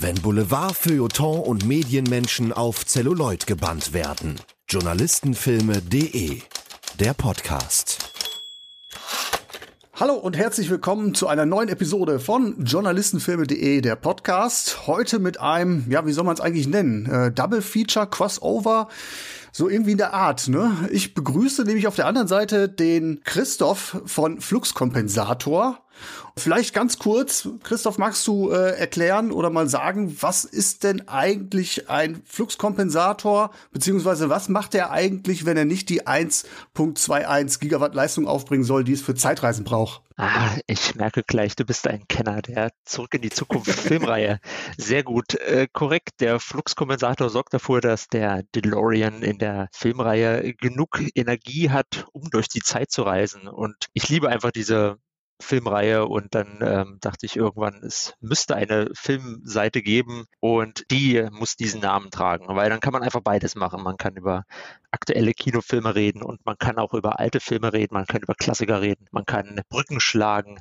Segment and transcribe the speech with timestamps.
[0.00, 4.36] Wenn Boulevard, Feuilleton und Medienmenschen auf Zelluloid gebannt werden.
[4.68, 6.40] Journalistenfilme.de
[7.00, 7.98] Der Podcast.
[9.94, 14.86] Hallo und herzlich willkommen zu einer neuen Episode von Journalistenfilme.de, der Podcast.
[14.86, 17.06] Heute mit einem, ja, wie soll man es eigentlich nennen?
[17.06, 18.86] Äh, Double Feature, Crossover,
[19.50, 20.46] so irgendwie in der Art.
[20.46, 20.88] Ne?
[20.92, 25.80] Ich begrüße nämlich auf der anderen Seite den Christoph von Fluxkompensator.
[26.36, 31.90] Vielleicht ganz kurz, Christoph, magst du äh, erklären oder mal sagen, was ist denn eigentlich
[31.90, 38.64] ein Fluxkompensator, beziehungsweise was macht er eigentlich, wenn er nicht die 1.21 Gigawatt Leistung aufbringen
[38.64, 40.02] soll, die es für Zeitreisen braucht?
[40.20, 44.40] Ah, ich merke gleich, du bist ein Kenner der Zurück in die Zukunft Filmreihe.
[44.76, 46.20] Sehr gut, äh, korrekt.
[46.20, 52.48] Der Fluxkompensator sorgt dafür, dass der DeLorean in der Filmreihe genug Energie hat, um durch
[52.48, 53.46] die Zeit zu reisen.
[53.46, 54.98] Und ich liebe einfach diese
[55.40, 61.56] Filmreihe und dann ähm, dachte ich irgendwann, es müsste eine Filmseite geben und die muss
[61.56, 63.82] diesen Namen tragen, weil dann kann man einfach beides machen.
[63.82, 64.44] Man kann über
[64.90, 68.80] aktuelle Kinofilme reden und man kann auch über alte Filme reden, man kann über Klassiker
[68.80, 70.58] reden, man kann Brücken schlagen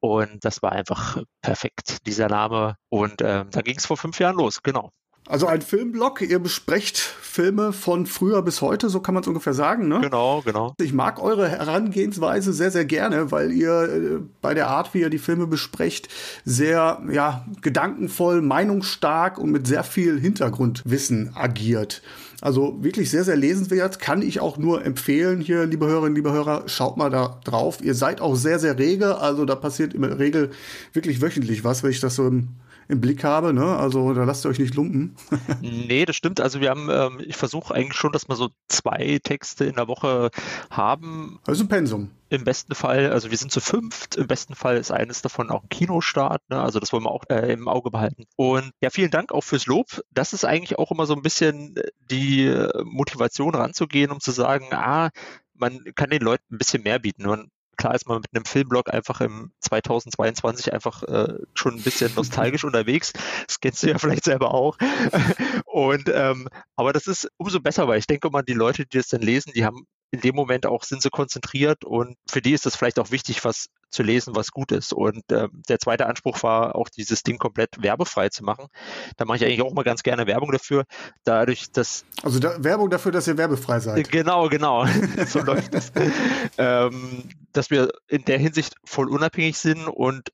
[0.00, 2.76] und das war einfach perfekt, dieser Name.
[2.88, 4.92] Und ähm, da ging es vor fünf Jahren los, genau.
[5.28, 9.54] Also ein Filmblog, ihr besprecht Filme von früher bis heute, so kann man es ungefähr
[9.54, 10.00] sagen, ne?
[10.00, 10.74] Genau, genau.
[10.80, 15.10] Ich mag eure Herangehensweise sehr, sehr gerne, weil ihr äh, bei der Art, wie ihr
[15.10, 16.08] die Filme besprecht,
[16.44, 22.02] sehr, ja, gedankenvoll, meinungsstark und mit sehr viel Hintergrundwissen agiert.
[22.40, 26.64] Also wirklich sehr, sehr lesenswert, kann ich auch nur empfehlen hier, liebe Hörerinnen, liebe Hörer,
[26.68, 27.78] schaut mal da drauf.
[27.82, 30.50] Ihr seid auch sehr, sehr rege, also da passiert in der Regel
[30.92, 32.48] wirklich wöchentlich was, wenn ich das so im
[32.88, 33.52] im Blick habe.
[33.52, 33.64] Ne?
[33.64, 35.16] Also da lasst ihr euch nicht lumpen.
[35.60, 36.40] nee, das stimmt.
[36.40, 39.88] Also wir haben, ähm, ich versuche eigentlich schon, dass wir so zwei Texte in der
[39.88, 40.30] Woche
[40.70, 41.38] haben.
[41.46, 42.10] Also ein Pensum.
[42.28, 45.62] Im besten Fall, also wir sind zu fünft, im besten Fall ist eines davon auch
[45.62, 46.60] ein Kinostart, ne?
[46.60, 48.24] also das wollen wir auch äh, im Auge behalten.
[48.34, 50.02] Und ja, vielen Dank auch fürs Lob.
[50.10, 51.76] Das ist eigentlich auch immer so ein bisschen
[52.10, 55.10] die Motivation ranzugehen, um zu sagen, ah,
[55.54, 57.24] man kann den Leuten ein bisschen mehr bieten.
[57.26, 62.12] Man klar ist man mit einem Filmblog einfach im 2022 einfach äh, schon ein bisschen
[62.14, 63.12] nostalgisch unterwegs.
[63.46, 64.76] Das kennst du ja vielleicht selber auch.
[65.66, 69.08] Und ähm, aber das ist umso besser, weil ich denke mal, die Leute, die das
[69.08, 72.64] dann lesen, die haben in dem Moment auch sind sie konzentriert und für die ist
[72.64, 74.92] es vielleicht auch wichtig, was zu lesen, was gut ist.
[74.92, 78.66] Und äh, der zweite Anspruch war auch dieses Ding komplett werbefrei zu machen.
[79.16, 80.84] Da mache ich eigentlich auch mal ganz gerne Werbung dafür,
[81.24, 84.10] dadurch, dass also da, Werbung dafür, dass ihr werbefrei seid.
[84.10, 84.86] Genau, genau,
[85.26, 85.92] so läuft es.
[86.58, 90.30] Ähm, dass wir in der Hinsicht voll unabhängig sind und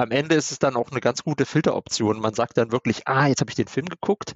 [0.00, 2.20] am Ende ist es dann auch eine ganz gute Filteroption.
[2.20, 4.34] Man sagt dann wirklich, ah, jetzt habe ich den Film geguckt.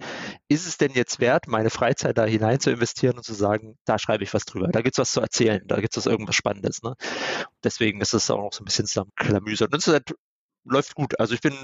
[0.49, 3.99] Ist es denn jetzt wert, meine Freizeit da hinein zu investieren und zu sagen, da
[3.99, 6.83] schreibe ich was drüber, da gibt es was zu erzählen, da gibt es irgendwas Spannendes.
[6.83, 6.95] Ne?
[7.63, 9.73] Deswegen ist es auch noch so ein bisschen zusammenklamüsert.
[9.73, 10.15] Und es halt,
[10.65, 11.19] läuft gut.
[11.21, 11.55] Also ich bin,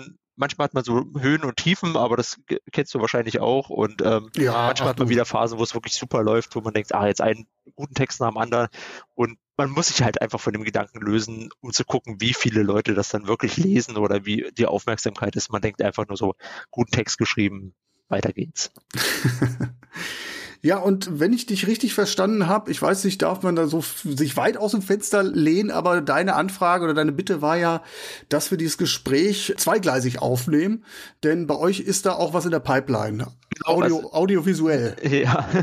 [0.40, 2.40] manchmal hat man so Höhen und Tiefen, aber das
[2.72, 3.68] kennst du wahrscheinlich auch.
[3.68, 6.72] Und ähm, ja, manchmal hat man wieder Phasen, wo es wirklich super läuft, wo man
[6.72, 7.46] denkt, ah, jetzt einen
[7.76, 8.68] guten Text nach dem anderen.
[9.14, 12.62] Und man muss sich halt einfach von dem Gedanken lösen, um zu gucken, wie viele
[12.62, 15.52] Leute das dann wirklich lesen oder wie die Aufmerksamkeit ist.
[15.52, 16.34] Man denkt einfach nur so,
[16.70, 17.74] guten Text geschrieben,
[18.08, 18.72] weiter geht's.
[20.62, 23.82] Ja, und wenn ich dich richtig verstanden habe, ich weiß nicht, darf man da so
[24.04, 27.82] sich weit aus dem Fenster lehnen, aber deine Anfrage oder deine Bitte war ja,
[28.28, 30.84] dass wir dieses Gespräch zweigleisig aufnehmen,
[31.24, 33.28] denn bei euch ist da auch was in der Pipeline.
[33.54, 34.96] Genau, Audio, also, audiovisuell.
[35.02, 35.48] Ja.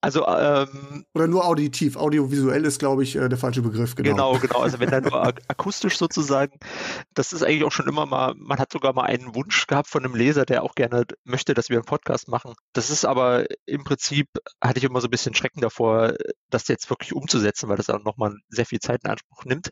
[0.00, 1.96] Also ähm, oder nur auditiv.
[1.96, 3.94] Audiovisuell ist, glaube ich, äh, der falsche Begriff.
[3.94, 4.38] Genau, genau.
[4.38, 4.58] genau.
[4.60, 6.58] Also wenn dann nur akustisch sozusagen,
[7.14, 8.34] das ist eigentlich auch schon immer mal.
[8.36, 11.68] Man hat sogar mal einen Wunsch gehabt von einem Leser, der auch gerne möchte, dass
[11.68, 12.54] wir einen Podcast machen.
[12.72, 16.14] Das ist aber im Prinzip hatte ich immer so ein bisschen Schrecken davor,
[16.50, 19.70] das jetzt wirklich umzusetzen, weil das auch nochmal sehr viel Zeit in Anspruch nimmt.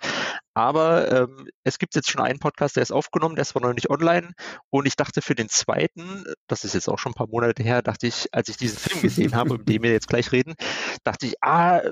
[0.55, 3.75] Aber ähm, es gibt jetzt schon einen Podcast, der ist aufgenommen, der ist zwar noch
[3.75, 4.33] nicht online.
[4.71, 7.83] Und ich dachte für den zweiten, das ist jetzt auch schon ein paar Monate her,
[7.83, 10.55] dachte ich, als ich diesen Film gesehen habe, über den wir jetzt gleich reden,
[11.05, 11.83] dachte ich, ah,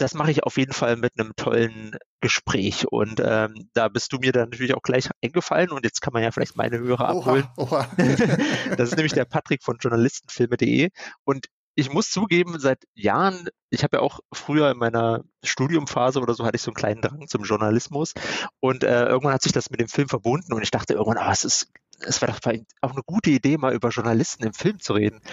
[0.00, 2.86] das mache ich auf jeden Fall mit einem tollen Gespräch.
[2.90, 6.22] Und ähm, da bist du mir dann natürlich auch gleich eingefallen und jetzt kann man
[6.22, 7.46] ja vielleicht meine Hörer abholen.
[7.56, 7.96] Oha, oha.
[8.76, 10.88] das ist nämlich der Patrick von journalistenfilme.de
[11.24, 16.34] und ich muss zugeben, seit Jahren, ich habe ja auch früher in meiner Studiumphase oder
[16.34, 18.14] so, hatte ich so einen kleinen Drang zum Journalismus
[18.60, 21.32] und äh, irgendwann hat sich das mit dem Film verbunden und ich dachte irgendwann, ah,
[21.32, 21.70] es ist
[22.02, 25.16] es wäre doch auch eine gute Idee, mal über Journalisten im Film zu reden.
[25.16, 25.24] Und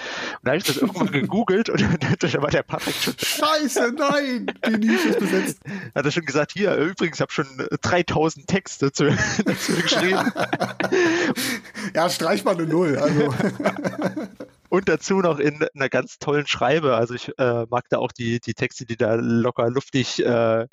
[0.44, 1.82] da habe ich das irgendwann gegoogelt und
[2.20, 3.16] da war der Patrick schon.
[3.20, 4.52] Scheiße, nein!
[4.66, 5.60] Die Nische ist besetzt.
[5.96, 7.48] Hat er schon gesagt, hier, übrigens, ich habe schon
[7.82, 9.06] 3000 Texte zu,
[9.46, 10.32] dazu geschrieben.
[11.96, 12.98] ja, streich mal eine Null.
[12.98, 13.34] Also.
[14.70, 16.96] Und dazu noch in einer ganz tollen Schreibe.
[16.96, 20.68] Also ich äh, mag da auch die, die Texte, die da locker luftig äh,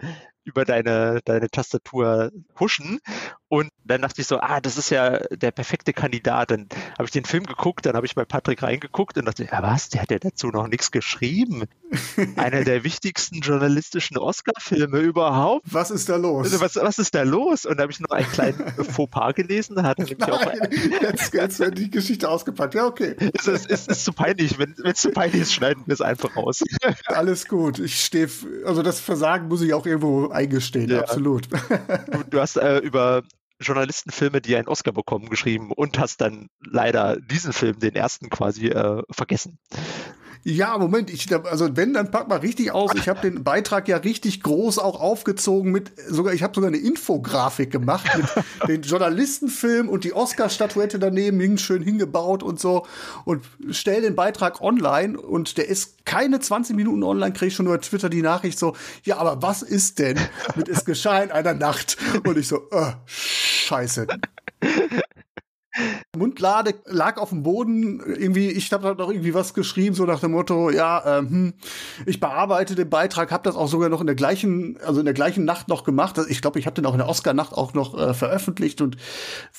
[0.44, 3.00] über deine, deine Tastatur huschen.
[3.48, 6.50] Und dann dachte ich so, ah, das ist ja der perfekte Kandidat.
[6.50, 9.62] Dann habe ich den Film geguckt, dann habe ich bei Patrick reingeguckt und dachte, ja
[9.62, 11.64] was, der hat ja dazu noch nichts geschrieben.
[12.36, 15.72] Einer der wichtigsten journalistischen Oscar-Filme überhaupt.
[15.72, 16.46] Was ist da los?
[16.46, 17.64] Also, was, was ist da los?
[17.64, 19.76] Und da habe ich noch einen kleinen Fauxpas gelesen.
[19.76, 20.42] Da hat er nämlich auch
[21.00, 22.74] jetzt, jetzt wird die Geschichte ausgepackt.
[22.74, 23.14] Ja, okay.
[23.34, 24.58] Es ist, es ist zu peinlich.
[24.58, 26.62] Wenn es zu peinlich ist, schneiden wir es einfach raus.
[27.06, 27.78] Alles gut.
[27.78, 28.28] Ich stehe,
[28.64, 30.90] also das Versagen muss ich auch irgendwo eingestehen.
[30.90, 31.00] Ja.
[31.00, 31.48] Absolut.
[32.10, 33.22] Du, du hast äh, über
[33.60, 38.68] Journalistenfilme, die einen Oscar bekommen, geschrieben und hast dann leider diesen Film, den ersten quasi,
[38.68, 39.58] äh, vergessen.
[40.46, 42.90] Ja, Moment, ich, also wenn, dann pack mal richtig aus.
[42.96, 46.76] Ich habe den Beitrag ja richtig groß auch aufgezogen mit, sogar, ich habe sogar eine
[46.76, 48.26] Infografik gemacht mit
[48.68, 52.86] den Journalistenfilm und die Oscar-Statuette daneben hing schön hingebaut und so
[53.24, 57.66] und stell den Beitrag online und der ist keine 20 Minuten online, krieg ich schon
[57.66, 60.18] über Twitter die Nachricht so, ja, aber was ist denn
[60.56, 61.96] mit es geschah in einer Nacht?
[62.26, 64.06] Und ich so, äh, scheiße.
[66.16, 68.00] Mundlade lag auf dem Boden.
[68.06, 71.54] Irgendwie, ich habe da noch irgendwie was geschrieben, so nach dem Motto, ja, ähm, hm,
[72.06, 75.14] ich bearbeite den Beitrag, habe das auch sogar noch in der gleichen, also in der
[75.14, 76.20] gleichen Nacht noch gemacht.
[76.28, 78.96] Ich glaube, ich habe den auch in der Oscar-Nacht auch noch äh, veröffentlicht und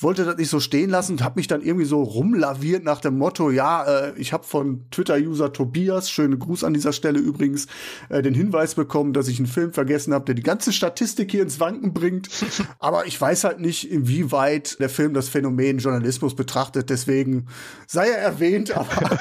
[0.00, 3.18] wollte das nicht so stehen lassen und habe mich dann irgendwie so rumlaviert nach dem
[3.18, 7.66] Motto, ja, äh, ich habe von Twitter-User Tobias, schöne Gruß an dieser Stelle übrigens,
[8.08, 11.42] äh, den Hinweis bekommen, dass ich einen Film vergessen habe, der die ganze Statistik hier
[11.42, 12.28] ins Wanken bringt.
[12.78, 16.90] Aber ich weiß halt nicht, inwieweit der Film das Phänomen Journalismus Journalismus betrachtet.
[16.90, 17.46] Deswegen
[17.86, 19.18] sei er erwähnt, aber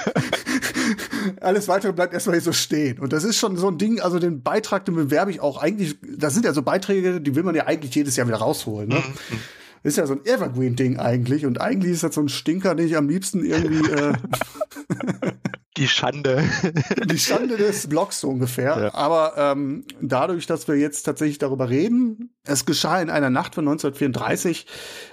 [1.42, 3.00] alles weitere bleibt erstmal hier so stehen.
[3.00, 5.98] Und das ist schon so ein Ding, also den Beitrag, den bewerbe ich auch eigentlich,
[6.18, 8.90] das sind ja so Beiträge, die will man ja eigentlich jedes Jahr wieder rausholen.
[8.90, 8.96] Ne?
[8.96, 9.40] Mhm.
[9.84, 11.46] Ist ja so ein Evergreen-Ding eigentlich.
[11.46, 14.14] Und eigentlich ist das so ein Stinker, den ich am liebsten irgendwie äh,
[15.77, 16.44] die Schande.
[17.06, 18.77] Die Schande des Blogs so ungefähr.
[18.77, 18.94] Ja.
[18.94, 23.68] Aber ähm, dadurch, dass wir jetzt tatsächlich darüber reden, es geschah in einer Nacht von
[23.68, 24.66] 1934,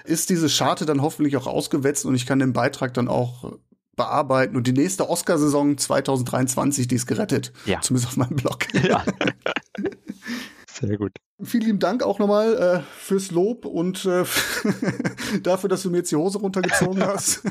[0.05, 3.59] ist diese Scharte dann hoffentlich auch ausgewetzt und ich kann den Beitrag dann auch
[3.97, 4.57] bearbeiten.
[4.57, 7.53] Und die nächste Oscarsaison 2023, die ist gerettet.
[7.67, 7.81] Ja.
[7.81, 8.67] Zumindest auf meinem Blog.
[8.83, 9.05] Ja.
[10.73, 11.13] Sehr gut.
[11.43, 14.25] Vielen lieben Dank auch nochmal äh, fürs Lob und äh,
[15.43, 17.43] dafür, dass du mir jetzt die Hose runtergezogen hast.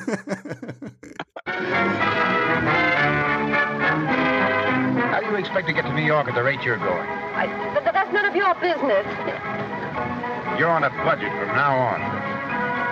[5.31, 7.07] Do you expect to get to New York at the rate you're going?
[7.07, 9.07] I, but that's none of your business.
[10.59, 11.99] You're on a budget from now on.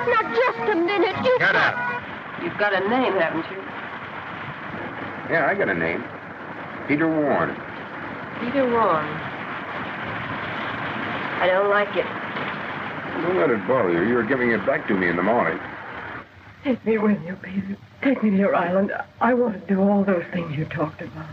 [0.08, 1.16] Now, just a minute.
[1.26, 1.76] You Get up.
[2.42, 3.60] You've got a name, haven't you?
[5.30, 6.02] Yeah, I got a name.
[6.88, 7.54] Peter Warren.
[8.40, 9.06] Peter Warren.
[11.44, 12.08] I don't like it.
[13.22, 14.08] Don't let it bother you.
[14.08, 15.60] You're giving it back to me in the morning.
[16.64, 17.76] Take me with you, Peter.
[18.02, 18.94] Take me to your island.
[19.20, 21.28] I want to do all those things you talked about.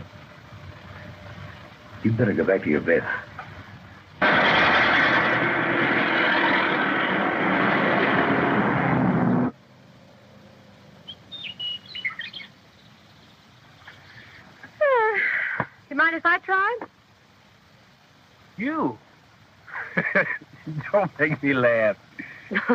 [2.03, 3.03] You better go back to your bed.
[4.21, 4.27] Uh,
[15.89, 16.77] you mind if I try?
[18.57, 18.97] You?
[20.91, 21.97] Don't make me laugh.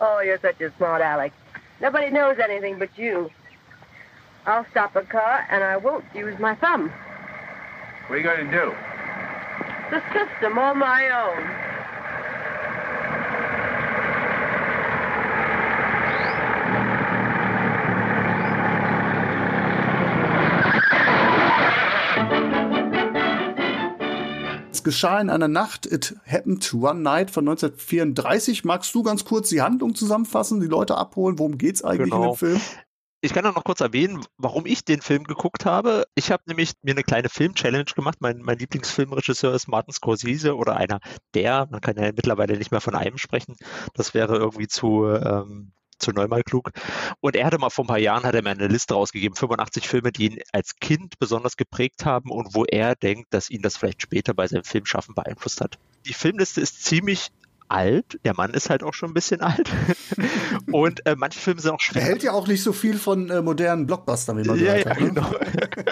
[0.00, 1.34] oh, you're such a smart Alex.
[1.80, 3.30] Nobody knows anything but you.
[4.46, 6.92] I'll stop a car and I won't use my thumb.
[8.08, 8.74] What are you going to do?
[9.90, 11.44] The system on my own.
[24.72, 28.64] Es geschah in einer Nacht, It Happened One Night von 1934.
[28.64, 31.38] Magst du ganz kurz die Handlung zusammenfassen, die Leute abholen?
[31.38, 32.22] Worum geht's eigentlich genau.
[32.22, 32.60] in dem Film?
[33.20, 36.06] Ich kann auch noch kurz erwähnen, warum ich den Film geguckt habe.
[36.14, 38.18] Ich habe nämlich mir eine kleine Film-Challenge gemacht.
[38.20, 41.00] Mein, mein Lieblingsfilmregisseur ist Martin Scorsese oder einer
[41.34, 41.66] der.
[41.68, 43.56] Man kann ja mittlerweile nicht mehr von einem sprechen.
[43.94, 46.70] Das wäre irgendwie zu, ähm, zu neunmal klug.
[47.18, 49.88] Und er hatte mal vor ein paar Jahren, hat er mir eine Liste rausgegeben, 85
[49.88, 53.76] Filme, die ihn als Kind besonders geprägt haben und wo er denkt, dass ihn das
[53.76, 55.80] vielleicht später bei seinem Filmschaffen beeinflusst hat.
[56.06, 57.30] Die Filmliste ist ziemlich
[57.68, 58.18] alt.
[58.24, 59.70] Der Mann ist halt auch schon ein bisschen alt.
[60.72, 62.02] Und äh, manche Filme sind auch schwer.
[62.02, 64.90] Er hält ja auch nicht so viel von äh, modernen Blockbustern, wie man ja, ja,
[64.90, 65.08] hat, ne?
[65.08, 65.30] genau.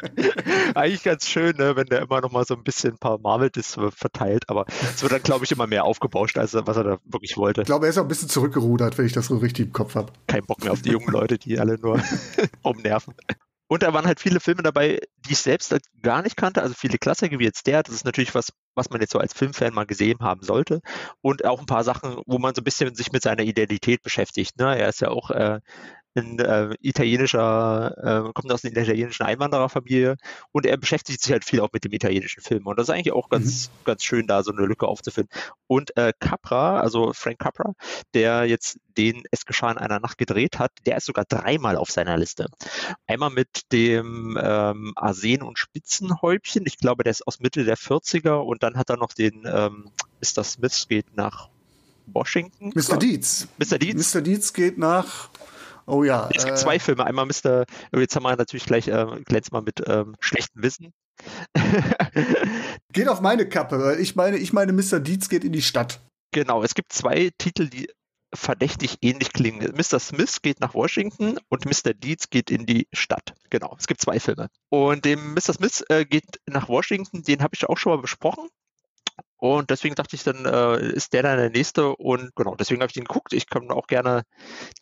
[0.75, 3.79] Eigentlich ganz schön, ne, wenn der immer noch mal so ein bisschen ein paar Marvel-Discs
[3.95, 4.45] verteilt.
[4.49, 7.63] Aber es wird dann, glaube ich, immer mehr aufgebauscht, als was er da wirklich wollte.
[7.63, 9.95] Ich glaube, er ist auch ein bisschen zurückgerudert, wenn ich das so richtig im Kopf
[9.95, 10.13] habe.
[10.27, 12.01] Kein Bock mehr auf die jungen Leute, die alle nur
[12.63, 13.15] umnerven.
[13.69, 16.75] Und da waren halt viele Filme dabei, die ich selbst halt gar nicht kannte, also
[16.75, 17.83] viele Klassiker wie jetzt der.
[17.83, 20.81] Das ist natürlich was, was man jetzt so als Filmfan mal gesehen haben sollte.
[21.21, 24.57] Und auch ein paar Sachen, wo man so ein bisschen sich mit seiner Identität beschäftigt.
[24.59, 24.79] Ne?
[24.79, 25.61] Er ist ja auch äh,
[26.17, 30.17] ein äh, italienischer, äh, kommt aus einer italienischen Einwandererfamilie
[30.53, 32.67] und er beschäftigt sich halt viel auch mit dem italienischen Film.
[32.67, 33.85] Und das ist eigentlich auch ganz, mhm.
[33.85, 35.31] ganz schön, da so eine Lücke aufzufinden.
[35.67, 37.73] Und äh, Capra, also Frank Capra,
[38.15, 41.91] der jetzt den Es geschah in einer Nacht gedreht hat, der ist sogar dreimal auf
[41.91, 42.47] seiner Liste.
[43.07, 48.37] Einmal mit dem ähm, Arsen- und Spitzenhäubchen, ich glaube, der ist aus Mitte der 40er
[48.37, 50.45] und dann hat er noch den ähm, Mr.
[50.45, 51.51] Smith geht nach
[52.07, 52.73] Washington.
[52.75, 52.97] Mr.
[52.97, 53.49] Dietz.
[53.59, 53.79] Mr.
[53.79, 54.15] Dietz.
[54.15, 54.21] Mr.
[54.21, 55.29] Dietz geht nach
[55.87, 56.29] Oh ja.
[56.35, 57.05] Es gibt äh, zwei Filme.
[57.05, 57.65] Einmal Mr.
[57.95, 60.93] Jetzt haben wir natürlich gleich äh, glänzt mal mit ähm, schlechtem Wissen.
[62.93, 63.97] geht auf meine Kappe.
[64.01, 65.01] Ich meine, ich meine, Mr.
[65.01, 66.01] Dietz geht in die Stadt.
[66.33, 66.63] Genau.
[66.63, 67.89] Es gibt zwei Titel, die
[68.35, 69.73] verdächtig ähnlich klingen.
[69.77, 69.99] Mr.
[69.99, 71.95] Smith geht nach Washington und Mr.
[71.95, 73.35] Dietz geht in die Stadt.
[73.51, 74.49] Genau, es gibt zwei Filme.
[74.69, 75.55] Und dem Mr.
[75.55, 78.49] Smith äh, geht nach Washington, den habe ich auch schon mal besprochen.
[79.39, 81.95] Und deswegen dachte ich, dann äh, ist der dann der nächste.
[81.97, 83.33] Und genau, deswegen habe ich den geguckt.
[83.33, 84.23] Ich kann auch gerne,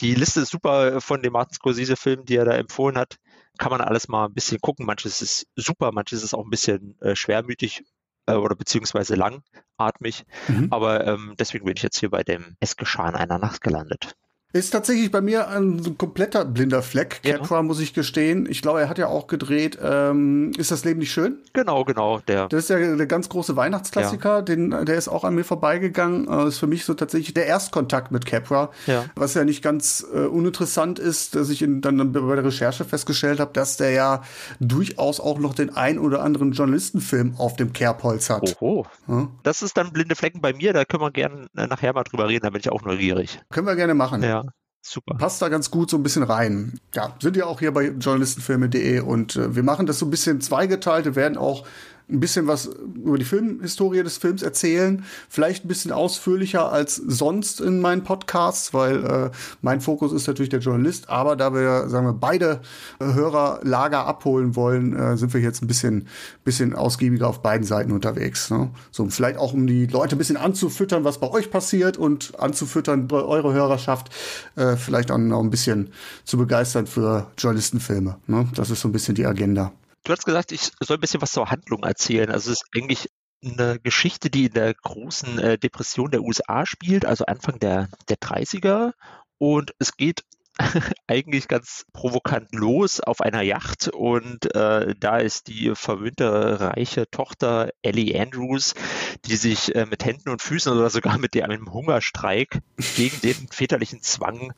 [0.00, 3.16] die Liste ist super von dem Martin Scorsese-Film, die er da empfohlen hat.
[3.58, 4.87] Kann man alles mal ein bisschen gucken.
[4.87, 7.82] Manches ist super, manches ist auch ein bisschen äh, schwermütig
[8.26, 10.25] äh, oder beziehungsweise langatmig.
[10.49, 10.68] Mhm.
[10.70, 14.14] Aber ähm, deswegen bin ich jetzt hier bei dem Es geschah in einer Nacht gelandet.
[14.54, 17.20] Ist tatsächlich bei mir ein kompletter blinder Fleck.
[17.25, 17.38] Ja.
[17.38, 18.46] Capra, muss ich gestehen.
[18.49, 21.38] Ich glaube, er hat ja auch gedreht, ähm, Ist das Leben nicht schön?
[21.54, 22.20] Genau, genau.
[22.20, 22.46] Der.
[22.46, 24.42] Das ist ja der ganz große Weihnachtsklassiker, ja.
[24.42, 26.26] den, der ist auch an mir vorbeigegangen.
[26.26, 28.70] Das ist für mich so tatsächlich der Erstkontakt mit Capra.
[28.87, 29.06] Ja.
[29.16, 33.40] Was ja nicht ganz äh, uninteressant ist, dass ich in, dann bei der Recherche festgestellt
[33.40, 34.23] habe, dass der ja
[34.61, 38.56] durchaus auch noch den ein oder anderen Journalistenfilm auf dem Kerbholz hat.
[38.61, 38.87] Oho.
[39.08, 39.26] Ja?
[39.42, 42.44] Das ist dann blinde Flecken bei mir, da können wir gerne nachher mal drüber reden,
[42.44, 43.40] da bin ich auch neugierig.
[43.50, 44.23] Können wir gerne machen.
[44.23, 44.43] Ja.
[44.87, 45.14] Super.
[45.14, 46.79] Passt da ganz gut so ein bisschen rein.
[46.95, 50.43] Ja, sind ja auch hier bei journalistenfilme.de und äh, wir machen das so ein bisschen
[50.43, 51.07] zweigeteilt.
[51.07, 51.67] Wir werden auch
[52.11, 55.04] ein bisschen was über die Filmhistorie des Films erzählen.
[55.28, 59.30] Vielleicht ein bisschen ausführlicher als sonst in meinen Podcasts, weil äh,
[59.62, 61.08] mein Fokus ist natürlich der Journalist.
[61.08, 62.61] Aber da wir, sagen wir, beide
[63.00, 66.06] äh, Hörerlager abholen wollen, äh, sind wir jetzt ein bisschen,
[66.44, 68.50] bisschen ausgiebiger auf beiden Seiten unterwegs.
[68.50, 68.70] Ne?
[68.90, 73.08] So, vielleicht auch, um die Leute ein bisschen anzufüttern, was bei euch passiert und anzufüttern
[73.08, 74.11] bei eurer Hörerschaft,
[74.56, 75.88] äh, vielleicht auch noch ein bisschen
[76.25, 78.16] zu begeistern für Journalistenfilme.
[78.26, 78.46] Ne?
[78.54, 79.73] Das ist so ein bisschen die Agenda.
[80.04, 82.30] Du hast gesagt, ich soll ein bisschen was zur Handlung erzählen.
[82.30, 83.08] Also es ist eigentlich
[83.42, 88.18] eine Geschichte, die in der großen äh, Depression der USA spielt, also Anfang der, der
[88.18, 88.92] 30er.
[89.38, 90.25] Und es geht
[91.06, 97.70] eigentlich ganz provokant los auf einer Yacht und äh, da ist die verwöhnte reiche Tochter
[97.82, 98.75] Ellie Andrews,
[99.25, 102.61] die sich äh, mit Händen und Füßen oder sogar mit einem Hungerstreik
[102.96, 104.52] gegen den väterlichen Zwang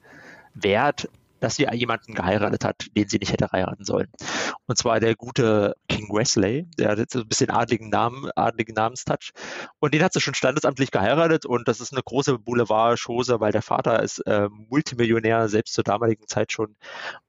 [0.53, 1.09] wehrt,
[1.41, 4.09] dass sie jemanden geheiratet hat, den sie nicht hätte heiraten sollen.
[4.67, 8.75] Und zwar der gute King Wesley, der hat jetzt so ein bisschen adligen Namen, adligen
[8.75, 9.33] Namenstouch.
[9.79, 13.63] Und den hat sie schon standesamtlich geheiratet und das ist eine große Boulevard-Chose, weil der
[13.63, 16.77] Vater ist äh, Multimillionär, selbst zur damaligen Zeit schon.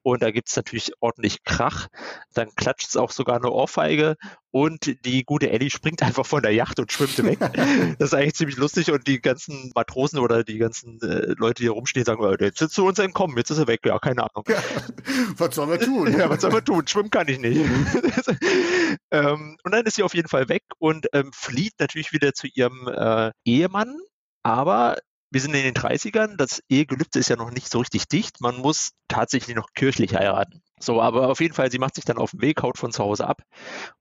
[0.03, 1.87] Und da gibt es natürlich ordentlich Krach.
[2.33, 4.15] Dann klatscht es auch sogar eine Ohrfeige
[4.51, 7.39] und die gute Ellie springt einfach von der Yacht und schwimmt weg.
[7.99, 11.63] das ist eigentlich ziemlich lustig und die ganzen Matrosen oder die ganzen äh, Leute, die
[11.63, 14.45] hier rumstehen, sagen, jetzt ist zu uns entkommen, jetzt ist er weg, ja, keine Ahnung.
[14.47, 14.61] Ja,
[15.37, 16.17] was sollen wir tun?
[16.17, 16.87] Ja, was sollen wir tun?
[16.87, 17.57] Schwimmen kann ich nicht.
[19.11, 22.47] ähm, und dann ist sie auf jeden Fall weg und ähm, flieht natürlich wieder zu
[22.47, 23.97] ihrem äh, Ehemann,
[24.43, 24.97] aber
[25.29, 28.39] wir sind in den 30ern, das Ehegelübde ist ja noch nicht so richtig dicht.
[28.39, 30.61] Man muss tatsächlich noch kirchlich heiraten.
[30.79, 33.03] So, aber auf jeden Fall, sie macht sich dann auf den Weg, haut von zu
[33.03, 33.41] Hause ab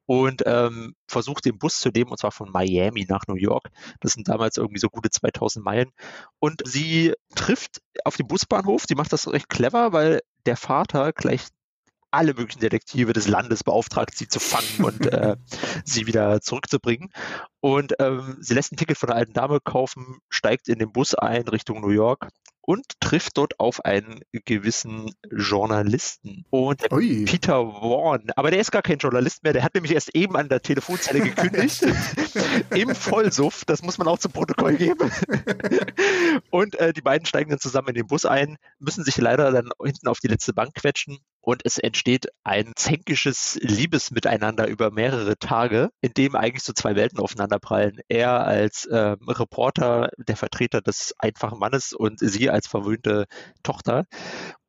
[0.04, 3.70] und ähm, versucht den Bus zu nehmen, und zwar von Miami nach New York.
[4.00, 5.90] Das sind damals irgendwie so gute 2000 Meilen.
[6.38, 11.46] Und sie trifft auf dem Busbahnhof, sie macht das recht clever, weil der Vater gleich
[12.10, 15.36] alle möglichen Detektive des Landes beauftragt, sie zu fangen und äh,
[15.84, 17.10] sie wieder zurückzubringen.
[17.60, 21.14] Und ähm, sie lässt ein Ticket von der alten Dame kaufen, steigt in den Bus
[21.14, 22.28] ein Richtung New York
[22.66, 26.44] und trifft dort auf einen gewissen Journalisten.
[26.50, 30.36] Und Peter Warren, aber der ist gar kein Journalist mehr, der hat nämlich erst eben
[30.36, 31.86] an der Telefonzelle gekündigt.
[32.74, 35.10] Im Vollsuff, das muss man auch zum Protokoll geben.
[36.50, 39.70] und äh, die beiden steigen dann zusammen in den Bus ein, müssen sich leider dann
[39.82, 45.90] hinten auf die letzte Bank quetschen und es entsteht ein zänkisches Liebesmiteinander über mehrere Tage,
[46.00, 48.00] in dem eigentlich so zwei Welten aufeinanderprallen.
[48.08, 53.26] Er als äh, Reporter, der Vertreter des einfachen Mannes und sie als verwöhnte
[53.62, 54.06] Tochter.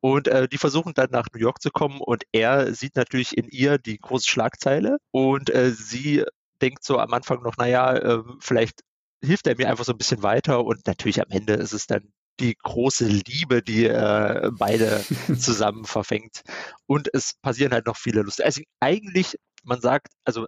[0.00, 3.48] Und äh, die versuchen dann nach New York zu kommen und er sieht natürlich in
[3.48, 6.24] ihr die große Schlagzeile und äh, sie
[6.62, 8.82] denkt so am Anfang noch, naja, äh, vielleicht
[9.20, 12.12] hilft er mir einfach so ein bisschen weiter und natürlich am Ende ist es dann
[12.40, 15.04] die große Liebe, die äh, beide
[15.38, 16.42] zusammen verfängt.
[16.86, 18.46] Und es passieren halt noch viele lustige.
[18.46, 20.46] Also eigentlich, man sagt, also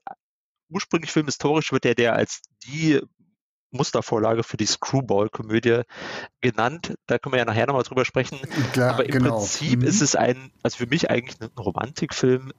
[0.68, 3.00] ursprünglich filmhistorisch wird der der als die
[3.72, 5.82] Mustervorlage für die Screwball-Komödie
[6.40, 6.94] genannt.
[7.06, 8.38] Da können wir ja nachher nochmal drüber sprechen.
[8.72, 9.38] Klar, Aber im genau.
[9.38, 9.86] Prinzip Mhm.
[9.86, 12.52] ist es ein, also für mich eigentlich ein Romantikfilm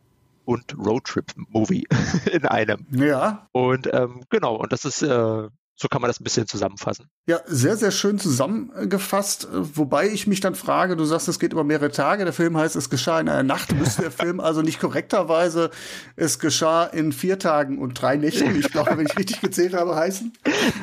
[0.46, 1.88] und Roadtrip-Movie
[2.32, 2.88] in einem.
[2.92, 7.08] Ja, Und ähm, genau, und das ist, äh, so kann man das ein bisschen zusammenfassen.
[7.28, 9.48] Ja, sehr, sehr schön zusammengefasst.
[9.52, 12.24] Wobei ich mich dann frage, du sagst, es geht über mehrere Tage.
[12.24, 13.74] Der Film heißt, es geschah in einer Nacht.
[13.74, 15.72] Müsste der Film also nicht korrekterweise,
[16.16, 19.96] es geschah in vier Tagen und drei Nächten, ich glaube, wenn ich richtig gezählt habe,
[19.96, 20.34] heißen?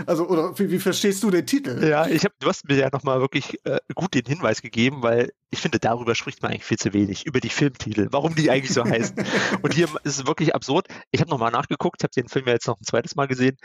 [0.07, 1.87] Also, oder wie, wie verstehst du den Titel?
[1.87, 5.31] Ja, ich hab, du hast mir ja nochmal wirklich äh, gut den Hinweis gegeben, weil
[5.51, 8.75] ich finde, darüber spricht man eigentlich viel zu wenig, über die Filmtitel, warum die eigentlich
[8.75, 9.17] so heißen.
[9.63, 10.89] Und hier ist es wirklich absurd.
[11.11, 13.57] Ich habe nochmal nachgeguckt, habe den Film ja jetzt noch ein zweites Mal gesehen.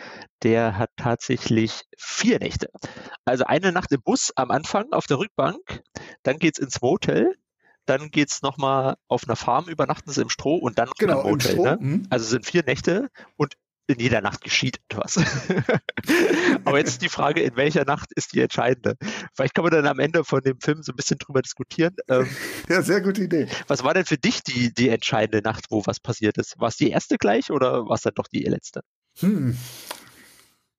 [0.43, 1.22] Der hat tatsächlich
[1.97, 2.69] vier Nächte.
[3.25, 5.81] Also eine Nacht im Bus am Anfang auf der Rückbank,
[6.23, 7.35] dann geht's ins Motel,
[7.85, 11.31] dann geht's nochmal auf einer Farm, übernachten sie im Stroh und dann Genau, im im
[11.33, 11.51] Motel.
[11.53, 11.77] Stroh, Ne?
[11.79, 12.07] mhm.
[12.09, 13.55] Also es sind vier Nächte und
[13.87, 15.17] in jeder Nacht geschieht etwas.
[16.65, 18.95] Aber jetzt ist die Frage, in welcher Nacht ist die entscheidende?
[19.35, 21.93] Vielleicht kann man dann am Ende von dem Film so ein bisschen drüber diskutieren.
[22.07, 22.27] Ähm,
[22.69, 23.47] Ja, sehr gute Idee.
[23.67, 26.57] was war denn für dich die, die entscheidende Nacht, wo was passiert ist?
[26.59, 28.81] War es die erste gleich oder war es dann doch die letzte?
[29.19, 29.57] Hm.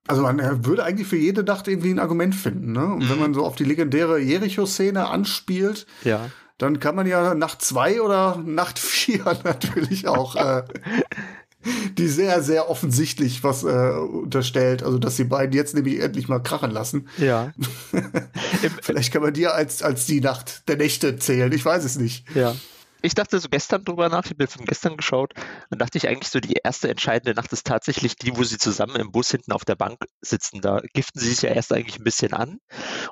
[0.07, 2.73] Also man äh, würde eigentlich für jede Nacht irgendwie ein Argument finden.
[2.73, 2.85] Ne?
[2.87, 3.23] Und wenn Mhm.
[3.23, 6.29] man so auf die legendäre Jericho-Szene anspielt, Ja.
[6.59, 10.63] dann kann man ja Nacht zwei oder Nacht vier natürlich auch äh,
[11.97, 14.83] die sehr, sehr offensichtlich was äh, unterstellt.
[14.83, 17.09] Also, dass die beiden jetzt nämlich endlich mal krachen lassen.
[17.17, 17.53] Ja.
[18.83, 21.51] Vielleicht kann man dir als, als die Nacht der Nächte zählen.
[21.53, 22.27] Ich weiß es nicht.
[22.35, 22.55] Ja.
[23.05, 25.35] Ich dachte so gestern drüber nach, ich habe Film gestern geschaut,
[25.69, 28.97] dann dachte ich eigentlich so, die erste entscheidende Nacht ist tatsächlich die, wo sie zusammen
[28.97, 30.63] im Bus hinten auf der Bank sitzen.
[30.63, 32.61] Da giften sie sich ja erst eigentlich ein bisschen an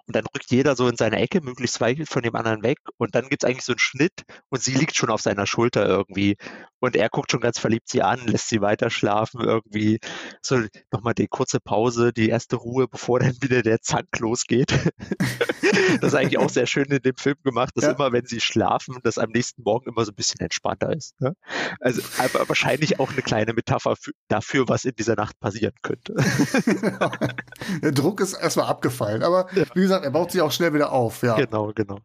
[0.07, 3.15] und dann rückt jeder so in seine Ecke, möglichst weit von dem anderen weg und
[3.15, 6.39] dann gibt es eigentlich so einen Schnitt und sie liegt schon auf seiner Schulter irgendwie
[6.83, 10.01] und er guckt schon ganz verliebt sie an, lässt sie weiter schlafen irgendwie.
[10.43, 10.61] So
[10.91, 14.73] nochmal die kurze Pause, die erste Ruhe, bevor dann wieder der Zank losgeht.
[16.01, 17.93] das ist eigentlich auch sehr schön in dem Film gemacht, dass Ja.
[17.93, 21.21] immer, wenn sie schlafen, das am nächsten Morgen immer so ein bisschen entspannter ist.
[21.21, 21.35] Ne?
[21.79, 26.17] Also aber wahrscheinlich auch eine kleine Metapher für, dafür, was in dieser Nacht passieren könnte.
[27.83, 29.23] Der Druck ist erstmal abgefallen.
[29.23, 31.23] Aber wie gesagt, er baut sich auch schnell wieder auf.
[31.23, 31.37] Ja.
[31.37, 31.99] Genau, genau.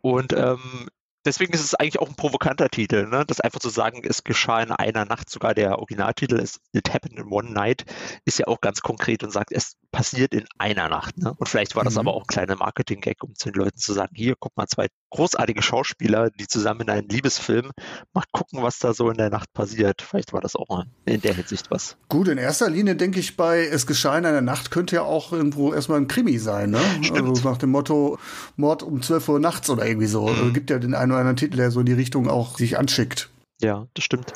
[0.00, 0.88] Und ähm,
[1.24, 3.24] deswegen ist es eigentlich auch ein provokanter Titel, ne?
[3.26, 7.18] Das einfach zu sagen, es geschah in einer Nacht, sogar der Originaltitel ist It Happened
[7.18, 7.84] in One Night,
[8.24, 11.18] ist ja auch ganz konkret und sagt, es passiert in einer Nacht.
[11.18, 11.32] Ne?
[11.36, 12.00] Und vielleicht war das Mhm.
[12.00, 14.88] aber auch ein kleiner Marketing-Gag, um zu den Leuten zu sagen, hier, guck mal, zwei
[15.10, 17.70] großartige Schauspieler, die zusammen in einem Liebesfilm,
[18.12, 20.02] macht gucken, was da so in der Nacht passiert.
[20.02, 21.96] Vielleicht war das auch mal in der Hinsicht was.
[22.08, 25.32] Gut, in erster Linie denke ich bei Es geschah in einer Nacht könnte ja auch
[25.32, 26.80] irgendwo erstmal ein Krimi sein, ne?
[27.02, 27.28] Stimmt.
[27.28, 28.18] Also nach dem Motto
[28.56, 30.26] Mord um 12 Uhr nachts oder irgendwie so.
[30.26, 32.78] Also gibt ja den einen oder anderen Titel, der so in die Richtung auch sich
[32.78, 33.30] anschickt.
[33.60, 34.32] Ja, das stimmt.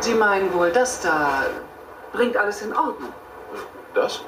[0.00, 1.44] Sie meinen wohl, das da
[2.12, 3.12] bringt alles in Ordnung.
[3.94, 4.22] Das?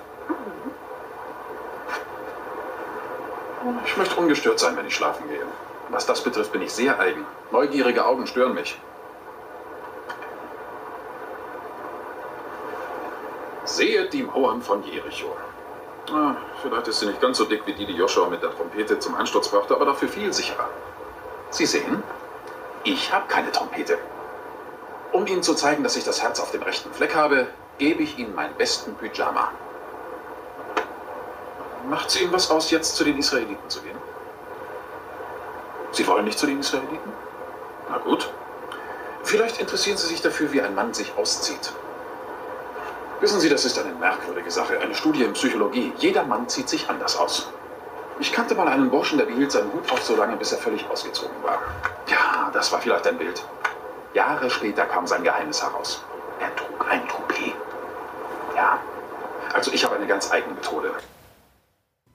[3.84, 5.42] Ich möchte ungestört sein, wenn ich schlafen gehe.
[5.88, 7.24] Was das betrifft, bin ich sehr eigen.
[7.50, 8.78] Neugierige Augen stören mich.
[13.64, 15.36] Sehet die Mauern von Jericho.
[16.12, 18.98] Ah, vielleicht ist sie nicht ganz so dick wie die, die Joshua mit der Trompete
[18.98, 20.68] zum Ansturz brachte, aber dafür viel sicherer.
[21.50, 22.02] Sie sehen,
[22.84, 23.98] ich habe keine Trompete.
[25.12, 28.18] Um Ihnen zu zeigen, dass ich das Herz auf dem rechten Fleck habe, gebe ich
[28.18, 29.50] Ihnen meinen besten Pyjama.
[31.88, 33.96] Macht es Ihnen was aus, jetzt zu den Israeliten zu gehen?
[35.92, 37.12] Sie wollen nicht zu den Israeliten?
[37.90, 38.30] Na gut.
[39.22, 41.72] Vielleicht interessieren Sie sich dafür, wie ein Mann sich auszieht.
[43.20, 45.90] Wissen Sie, das ist eine merkwürdige Sache, eine Studie in Psychologie.
[45.96, 47.48] Jeder Mann zieht sich anders aus.
[48.20, 50.86] Ich kannte mal einen Burschen, der behielt seinen Hut auf so lange, bis er völlig
[50.90, 51.58] ausgezogen war.
[52.08, 53.42] Ja, das war vielleicht ein Bild.
[54.12, 56.04] Jahre später kam sein Geheimnis heraus.
[56.40, 57.54] Er trug ein Toupet.
[58.54, 58.78] Ja.
[59.54, 60.92] Also ich habe eine ganz eigene Methode.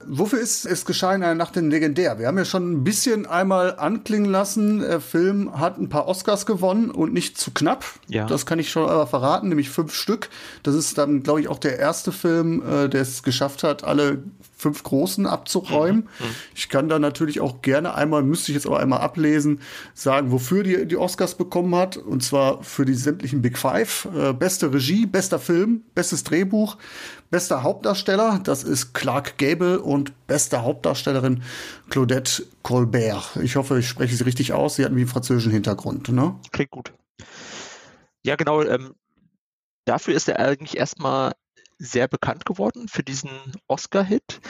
[0.06, 2.18] Wofür ist Es geschah in einer Nacht denn legendär?
[2.18, 6.46] Wir haben ja schon ein bisschen einmal anklingen lassen, der Film hat ein paar Oscars
[6.46, 7.84] gewonnen und nicht zu knapp.
[8.08, 8.26] Ja.
[8.26, 10.28] Das kann ich schon aber verraten, nämlich fünf Stück.
[10.62, 14.22] Das ist dann, glaube ich, auch der erste Film, äh, der es geschafft hat, alle
[14.62, 16.08] fünf großen abzuräumen.
[16.54, 19.60] Ich kann da natürlich auch gerne einmal, müsste ich jetzt aber einmal ablesen,
[19.92, 21.96] sagen, wofür die die Oscars bekommen hat.
[21.96, 24.06] Und zwar für die sämtlichen Big Five.
[24.16, 26.76] Äh, beste Regie, bester Film, bestes Drehbuch,
[27.32, 31.42] bester Hauptdarsteller, das ist Clark Gable und beste Hauptdarstellerin
[31.88, 33.36] Claudette Colbert.
[33.42, 34.76] Ich hoffe, ich spreche sie richtig aus.
[34.76, 36.38] Sie hat einen französischen Hintergrund, ne?
[36.52, 36.92] Klingt gut.
[38.22, 38.62] Ja, genau.
[38.62, 38.94] Ähm,
[39.86, 41.32] dafür ist er eigentlich erstmal
[41.78, 43.30] sehr bekannt geworden für diesen
[43.66, 44.40] Oscar-Hit.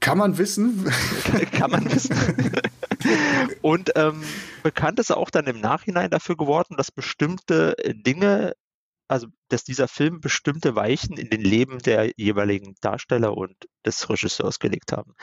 [0.00, 0.84] Kann man wissen.
[1.52, 2.16] Kann man wissen.
[3.62, 4.22] Und ähm,
[4.62, 8.52] bekannt ist er auch dann im Nachhinein dafür geworden, dass bestimmte Dinge
[9.08, 14.58] also dass dieser Film bestimmte Weichen in den Leben der jeweiligen Darsteller und des Regisseurs
[14.58, 15.14] gelegt haben.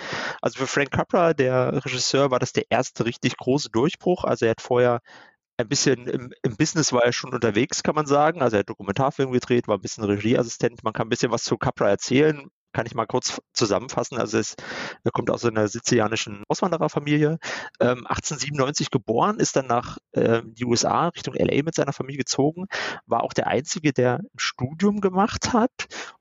[0.41, 4.24] Also für Frank Capra, der Regisseur, war das der erste richtig große Durchbruch.
[4.24, 5.02] Also er hat vorher
[5.58, 8.41] ein bisschen im, im, Business war er schon unterwegs, kann man sagen.
[8.41, 10.84] Also er hat Dokumentarfilm gedreht, war ein bisschen Regieassistent.
[10.84, 14.18] Man kann ein bisschen was zu Capra erzählen kann ich mal kurz zusammenfassen.
[14.18, 14.56] Also es,
[15.04, 17.38] er kommt aus einer sizilianischen Auswandererfamilie,
[17.80, 22.66] ähm, 1897 geboren, ist dann nach äh, die USA Richtung LA mit seiner Familie gezogen,
[23.06, 25.72] war auch der einzige, der ein Studium gemacht hat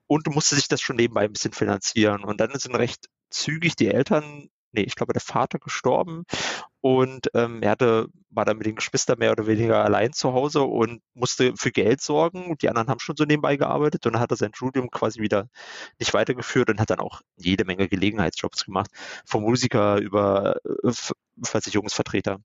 [0.06, 2.24] und musste sich das schon nebenbei ein bisschen finanzieren.
[2.24, 6.24] Und dann sind recht zügig die Eltern nee, ich glaube, der Vater gestorben
[6.82, 10.62] und ähm, er hatte, war dann mit den Geschwistern mehr oder weniger allein zu Hause
[10.62, 12.56] und musste für Geld sorgen.
[12.60, 15.48] Die anderen haben schon so nebenbei gearbeitet und dann hat er sein Studium quasi wieder
[16.00, 18.90] nicht weitergeführt und hat dann auch jede Menge Gelegenheitsjobs gemacht,
[19.24, 20.92] vom Musiker über äh,
[21.44, 22.40] Versicherungsvertreter.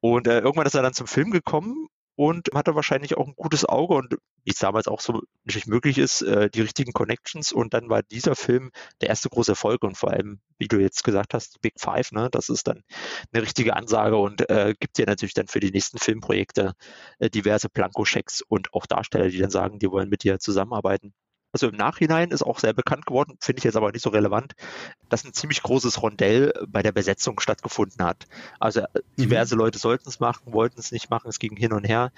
[0.00, 3.64] Und äh, irgendwann ist er dann zum Film gekommen und hatte wahrscheinlich auch ein gutes
[3.64, 7.74] Auge und wie es damals auch so natürlich möglich ist, äh, die richtigen Connections und
[7.74, 11.34] dann war dieser Film der erste große Erfolg und vor allem, wie du jetzt gesagt
[11.34, 12.82] hast, die Big Five, ne, das ist dann
[13.32, 16.74] eine richtige Ansage und äh, gibt dir natürlich dann für die nächsten Filmprojekte
[17.18, 21.14] äh, diverse Blankoschecks und auch Darsteller, die dann sagen, die wollen mit dir zusammenarbeiten.
[21.54, 24.54] Also im Nachhinein ist auch sehr bekannt geworden, finde ich jetzt aber nicht so relevant,
[25.08, 28.26] dass ein ziemlich großes Rondell bei der Besetzung stattgefunden hat.
[28.58, 28.86] Also äh,
[29.16, 29.60] diverse mhm.
[29.60, 32.10] Leute sollten es machen, wollten es nicht machen, es ging hin und her.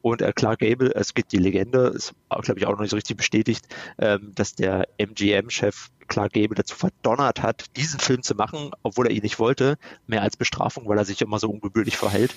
[0.00, 2.96] Und äh, Clark Gable, es gibt die Legende, ist glaube ich auch noch nicht so
[2.96, 3.66] richtig bestätigt,
[3.98, 9.12] ähm, dass der MGM-Chef Clark Gable dazu verdonnert hat, diesen Film zu machen, obwohl er
[9.12, 12.34] ihn nicht wollte, mehr als Bestrafung, weil er sich immer so ungebührlich verhält.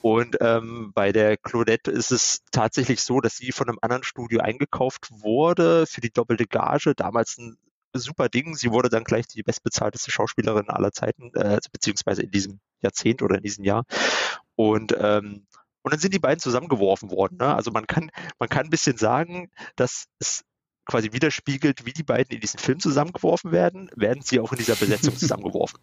[0.00, 4.40] Und ähm, bei der Claudette ist es tatsächlich so, dass sie von einem anderen Studio
[4.40, 6.94] eingekauft wurde für die doppelte Gage.
[6.94, 7.56] Damals ein
[7.94, 8.54] super Ding.
[8.54, 13.36] Sie wurde dann gleich die bestbezahlteste Schauspielerin aller Zeiten, äh, beziehungsweise in diesem Jahrzehnt oder
[13.36, 13.84] in diesem Jahr.
[14.56, 15.46] Und ähm,
[15.82, 17.38] und dann sind die beiden zusammengeworfen worden.
[17.38, 17.54] Ne?
[17.54, 20.44] Also man kann, man kann ein bisschen sagen, dass es
[20.86, 24.76] quasi widerspiegelt, wie die beiden in diesen Film zusammengeworfen werden, werden sie auch in dieser
[24.76, 25.78] Besetzung zusammengeworfen.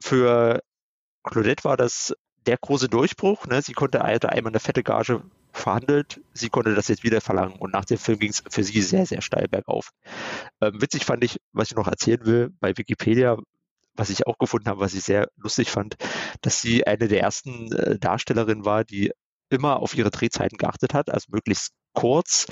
[0.00, 0.62] Für
[1.24, 2.14] Claudette war das
[2.46, 3.46] der große Durchbruch.
[3.46, 3.62] Ne?
[3.62, 5.22] Sie konnte hatte einmal eine fette Gage
[5.52, 8.80] verhandelt, sie konnte das jetzt wieder verlangen und nach dem Film ging es für sie
[8.80, 9.90] sehr, sehr steil bergauf.
[10.60, 13.36] Ähm, witzig fand ich, was ich noch erzählen will, bei Wikipedia,
[13.94, 15.96] was ich auch gefunden habe, was ich sehr lustig fand,
[16.42, 19.10] dass sie eine der ersten äh, Darstellerinnen war, die
[19.50, 22.46] immer auf ihre Drehzeiten geachtet hat, also möglichst kurz,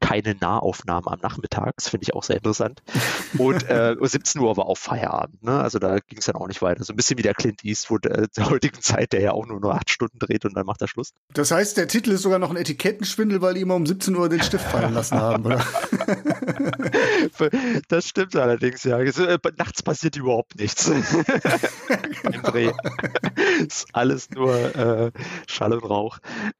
[0.00, 2.82] keine Nahaufnahmen am Nachmittag, das finde ich auch sehr interessant.
[3.38, 5.60] Und äh, 17 Uhr war auch Feierabend, ne?
[5.60, 6.82] also da ging es dann auch nicht weiter.
[6.84, 9.60] So ein bisschen wie der Clint Eastwood äh, der heutigen Zeit, der ja auch nur
[9.60, 11.12] nur acht Stunden dreht und dann macht er Schluss.
[11.32, 14.28] Das heißt, der Titel ist sogar noch ein Etikettenschwindel, weil die immer um 17 Uhr
[14.28, 15.64] den Stift fallen lassen haben, oder?
[17.88, 18.98] das stimmt allerdings, ja.
[18.98, 20.90] Äh, nachts passiert überhaupt nichts
[22.22, 22.72] beim Dreh.
[23.66, 25.12] ist alles nur äh,
[25.46, 26.18] Schall und Rauch.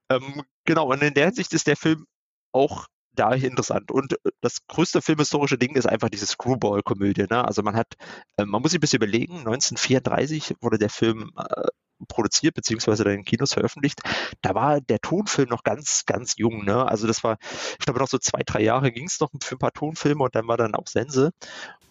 [0.09, 2.07] Ähm, genau, und in der Hinsicht ist der Film
[2.53, 2.87] auch
[3.21, 3.91] da interessant.
[3.91, 7.27] Und äh, das größte filmhistorische Ding ist einfach diese Screwball-Komödie.
[7.31, 7.45] Ne?
[7.45, 7.95] Also man hat,
[8.37, 11.69] äh, man muss sich ein bisschen überlegen, 1934 wurde der Film äh,
[12.09, 14.01] produziert, beziehungsweise dann in Kinos veröffentlicht.
[14.41, 16.65] Da war der Tonfilm noch ganz, ganz jung.
[16.65, 16.87] Ne?
[16.87, 17.37] Also das war,
[17.79, 20.35] ich glaube, noch so zwei, drei Jahre ging es noch für ein paar Tonfilme und
[20.35, 21.33] dann war dann auch Sense.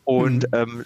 [0.03, 0.57] Und mhm.
[0.57, 0.85] ähm,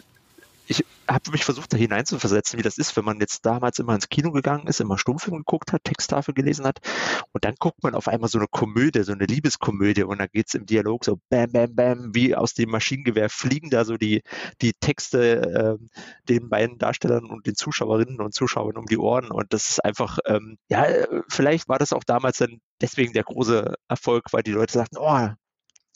[0.73, 4.09] ich habe mich versucht, da hineinzuversetzen, wie das ist, wenn man jetzt damals immer ins
[4.09, 6.79] Kino gegangen ist, immer Stummfilm geguckt hat, Texttafel gelesen hat.
[7.31, 10.03] Und dann guckt man auf einmal so eine Komödie, so eine Liebeskomödie.
[10.03, 13.85] Und da geht's im Dialog so bam, bam, bam, wie aus dem Maschinengewehr fliegen da
[13.85, 14.23] so die,
[14.61, 15.85] die Texte äh,
[16.27, 19.29] den beiden Darstellern und den Zuschauerinnen und Zuschauern um die Ohren.
[19.29, 20.87] Und das ist einfach, ähm, ja,
[21.29, 25.29] vielleicht war das auch damals dann deswegen der große Erfolg, weil die Leute sagten, oh,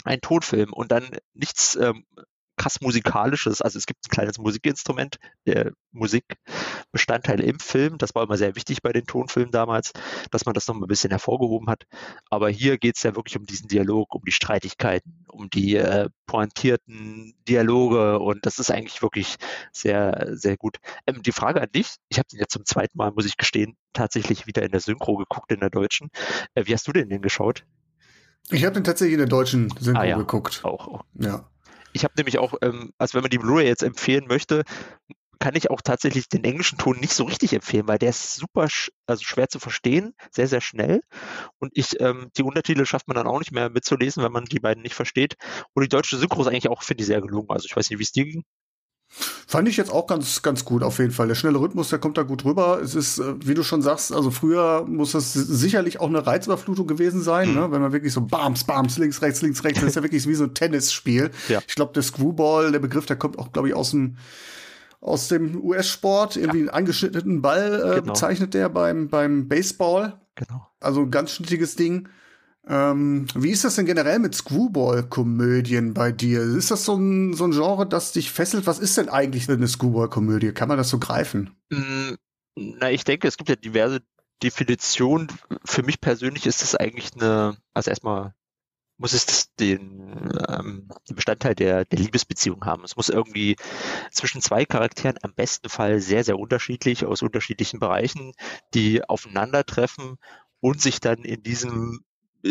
[0.04, 0.72] ein Tonfilm.
[0.74, 2.06] Und dann nichts ähm,
[2.68, 3.62] krass musikalisches.
[3.62, 7.98] Also es gibt ein kleines Musikinstrument, der Musikbestandteil im Film.
[7.98, 9.94] Das war immer sehr wichtig bei den Tonfilmen damals,
[10.32, 11.84] dass man das noch mal ein bisschen hervorgehoben hat.
[12.30, 16.10] Aber hier geht es ja wirklich um diesen Dialog, um die Streitigkeiten, um die äh,
[16.26, 19.38] pointierten Dialoge und das ist eigentlich wirklich
[19.72, 20.78] sehr, sehr gut.
[21.06, 23.78] Ähm, die Frage an dich, ich habe den jetzt zum zweiten Mal, muss ich gestehen,
[23.94, 26.10] tatsächlich wieder in der Synchro geguckt, in der deutschen.
[26.54, 27.64] Äh, wie hast du denn den geschaut?
[28.50, 30.18] Ich habe den tatsächlich in der deutschen Synchro ah, ja.
[30.18, 30.62] geguckt.
[30.64, 31.06] Auch, auch.
[31.16, 31.50] Ja.
[31.98, 34.64] Ich habe nämlich auch, ähm, also wenn man die Blu-ray jetzt empfehlen möchte,
[35.40, 38.70] kann ich auch tatsächlich den englischen Ton nicht so richtig empfehlen, weil der ist super
[38.70, 41.02] sch also schwer zu verstehen, sehr, sehr schnell.
[41.60, 44.60] Und ich, ähm, die Untertitel schafft man dann auch nicht mehr mitzulesen, wenn man die
[44.60, 45.36] beiden nicht versteht.
[45.74, 47.50] Und die deutsche Synchro ist eigentlich auch, finde ich, sehr gelungen.
[47.50, 48.44] Also ich weiß nicht, wie es dir ging.
[49.10, 51.28] Fand ich jetzt auch ganz, ganz gut auf jeden Fall.
[51.28, 52.82] Der schnelle Rhythmus, der kommt da gut rüber.
[52.82, 56.86] Es ist, äh, wie du schon sagst, also früher muss das sicherlich auch eine Reizüberflutung
[56.86, 57.56] gewesen sein, mhm.
[57.56, 57.72] ne?
[57.72, 60.36] wenn man wirklich so Bams, Bams, links, rechts, links, rechts, das ist ja wirklich wie
[60.36, 61.32] so ein Tennisspiel.
[61.48, 61.62] Ja.
[61.66, 64.18] Ich glaube, der Screwball, der Begriff, der kommt auch, glaube ich, aus dem
[65.00, 66.64] aus dem US-Sport, irgendwie ja.
[66.64, 68.14] einen angeschnittenen Ball äh, genau.
[68.14, 70.20] bezeichnet der beim, beim Baseball.
[70.36, 70.68] Genau.
[70.80, 72.10] Also ein ganz schnittiges Ding.
[72.70, 76.42] Ähm, wie ist das denn generell mit Screwball-Komödien bei dir?
[76.42, 78.68] Ist das so ein, so ein Genre, das dich fesselt?
[78.68, 80.52] Was ist denn eigentlich eine Screwball-Komödie?
[80.52, 81.56] Kann man das so greifen?
[81.70, 82.16] Mm,
[82.56, 84.02] na, ich denke, es gibt ja diverse
[84.44, 85.28] Definitionen.
[85.64, 88.34] Für mich persönlich ist das eigentlich eine, also erstmal
[88.98, 92.84] muss es den, ähm, Bestandteil der, der Liebesbeziehung haben.
[92.84, 93.56] Es muss irgendwie
[94.12, 98.34] zwischen zwei Charakteren am besten Fall sehr, sehr unterschiedlich aus unterschiedlichen Bereichen,
[98.74, 100.18] die aufeinandertreffen
[100.60, 102.04] und sich dann in diesem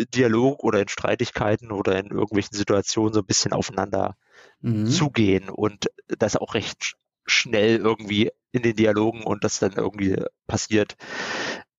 [0.05, 4.17] Dialog oder in Streitigkeiten oder in irgendwelchen Situationen so ein bisschen aufeinander
[4.61, 4.87] mhm.
[4.87, 10.97] zugehen und das auch recht schnell irgendwie in den Dialogen und das dann irgendwie passiert.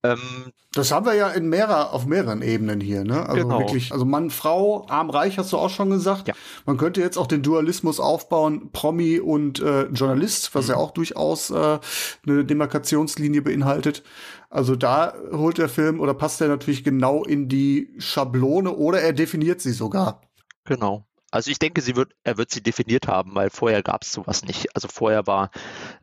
[0.03, 3.27] Ähm, das haben wir ja in mehrer, auf mehreren Ebenen hier, ne?
[3.27, 3.59] Also genau.
[3.59, 6.27] wirklich, also Mann, Frau, arm, reich, hast du auch schon gesagt.
[6.27, 6.35] Ja.
[6.65, 10.71] Man könnte jetzt auch den Dualismus aufbauen, Promi und äh, Journalist, was mhm.
[10.71, 11.79] ja auch durchaus äh,
[12.27, 14.03] eine Demarkationslinie beinhaltet.
[14.49, 19.13] Also da holt der Film oder passt er natürlich genau in die Schablone oder er
[19.13, 20.21] definiert sie sogar.
[20.65, 21.05] Genau.
[21.29, 24.43] Also ich denke, sie wird, er wird sie definiert haben, weil vorher gab es sowas
[24.43, 24.73] nicht.
[24.75, 25.51] Also vorher war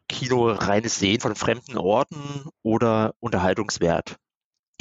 [0.08, 4.16] Kino reines Sehen von fremden Orten oder Unterhaltungswert.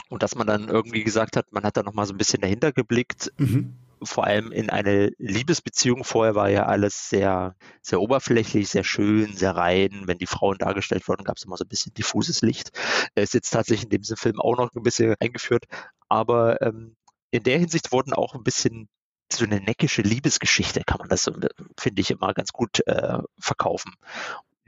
[0.10, 2.42] Und dass man dann irgendwie gesagt hat, man hat da noch mal so ein bisschen
[2.42, 3.78] dahinter geblickt, mhm.
[4.04, 6.04] vor allem in eine Liebesbeziehung.
[6.04, 10.04] Vorher war ja alles sehr, sehr oberflächlich, sehr schön, sehr rein.
[10.06, 12.72] Wenn die Frauen dargestellt wurden, gab es immer so ein bisschen diffuses Licht.
[13.16, 15.66] Er ist jetzt tatsächlich in diesem Film auch noch ein bisschen eingeführt.
[16.10, 16.96] Aber ähm,
[17.32, 18.90] in der Hinsicht wurden auch ein bisschen
[19.32, 21.32] so eine neckische Liebesgeschichte kann man das,
[21.78, 23.94] finde ich, immer ganz gut äh, verkaufen.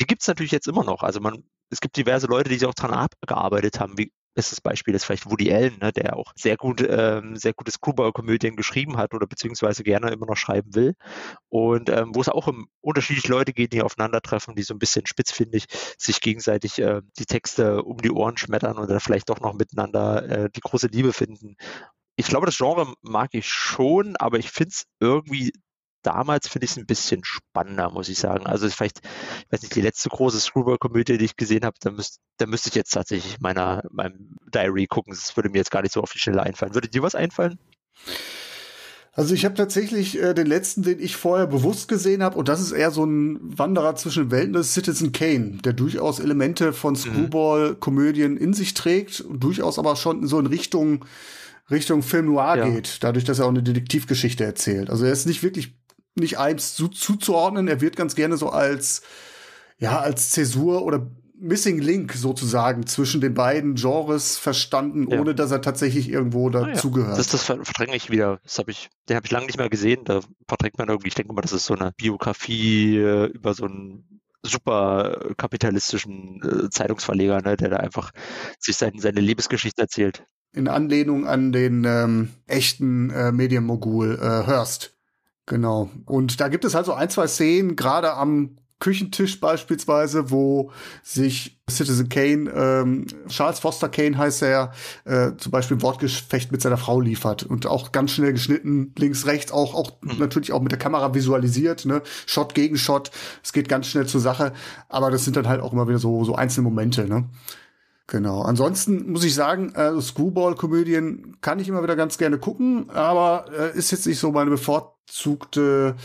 [0.02, 1.04] Die gibt es natürlich jetzt immer noch.
[1.04, 4.94] Also man, es gibt diverse Leute, die sich auch daran abgearbeitet haben, wie bestes Beispiel
[4.94, 9.14] ist vielleicht Woody Allen, ne, der auch sehr gut, ähm, sehr gute Screwball-Komödien geschrieben hat
[9.14, 10.94] oder beziehungsweise gerne immer noch schreiben will.
[11.50, 15.08] Und ähm, wo es auch um unterschiedliche Leute geht, die aufeinandertreffen, die so ein bisschen
[15.08, 15.66] spitzfindig
[15.98, 20.50] sich gegenseitig äh, die Texte um die Ohren schmettern oder vielleicht doch noch miteinander äh,
[20.54, 21.56] die große Liebe finden
[22.16, 25.52] ich glaube, das Genre mag ich schon, aber ich finde es irgendwie
[26.06, 28.46] damals finde ich es ein bisschen spannender, muss ich sagen.
[28.46, 32.20] Also vielleicht, ich weiß nicht, die letzte große Screwball-Komödie, die ich gesehen habe, da, müsst,
[32.38, 35.14] da müsste ich jetzt tatsächlich meiner, meinem Diary gucken.
[35.14, 36.76] Das würde mir jetzt gar nicht so auf die Schnelle einfallen.
[36.76, 37.58] Würde dir was einfallen?
[39.14, 42.60] Also ich habe tatsächlich äh, den letzten, den ich vorher bewusst gesehen habe, und das
[42.60, 46.94] ist eher so ein Wanderer zwischen Welten, das ist Citizen Kane, der durchaus Elemente von
[46.94, 46.98] mhm.
[46.98, 51.06] Screwball-Komödien in sich trägt und durchaus aber schon so in Richtung
[51.70, 52.70] Richtung Film Noir ja.
[52.70, 54.90] geht, dadurch, dass er auch eine Detektivgeschichte erzählt.
[54.90, 55.76] Also er ist nicht wirklich
[56.16, 59.02] nicht eins zu, zuzuordnen, er wird ganz gerne so als
[59.78, 65.20] ja, als Zäsur oder Missing Link sozusagen zwischen den beiden Genres verstanden, ja.
[65.20, 67.10] ohne dass er tatsächlich irgendwo dazugehört.
[67.10, 67.18] Ah, ja.
[67.18, 68.40] Das, das verdränge ich wieder.
[68.44, 70.06] Das habe ich, den habe ich lange nicht mehr gesehen.
[70.06, 73.66] Da verdrängt man irgendwie, ich denke mal, das ist so eine Biografie äh, über so
[73.66, 78.12] einen super kapitalistischen äh, Zeitungsverleger, ne, der da einfach
[78.58, 80.24] sich sein, seine Lebensgeschichte erzählt
[80.56, 84.94] in Anlehnung an den ähm, echten äh, Medienmogul äh, Hearst.
[85.46, 85.90] Genau.
[86.06, 91.62] Und da gibt es halt so ein, zwei Szenen, gerade am Küchentisch beispielsweise, wo sich
[91.70, 94.74] Citizen Kane, ähm, Charles Foster Kane heißt er,
[95.06, 99.26] äh, zum Beispiel ein Wortgefecht mit seiner Frau liefert und auch ganz schnell geschnitten, links,
[99.26, 100.20] rechts, auch, auch mhm.
[100.20, 104.20] natürlich auch mit der Kamera visualisiert, ne, Shot gegen Shot, es geht ganz schnell zur
[104.20, 104.52] Sache,
[104.90, 107.30] aber das sind dann halt auch immer wieder so, so einzelne Momente, ne.
[108.08, 108.44] Genau.
[108.44, 113.78] Ansonsten muss ich sagen, äh, Screwball-Komödien kann ich immer wieder ganz gerne gucken, aber äh,
[113.78, 115.96] ist jetzt nicht so meine bevorzugte,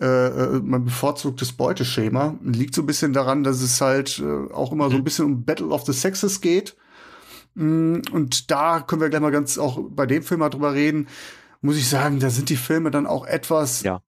[0.00, 2.36] äh, äh, mein bevorzugtes Beuteschema.
[2.42, 5.44] Liegt so ein bisschen daran, dass es halt äh, auch immer so ein bisschen um
[5.44, 6.76] Battle of the Sexes geht.
[7.54, 11.06] Mm, und da können wir gleich mal ganz auch bei dem Film mal drüber reden.
[11.60, 14.02] Muss ich sagen, da sind die Filme dann auch etwas ja.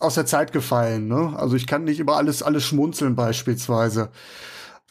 [0.00, 1.06] aus der Zeit gefallen.
[1.06, 1.32] Ne?
[1.36, 4.10] Also ich kann nicht über alles alles schmunzeln beispielsweise.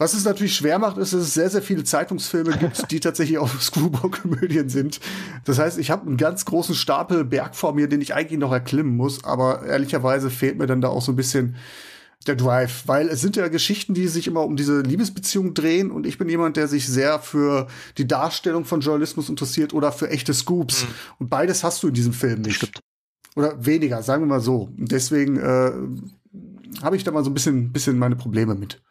[0.01, 3.37] Was es natürlich schwer macht, ist, dass es sehr, sehr viele Zeitungsfilme gibt, die tatsächlich
[3.37, 4.99] auch Screwball-Komödien sind.
[5.45, 8.51] Das heißt, ich habe einen ganz großen Stapel Berg vor mir, den ich eigentlich noch
[8.51, 11.55] erklimmen muss, aber ehrlicherweise fehlt mir dann da auch so ein bisschen
[12.25, 16.07] der Drive, weil es sind ja Geschichten, die sich immer um diese Liebesbeziehung drehen und
[16.07, 17.67] ich bin jemand, der sich sehr für
[17.99, 20.81] die Darstellung von Journalismus interessiert oder für echte Scoops.
[20.81, 20.87] Mhm.
[21.19, 22.55] Und beides hast du in diesem Film nicht.
[22.55, 22.79] Stimmt.
[23.35, 24.71] Oder weniger, sagen wir mal so.
[24.75, 25.71] Und deswegen äh,
[26.81, 28.81] habe ich da mal so ein bisschen, bisschen meine Probleme mit.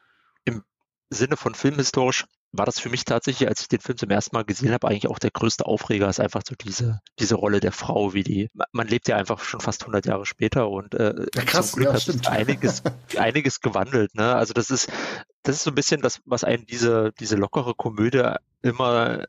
[1.10, 4.44] Sinne von filmhistorisch war das für mich tatsächlich, als ich den Film zum ersten Mal
[4.44, 8.12] gesehen habe, eigentlich auch der größte Aufreger, ist einfach so diese, diese Rolle der Frau,
[8.12, 11.72] wie die, man lebt ja einfach schon fast 100 Jahre später und äh, ja, krass,
[11.72, 12.82] zum Glück ja, hat sich einiges,
[13.16, 14.34] einiges gewandelt, ne?
[14.34, 14.90] Also das ist,
[15.42, 19.26] das ist so ein bisschen das, was einen diese, diese lockere Komödie immer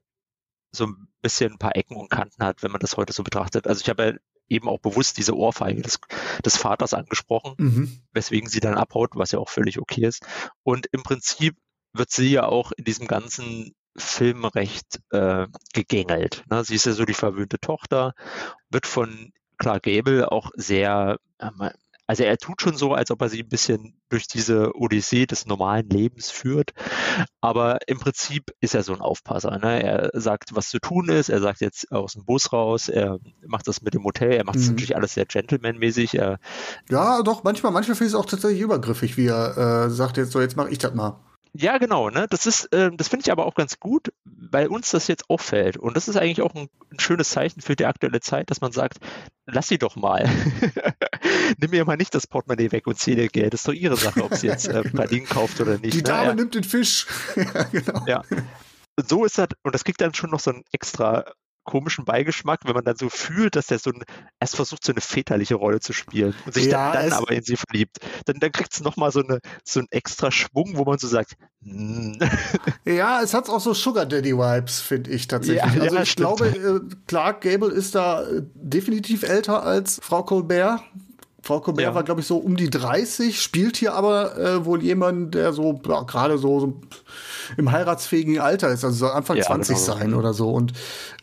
[0.71, 3.67] so ein bisschen ein paar Ecken und Kanten hat, wenn man das heute so betrachtet.
[3.67, 4.13] Also ich habe ja
[4.47, 5.99] eben auch bewusst diese Ohrfeige des,
[6.43, 8.01] des Vaters angesprochen, mhm.
[8.13, 10.25] weswegen sie dann abhaut, was ja auch völlig okay ist.
[10.63, 11.55] Und im Prinzip
[11.93, 16.43] wird sie ja auch in diesem ganzen Film recht äh, gegängelt.
[16.49, 16.63] Ne?
[16.63, 18.13] Sie ist ja so die verwöhnte Tochter,
[18.69, 21.69] wird von Clark Gable auch sehr, ähm,
[22.07, 25.45] also er tut schon so, als ob er sie ein bisschen durch diese Odyssee des
[25.45, 26.71] normalen Lebens führt.
[27.41, 29.57] Aber im Prinzip ist er so ein Aufpasser.
[29.59, 29.83] Ne?
[29.83, 31.29] Er sagt, was zu tun ist.
[31.29, 32.89] Er sagt jetzt aus dem Bus raus.
[32.89, 34.31] Er macht das mit dem Hotel.
[34.33, 34.71] Er macht es Mhm.
[34.71, 36.13] natürlich alles sehr gentlemanmäßig.
[36.13, 36.37] Ja,
[37.23, 40.41] doch, manchmal, manchmal finde ich es auch tatsächlich übergriffig, wie er äh, sagt jetzt so,
[40.41, 41.19] jetzt mache ich das mal.
[41.53, 42.09] Ja, genau.
[42.09, 42.27] Ne?
[42.29, 45.77] Das ist, ähm, das finde ich aber auch ganz gut, weil uns das jetzt auffällt.
[45.77, 48.71] Und das ist eigentlich auch ein, ein schönes Zeichen für die aktuelle Zeit, dass man
[48.71, 48.99] sagt,
[49.45, 50.29] lass sie doch mal.
[51.57, 53.53] Nimm ihr mal nicht das Portemonnaie weg und zähl ihr Geld.
[53.53, 55.93] Das ist doch ihre Sache, ob sie jetzt äh, Pralinen kauft oder nicht.
[55.93, 56.03] Die?
[56.03, 57.05] Dame Er- nimmt den Fisch.
[57.35, 58.05] ja, genau.
[58.07, 58.21] Ja.
[58.97, 61.25] Und so ist das, und das kriegt dann schon noch so einen extra
[61.63, 64.03] komischen Beigeschmack, wenn man dann so fühlt, dass der so ein,
[64.39, 67.43] erst versucht, so eine väterliche Rolle zu spielen und sich Ja, dann, dann aber in
[67.43, 67.99] sie verliebt.
[68.25, 71.35] Dann, dann kriegt es nochmal so, eine, so einen extra Schwung, wo man so sagt,
[71.63, 72.17] hm,
[72.85, 75.73] Ja, es hat auch so Sugar Daddy Vibes, finde ich tatsächlich.
[75.75, 76.37] Ja, also ja, ich stimmt.
[76.37, 80.81] glaube, äh, Clark Gable ist da äh, definitiv älter als Frau Colbert.
[81.43, 81.95] Frau Colbert Ja.
[81.95, 85.81] war, glaube ich, so um die 30, spielt hier aber äh, wohl jemand, der so
[85.87, 86.79] ja, gerade so, so
[87.57, 89.87] im heiratsfähigen Alter ist, also soll Anfang Ja, 20 genau.
[89.87, 90.51] sein oder so.
[90.51, 90.73] Und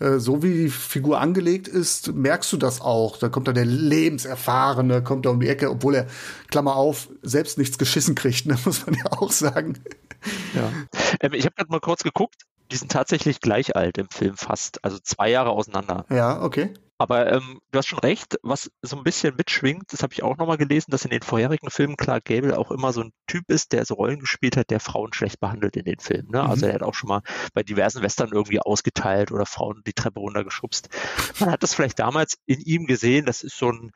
[0.00, 3.16] äh, so wie die Figur angelegt ist, merkst du das auch.
[3.16, 6.06] Da kommt da der Lebenserfahrene, kommt da um die Ecke, obwohl er,
[6.50, 9.78] Klammer auf, selbst nichts geschissen kriegt, ne, muss man ja auch sagen.
[10.54, 10.70] ja.
[11.20, 14.84] Ähm, ich habe gerade mal kurz geguckt, die sind tatsächlich gleich alt im Film fast,
[14.84, 16.04] also zwei Jahre auseinander.
[16.10, 16.74] Ja, okay.
[16.98, 20.36] Aber ähm, du hast schon recht, was so ein bisschen mitschwingt, das habe ich auch
[20.36, 23.72] nochmal gelesen, dass in den vorherigen Filmen Clark Gable auch immer so ein Typ ist,
[23.72, 26.30] der so Rollen gespielt hat, der Frauen schlecht behandelt in den Filmen.
[26.30, 26.42] Ne?
[26.42, 26.70] Also Mhm.
[26.70, 27.22] er hat auch schon mal
[27.54, 30.88] bei diversen Western irgendwie ausgeteilt oder Frauen die Treppe runtergeschubst.
[31.38, 33.92] Man hat das vielleicht damals in ihm gesehen, das ist so ein,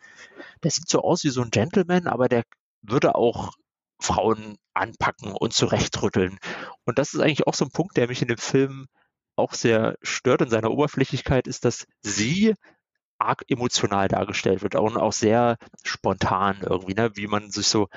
[0.63, 2.45] der sieht so aus wie so ein Gentleman, aber der
[2.83, 3.53] würde auch
[4.01, 6.39] Frauen anpacken und zurechtrütteln.
[6.85, 8.87] Und das ist eigentlich auch so ein Punkt, der mich in dem Film
[9.37, 12.55] auch sehr stört in seiner Oberflächlichkeit, ist, dass sie
[13.23, 17.11] arg emotional dargestellt wird und auch sehr spontan irgendwie, ne?
[17.15, 17.89] wie man sich so,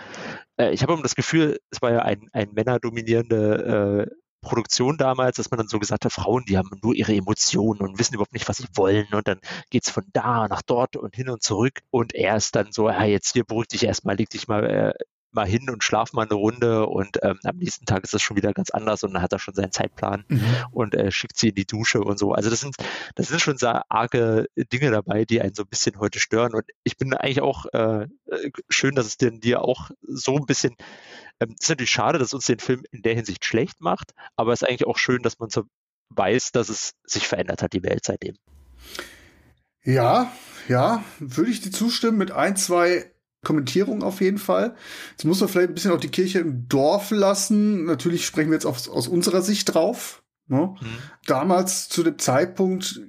[0.57, 5.37] äh, ich habe immer das Gefühl, es war ja ein, ein männerdominierende äh, Produktion damals,
[5.37, 8.33] dass man dann so gesagt hat, Frauen, die haben nur ihre Emotionen und wissen überhaupt
[8.33, 9.39] nicht, was sie wollen und dann
[9.71, 13.03] geht's von da nach dort und hin und zurück und er ist dann so, ja,
[13.03, 14.93] jetzt hier beruhig dich erstmal, leg dich mal äh,
[15.35, 18.37] mal hin und schlaf mal eine Runde und ähm, am nächsten Tag ist das schon
[18.37, 20.25] wieder ganz anders und dann hat er schon seinen Zeitplan
[20.71, 22.33] und äh, schickt sie in die Dusche und so.
[22.33, 22.75] Also das sind,
[23.15, 26.53] das sind schon sehr arge Dinge dabei, die einen so ein bisschen heute stören.
[26.53, 28.07] Und ich bin eigentlich auch äh,
[28.69, 30.75] schön, dass es denn dir auch so ein bisschen,
[31.39, 34.61] ähm, ist natürlich schade, dass uns den Film in der Hinsicht schlecht macht, aber es
[34.61, 35.63] ist eigentlich auch schön, dass man so
[36.09, 38.35] weiß, dass es sich verändert hat, die Welt seitdem.
[39.83, 40.31] Ja,
[40.67, 43.11] ja, würde ich dir zustimmen mit ein, zwei
[43.45, 44.75] Kommentierungen auf jeden Fall.
[45.11, 47.85] Jetzt muss man vielleicht ein bisschen auch die Kirche im Dorf lassen.
[47.85, 50.21] Natürlich sprechen wir jetzt aus, aus unserer Sicht drauf.
[50.47, 50.75] Ne?
[50.81, 50.87] Mhm.
[51.25, 52.99] Damals zu dem Zeitpunkt,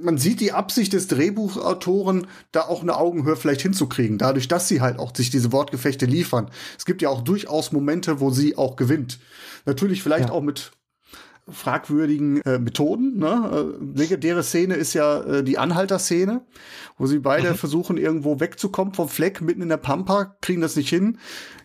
[0.00, 4.80] man sieht die Absicht des Drehbuchautoren, da auch eine Augenhöhe vielleicht hinzukriegen, dadurch, dass sie
[4.80, 6.50] halt auch sich diese Wortgefechte liefern.
[6.78, 9.18] Es gibt ja auch durchaus Momente, wo sie auch gewinnt.
[9.66, 10.34] Natürlich vielleicht Ja.
[10.34, 10.72] auch mit
[11.48, 13.18] fragwürdigen äh, Methoden.
[13.18, 13.76] Ne?
[13.76, 16.42] Äh, legendäre Szene ist ja äh, die Anhalter-Szene,
[16.98, 20.88] wo sie beide versuchen, irgendwo wegzukommen vom Fleck mitten in der Pampa, kriegen das nicht
[20.88, 21.18] hin.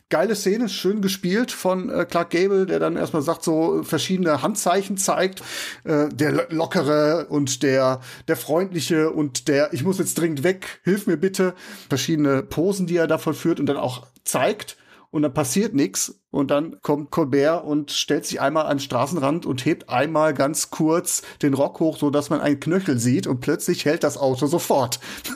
[0.10, 4.98] Geile Szene, schön gespielt von äh, Clark Gable, der dann erstmal sagt, so verschiedene Handzeichen
[4.98, 5.42] zeigt.
[5.86, 10.82] Äh, der lo- lockere und der, der freundliche und der, ich muss jetzt dringend weg,
[10.84, 11.54] hilf mir bitte.
[11.88, 14.76] Verschiedene Posen, die er da vollführt und dann auch zeigt
[15.12, 19.46] und dann passiert nichts und dann kommt Colbert und stellt sich einmal an den Straßenrand
[19.46, 23.42] und hebt einmal ganz kurz den Rock hoch, so dass man einen Knöchel sieht und
[23.42, 25.00] plötzlich hält das Auto sofort.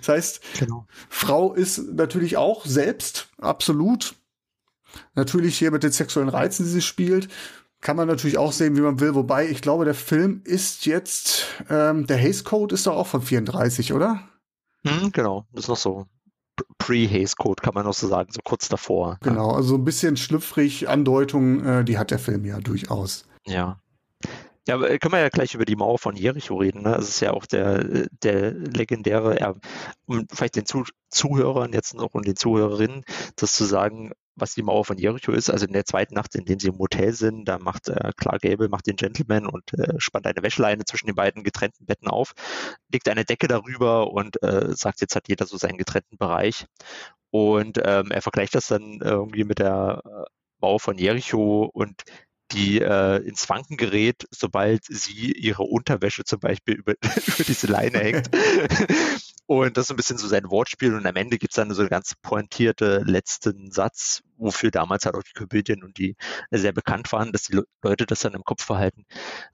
[0.00, 0.86] das heißt, Genau.
[1.08, 4.16] Frau ist natürlich auch selbst absolut
[5.14, 7.28] natürlich hier mit den sexuellen Reizen, die sie spielt.
[7.80, 9.14] Kann man natürlich auch sehen, wie man will.
[9.14, 13.22] Wobei, ich glaube, der Film ist jetzt, ähm, der Haze Code ist doch auch von
[13.22, 14.20] 34, oder?
[14.82, 16.06] Mhm, genau, das ist noch so
[16.78, 19.18] Pre-Haze Code, kann man noch so sagen, so kurz davor.
[19.22, 23.24] Genau, also ein bisschen schlüpfrig, Andeutungen, äh, die hat der Film ja durchaus.
[23.46, 23.80] Ja.
[24.68, 26.82] Ja, aber äh, können wir ja gleich über die Mauer von Jericho reden.
[26.82, 26.92] Ne?
[26.92, 29.54] Das ist ja auch der, der legendäre,
[30.06, 33.04] um vielleicht den Zu Zuhörern jetzt noch und den Zuhörerinnen
[33.36, 35.50] das zu sagen, was die Mauer von Jericho ist.
[35.50, 38.42] Also in der zweiten Nacht, in dem sie im Hotel sind, da macht äh, Clark
[38.42, 42.34] Gable macht den Gentleman und äh, spannt eine Wäscheleine zwischen den beiden getrennten Betten auf,
[42.92, 46.66] legt eine Decke darüber und äh, sagt, jetzt hat jeder so seinen getrennten Bereich.
[47.30, 50.24] Und ähm, er vergleicht das dann irgendwie mit der äh,
[50.60, 52.02] Mauer von Jericho und
[52.52, 57.98] die äh, ins Wanken gerät, sobald sie ihre Unterwäsche zum Beispiel über, über diese Leine
[57.98, 58.30] hängt.
[59.46, 61.82] Und das ist ein bisschen so sein Wortspiel und am Ende gibt es dann so
[61.82, 66.16] einen ganz pointierte letzten Satz, wofür damals halt auch die Komödien und die
[66.50, 69.04] sehr bekannt waren, dass die Leute das dann im Kopf verhalten.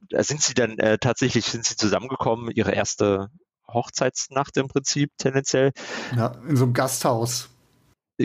[0.09, 3.29] Da sind sie dann äh, tatsächlich sind sie zusammengekommen, ihre erste
[3.69, 5.73] Hochzeitsnacht im Prinzip tendenziell.
[6.17, 7.52] Ja, in so einem Gasthaus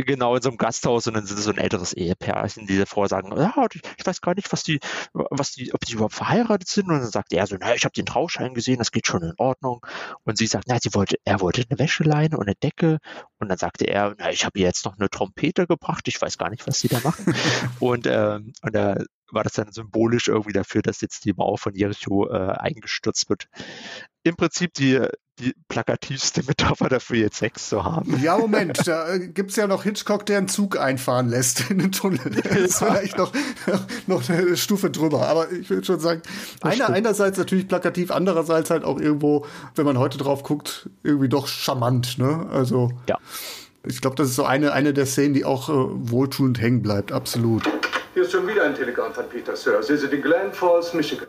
[0.04, 3.08] genau in so einem Gasthaus und dann sind es so ein älteres Ehepärchen, die davor
[3.08, 4.80] sagen, ja, ich weiß gar nicht, was die,
[5.14, 6.90] was die, ob die überhaupt verheiratet sind.
[6.90, 9.34] Und dann sagt er so, na, ich habe den Trauschein gesehen, das geht schon in
[9.38, 9.86] Ordnung.
[10.24, 13.00] Und sie sagt, na, sie wollte, er wollte eine Wäscheleine und eine Decke.
[13.40, 16.38] Und dann sagte er, na, ich habe ihr jetzt noch eine Trompete gebracht, ich weiß
[16.38, 17.34] gar nicht, was sie da machen.
[17.80, 18.98] und, ähm, und da
[19.32, 23.48] war das dann symbolisch irgendwie dafür, dass jetzt die Mauer von Jericho äh, eingestürzt wird.
[24.24, 25.02] Im Prinzip die,
[25.40, 28.20] die plakativste Metapher dafür, jetzt Sex zu haben.
[28.22, 31.92] Ja, Moment, da äh, gibt's ja noch Hitchcock, der einen Zug einfahren lässt in den
[31.92, 32.20] Tunnel.
[32.44, 33.32] Das ist vielleicht noch,
[34.08, 35.28] noch eine Stufe drüber.
[35.28, 36.22] Aber ich würde schon sagen,
[36.62, 41.48] einer, einerseits natürlich plakativ, andererseits halt auch irgendwo, wenn man heute drauf guckt, irgendwie doch
[41.48, 42.18] charmant.
[42.18, 42.48] Ne?
[42.52, 43.18] Also, ja.
[43.86, 47.12] ich glaube, das ist so eine, eine der Szenen, die auch äh, wohltuend hängen bleibt,
[47.12, 47.64] absolut.
[48.18, 49.84] Hier ist schon wieder ein Telegramm von Peter, Sir.
[49.84, 51.28] Sie sind in Glen Falls, Michigan.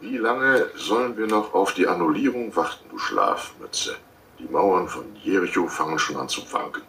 [0.00, 3.96] Wie lange sollen wir noch auf die Annullierung warten, du Schlafmütze?
[4.38, 6.80] Die Mauern von Jericho fangen schon an zu wanken.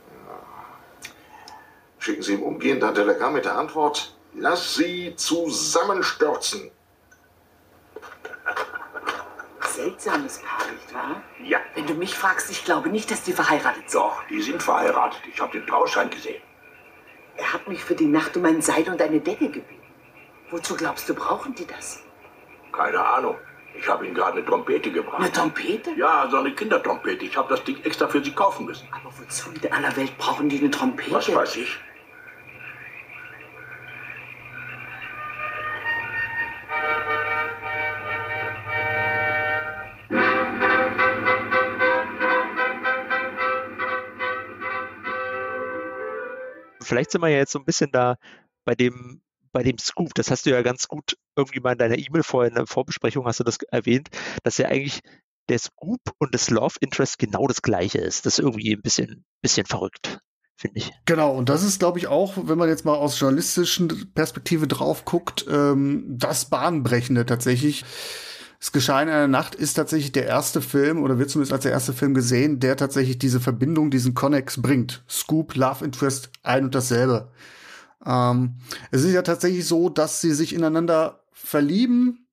[1.99, 6.71] Schicken Sie ihm umgehend ein Telegramm mit der Antwort, lass sie zusammenstürzen.
[9.67, 11.21] Seltsames Paar, nicht wahr?
[11.43, 11.59] Ja.
[11.75, 14.01] Wenn du mich fragst, ich glaube nicht, dass die verheiratet sind.
[14.01, 15.19] Doch, die sind verheiratet.
[15.29, 16.41] Ich habe den Trauschein gesehen.
[17.35, 19.81] Er hat mich für die Nacht um ein Seil und eine Decke gebeten.
[20.51, 22.03] Wozu glaubst du, brauchen die das?
[22.71, 23.35] Keine Ahnung.
[23.75, 25.19] Ich habe Ihnen gerade eine Trompete gebracht.
[25.19, 25.91] Eine Trompete?
[25.97, 27.25] Ja, so eine Kindertrompete.
[27.25, 28.87] Ich habe das Ding extra für Sie kaufen müssen.
[28.91, 31.11] Aber wozu in aller Welt brauchen die eine Trompete?
[31.11, 31.79] Was weiß ich?
[46.93, 48.17] Vielleicht sind wir ja jetzt so ein bisschen da
[48.65, 51.97] bei dem bei dem Scoop, das hast du ja ganz gut irgendwie mal in deiner
[51.97, 54.09] E-Mail vorher in der Vorbesprechung hast du das erwähnt,
[54.43, 55.01] dass ja eigentlich
[55.49, 58.25] der Scoop und das Love Interest genau das gleiche ist.
[58.25, 60.19] Das ist irgendwie ein bisschen, bisschen verrückt,
[60.55, 60.91] finde ich.
[61.05, 65.03] Genau, und das ist, glaube ich, auch, wenn man jetzt mal aus journalistischen Perspektive drauf
[65.05, 67.85] guckt, ähm, das Bahnbrechende tatsächlich.
[68.63, 71.73] Es geschah in einer Nacht ist tatsächlich der erste Film oder wird zumindest als der
[71.73, 75.03] erste Film gesehen, der tatsächlich diese Verbindung, diesen Connex bringt.
[75.09, 77.29] Scoop, Love Interest, ein und dasselbe.
[78.05, 78.55] Ähm,
[78.89, 82.25] es ist ja tatsächlich so, dass sie sich ineinander verlieben.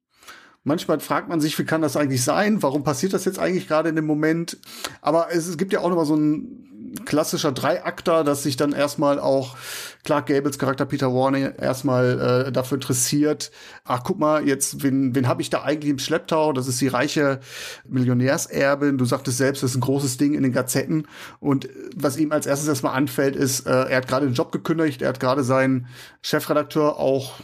[0.63, 2.63] Manchmal fragt man sich, wie kann das eigentlich sein?
[2.63, 4.57] Warum passiert das jetzt eigentlich gerade in dem Moment?
[5.03, 6.70] Aber es, es gibt ja auch noch mal so ein
[7.05, 9.57] klassischer Dreiakter, dass sich dann erstmal auch
[10.05, 13.51] Clark Gables Charakter Peter Warner erstmal äh, dafür interessiert.
[13.85, 16.53] Ach, guck mal, jetzt, wen, wen habe ich da eigentlich im Schlepptau?
[16.53, 17.41] Das ist die reiche
[17.89, 18.99] Millionärserbin.
[18.99, 21.07] Du sagtest selbst, das ist ein großes Ding in den Gazetten.
[21.39, 25.03] Und was ihm als erstes erstmal anfällt, ist, äh, er hat gerade den Job gekündigt,
[25.03, 25.87] er hat gerade seinen
[26.23, 27.35] Chefredakteur auch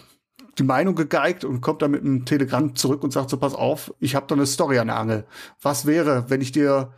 [0.58, 3.92] die Meinung gegeigt und kommt dann mit einem Telegramm zurück und sagt so, pass auf,
[4.00, 5.26] ich habe da eine Story an der Angel.
[5.60, 6.92] Was wäre, wenn ich dir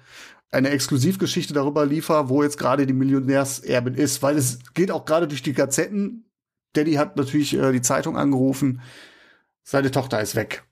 [0.50, 5.28] eine Exklusivgeschichte darüber liefere, wo jetzt gerade die Millionärserbin ist, weil es geht auch gerade
[5.28, 6.30] durch die Gazetten.
[6.72, 8.80] Daddy hat natürlich äh, die Zeitung angerufen,
[9.62, 10.64] seine Tochter ist weg.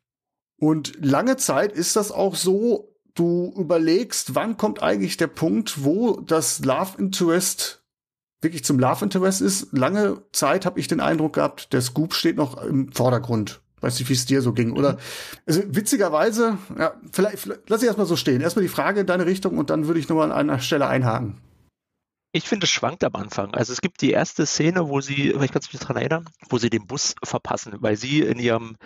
[0.59, 6.21] Und lange Zeit ist das auch so, du überlegst, wann kommt eigentlich der Punkt, wo
[6.21, 7.83] das Love Interest
[8.41, 9.73] wirklich zum Love Interest ist.
[9.73, 13.61] Lange Zeit habe ich den Eindruck gehabt, der Scoop steht noch im Vordergrund.
[13.81, 14.99] Weiß nicht, wie es dir so ging, oder?
[15.45, 18.41] Also witzigerweise, ja, vielleicht, vielleicht lass ich erstmal so stehen.
[18.41, 21.41] Erstmal die Frage in deine Richtung und dann würde ich nochmal an einer Stelle einhaken.
[22.37, 23.55] Ich finde, es schwankt am Anfang.
[23.55, 26.69] Also es gibt die erste Szene, wo sie, kannst du mich daran erinnern, wo sie
[26.69, 28.77] den Bus verpassen, weil sie in ihrem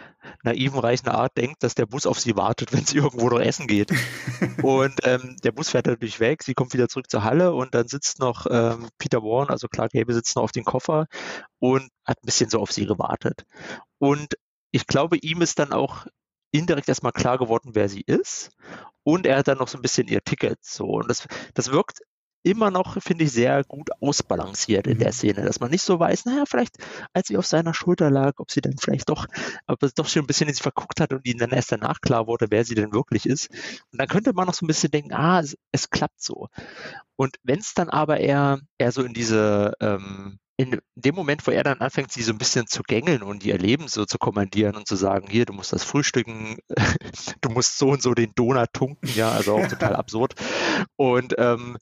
[0.45, 3.67] naiven, reichen Art denkt, dass der Bus auf sie wartet, wenn sie irgendwo noch essen
[3.67, 3.91] geht.
[4.63, 7.89] und ähm, der Bus fährt natürlich weg, sie kommt wieder zurück zur Halle und dann
[7.89, 11.07] sitzt noch ähm, Peter Warren, also Clark Gable, sitzt noch auf dem Koffer
[11.59, 13.47] und hat ein bisschen so auf sie gewartet.
[13.99, 14.35] Und
[14.71, 16.07] ich glaube, ihm ist dann auch
[16.53, 18.51] indirekt erstmal klar geworden, wer sie ist.
[19.03, 20.59] Und er hat dann noch so ein bisschen ihr Ticket.
[20.63, 20.87] So.
[20.87, 22.01] Und das, das wirkt
[22.43, 25.13] immer noch, finde ich, sehr gut ausbalanciert in der mhm.
[25.13, 26.77] Szene, dass man nicht so weiß, naja, vielleicht,
[27.13, 29.27] als sie auf seiner Schulter lag, ob sie dann vielleicht doch,
[29.67, 32.01] ob es doch schon ein bisschen in sie verguckt hat und ihnen dann erst danach
[32.01, 33.51] klar wurde, wer sie denn wirklich ist.
[33.93, 36.49] Und dann könnte man noch so ein bisschen denken, ah, es, es klappt so.
[37.17, 41.51] Und wenn es dann aber eher, eher so in diese ähm, in dem Moment, wo
[41.51, 44.77] er dann anfängt, sie so ein bisschen zu gängeln und ihr Leben so zu kommandieren
[44.77, 46.59] und zu sagen, hier, du musst das frühstücken,
[47.41, 50.35] du musst so und so den Donut tunken, ja, also auch total absurd.
[50.97, 51.79] Und ähm,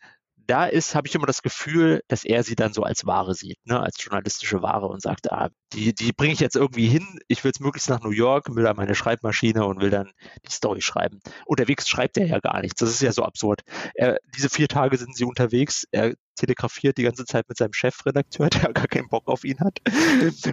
[0.49, 3.59] da ist, habe ich immer das Gefühl, dass er sie dann so als Ware sieht,
[3.67, 7.45] ne, als journalistische Ware und sagt, ah, die, die bringe ich jetzt irgendwie hin, ich
[7.45, 10.11] will es möglichst nach New York, will da meine Schreibmaschine und will dann
[10.47, 11.21] die Story schreiben.
[11.45, 13.61] Unterwegs schreibt er ja gar nichts, das ist ja so absurd.
[13.95, 18.49] Er, diese vier Tage sind sie unterwegs, er telegrafiert die ganze Zeit mit seinem Chefredakteur,
[18.51, 19.81] der gar keinen Bock auf ihn hat.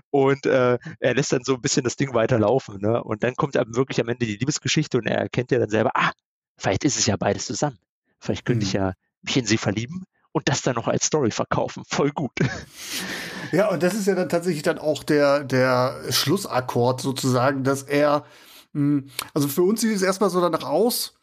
[0.09, 2.81] Und äh, er lässt dann so ein bisschen das Ding weiterlaufen.
[2.81, 3.01] Ne?
[3.01, 6.11] Und dann kommt wirklich am Ende die Liebesgeschichte und er erkennt ja dann selber, ah,
[6.57, 7.77] vielleicht ist es ja beides zusammen.
[8.19, 8.67] Vielleicht könnte mhm.
[8.67, 8.93] ich ja
[9.25, 11.83] mich in sie verlieben und das dann noch als Story verkaufen.
[11.87, 12.33] Voll gut.
[13.51, 18.25] Ja, und das ist ja dann tatsächlich dann auch der, der Schlussakkord sozusagen, dass er,
[18.73, 21.13] hm, also für uns sieht es erstmal so danach aus,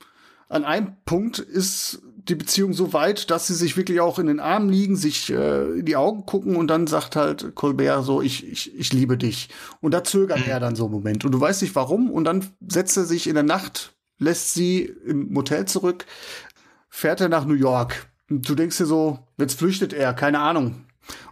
[0.49, 4.39] an einem Punkt ist die Beziehung so weit, dass sie sich wirklich auch in den
[4.39, 8.47] Armen liegen, sich äh, in die Augen gucken und dann sagt halt Colbert so, ich,
[8.47, 9.49] ich, ich liebe dich.
[9.81, 11.25] Und da zögert er dann so einen Moment.
[11.25, 12.11] Und du weißt nicht warum.
[12.11, 16.07] Und dann setzt er sich in der Nacht, lässt sie im Motel zurück,
[16.93, 18.07] fährt er nach New York.
[18.29, 20.85] Und du denkst dir so, jetzt flüchtet er, keine Ahnung.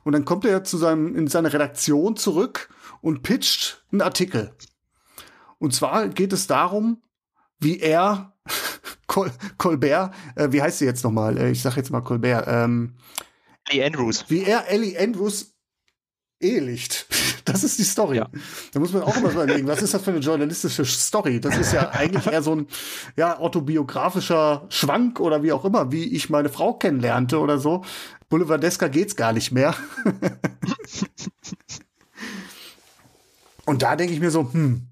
[0.02, 2.70] Und dann kommt er zu seinem, in seine Redaktion zurück
[3.02, 4.52] und pitcht einen Artikel.
[5.58, 7.02] Und zwar geht es darum,
[7.58, 8.32] wie er
[9.06, 11.36] Col Colbert, äh, wie heißt sie jetzt nochmal?
[11.36, 12.46] Äh, ich sag jetzt mal Colbert.
[12.48, 12.96] Ähm,
[13.68, 14.24] Ellie Andrews.
[14.28, 15.54] Wie er Ellie Andrews
[16.40, 17.06] ehelicht.
[17.46, 18.18] Das ist die Story.
[18.18, 18.28] Ja.
[18.72, 21.40] Da muss man auch immer so überlegen, was ist das für eine journalistische Story?
[21.40, 22.68] Das ist ja eigentlich eher so ein
[23.16, 27.82] ja, autobiografischer Schwank oder wie auch immer, wie ich meine Frau kennenlernte oder so.
[28.28, 29.74] Boulevardesker geht's gar nicht mehr.
[33.64, 34.86] Und da denke ich mir so, hm,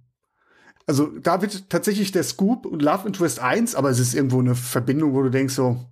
[0.87, 4.55] also da wird tatsächlich der Scoop und Love Interest 1, aber es ist irgendwo eine
[4.55, 5.85] Verbindung, wo du denkst so,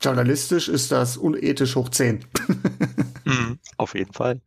[0.00, 2.24] journalistisch ist das unethisch hoch 10.
[3.24, 4.40] mhm, auf jeden Fall.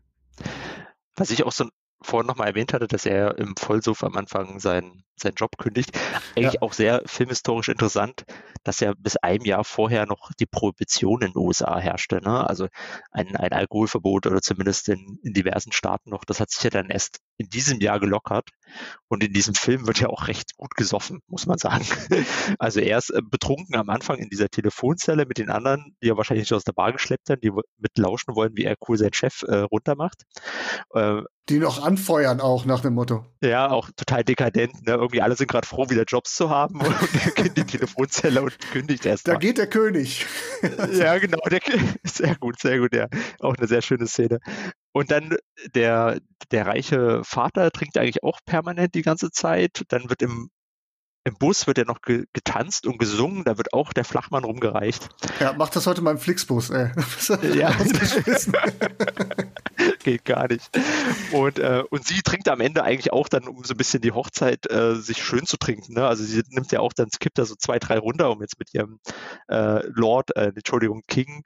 [1.16, 1.66] Was ich auch so
[2.04, 5.98] vorhin nochmal erwähnt hatte, dass er im Vollsuff am Anfang seinen, seinen Job kündigt.
[6.36, 6.62] Eigentlich ja.
[6.62, 8.24] auch sehr filmhistorisch interessant,
[8.64, 12.22] dass ja bis einem Jahr vorher noch die Prohibition in den USA herrschte.
[12.22, 12.48] Ne?
[12.48, 12.68] Also
[13.12, 16.26] ein, ein Alkoholverbot oder zumindest in, in diversen Staaten noch.
[16.26, 18.50] Das hat sich ja dann erst in diesem Jahr gelockert.
[19.08, 21.86] Und in diesem Film wird ja auch recht gut gesoffen, muss man sagen.
[22.60, 26.18] Also er ist äh, betrunken am Anfang in dieser Telefonzelle mit den anderen, die er
[26.18, 29.14] wahrscheinlich nicht aus der Bar geschleppt haben, die mit lauschen wollen, wie er cool seinen
[29.14, 30.24] Chef äh, runtermacht.
[30.94, 33.26] Äh, die noch anfeuern auch nach dem Motto.
[33.42, 34.86] Ja, auch total dekadent.
[34.86, 34.94] Ne?
[34.94, 38.42] Irgendwie alle sind gerade froh, wieder Jobs zu haben und er geht in die Telefonzelle
[38.42, 39.28] und kündigt erst.
[39.28, 39.40] Da mal.
[39.40, 40.26] geht der König.
[40.94, 41.40] ja, genau.
[41.50, 41.60] Der,
[42.04, 42.96] sehr gut, sehr gut.
[42.96, 43.08] Ja,
[43.40, 44.40] auch eine sehr schöne Szene.
[44.94, 45.36] Und dann
[45.76, 46.20] der,
[46.52, 49.84] der reiche Vater trinkt eigentlich auch permanent die ganze Zeit.
[49.90, 50.50] Dann wird im,
[51.26, 55.10] im Bus wird ja noch ge getanzt und gesungen, da wird auch der Flachmann rumgereicht.
[55.40, 56.92] Ja, mach das heute mal im Flixbus, ey.
[57.56, 57.76] ja.
[60.04, 60.70] Geht gar nicht.
[61.32, 64.12] Und, äh, und sie trinkt am Ende eigentlich auch dann, um so ein bisschen die
[64.12, 65.94] Hochzeit äh, sich schön zu trinken.
[65.94, 66.06] Ne?
[66.06, 68.74] Also sie nimmt ja auch dann, skippt da so zwei, drei runter, um jetzt mit
[68.74, 69.00] ihrem
[69.48, 71.44] äh, Lord, äh, Entschuldigung, King,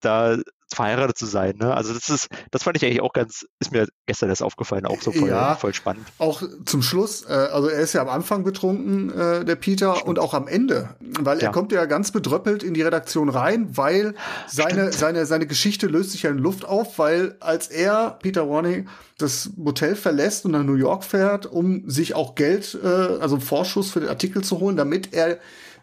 [0.00, 0.38] da
[0.74, 1.56] verheiratet zu sein.
[1.58, 1.74] Ne?
[1.74, 5.00] Also das ist, das fand ich eigentlich auch ganz, ist mir gestern erst aufgefallen, auch
[5.00, 6.06] so voll, ja, voll spannend.
[6.18, 10.08] Auch zum Schluss, äh, also er ist ja am Anfang betrunken, äh, der Peter, Stimmt.
[10.08, 10.90] und auch am Ende,
[11.20, 11.46] weil ja.
[11.46, 14.14] er kommt ja ganz bedröppelt in die Redaktion rein, weil
[14.46, 18.88] seine, seine, seine Geschichte löst sich ja in Luft auf, weil als er, Peter Warning,
[19.18, 23.90] das Motel verlässt und nach New York fährt, um sich auch Geld, äh, also Vorschuss
[23.90, 25.38] für den Artikel zu holen, damit er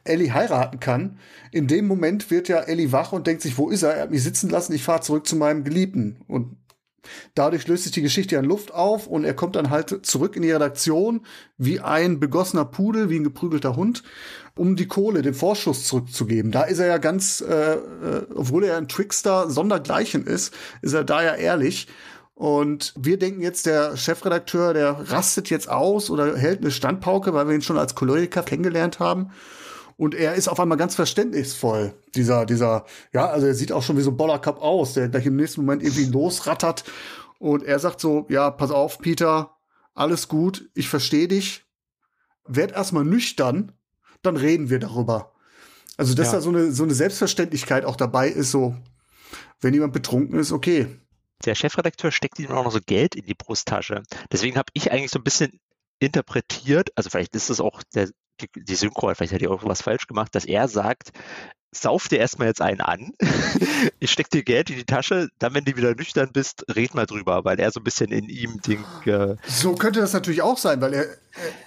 [0.07, 1.19] Ellie heiraten kann.
[1.51, 3.93] In dem Moment wird ja Ellie wach und denkt sich, wo ist er?
[3.93, 6.17] Er hat mich sitzen lassen, ich fahre zurück zu meinem Geliebten.
[6.27, 6.57] Und
[7.35, 10.35] dadurch löst sich die Geschichte ja in Luft auf und er kommt dann halt zurück
[10.35, 11.21] in die Redaktion
[11.57, 14.03] wie ein begossener Pudel, wie ein geprügelter Hund,
[14.55, 16.51] um die Kohle, den Vorschuss zurückzugeben.
[16.51, 17.79] Da ist er ja ganz, äh, äh,
[18.33, 21.87] obwohl er ein Trickster sondergleichen ist, ist er da ja ehrlich.
[22.37, 27.47] Und wir denken jetzt, der Chefredakteur, der rastet jetzt aus oder hält eine Standpauke, weil
[27.47, 29.31] wir ihn schon als Choleriker kennengelernt haben.
[29.97, 31.93] Und er ist auf einmal ganz verständnisvoll.
[32.15, 35.25] Dieser, dieser, ja, also er sieht auch schon wie so ein Bollercup aus, der gleich
[35.25, 36.83] im nächsten Moment irgendwie losrattert.
[37.39, 39.57] Und er sagt so, ja, pass auf, Peter,
[39.95, 41.65] alles gut, ich verstehe dich.
[42.45, 43.71] Werd erstmal nüchtern,
[44.21, 45.33] dann reden wir darüber.
[45.97, 46.33] Also, dass ja.
[46.33, 48.75] da so eine, so eine Selbstverständlichkeit auch dabei ist, so,
[49.61, 50.87] wenn jemand betrunken ist, okay.
[51.43, 54.03] Der Chefredakteur steckt ihm auch noch so Geld in die Brusttasche.
[54.31, 55.59] Deswegen habe ich eigentlich so ein bisschen
[55.99, 58.09] interpretiert, also vielleicht ist es auch der
[58.55, 61.11] die, Synchro, vielleicht hat die auch was falsch gemacht, dass er sagt,
[61.71, 63.11] sauf dir erstmal jetzt einen an,
[63.99, 67.05] ich steck dir Geld in die Tasche, dann, wenn du wieder nüchtern bist, red mal
[67.05, 68.83] drüber, weil er so ein bisschen in ihm Ding.
[69.05, 71.05] Äh so könnte das natürlich auch sein, weil er,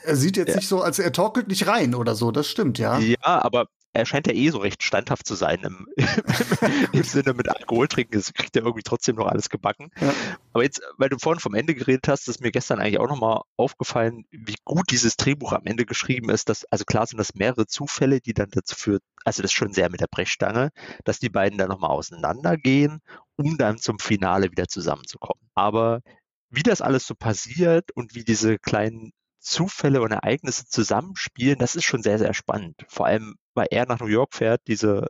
[0.04, 0.56] er sieht jetzt ja.
[0.56, 2.98] nicht so, als er torkelt nicht rein oder so, das stimmt, ja.
[2.98, 5.88] Ja, aber er scheint ja eh so recht standhaft zu sein im,
[6.92, 9.90] im Sinne mit Alkohol trinken, das kriegt er irgendwie trotzdem noch alles gebacken.
[10.00, 10.14] Ja.
[10.52, 13.40] Aber jetzt, weil du vorhin vom Ende geredet hast, ist mir gestern eigentlich auch nochmal
[13.56, 16.48] aufgefallen, wie gut dieses Drehbuch am Ende geschrieben ist.
[16.48, 19.72] Dass, also klar sind das mehrere Zufälle, die dann dazu führen, also das ist schon
[19.72, 20.70] sehr mit der Brechstange,
[21.04, 23.00] dass die beiden dann nochmal auseinandergehen,
[23.36, 25.42] um dann zum Finale wieder zusammenzukommen.
[25.54, 26.00] Aber
[26.48, 31.84] wie das alles so passiert und wie diese kleinen Zufälle und Ereignisse zusammenspielen, das ist
[31.84, 32.84] schon sehr, sehr spannend.
[32.88, 35.08] Vor allem, weil er nach New York fährt, diese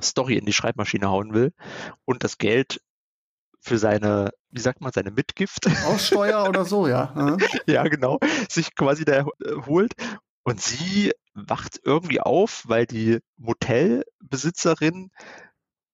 [0.00, 1.52] Story in die Schreibmaschine hauen will
[2.04, 2.80] und das Geld
[3.60, 5.66] für seine, wie sagt man, seine Mitgift.
[5.86, 7.36] Aussteuer oder so, ja.
[7.66, 8.18] ja, genau.
[8.48, 9.26] Sich quasi da
[9.66, 9.92] holt.
[10.42, 15.10] Und sie wacht irgendwie auf, weil die Motelbesitzerin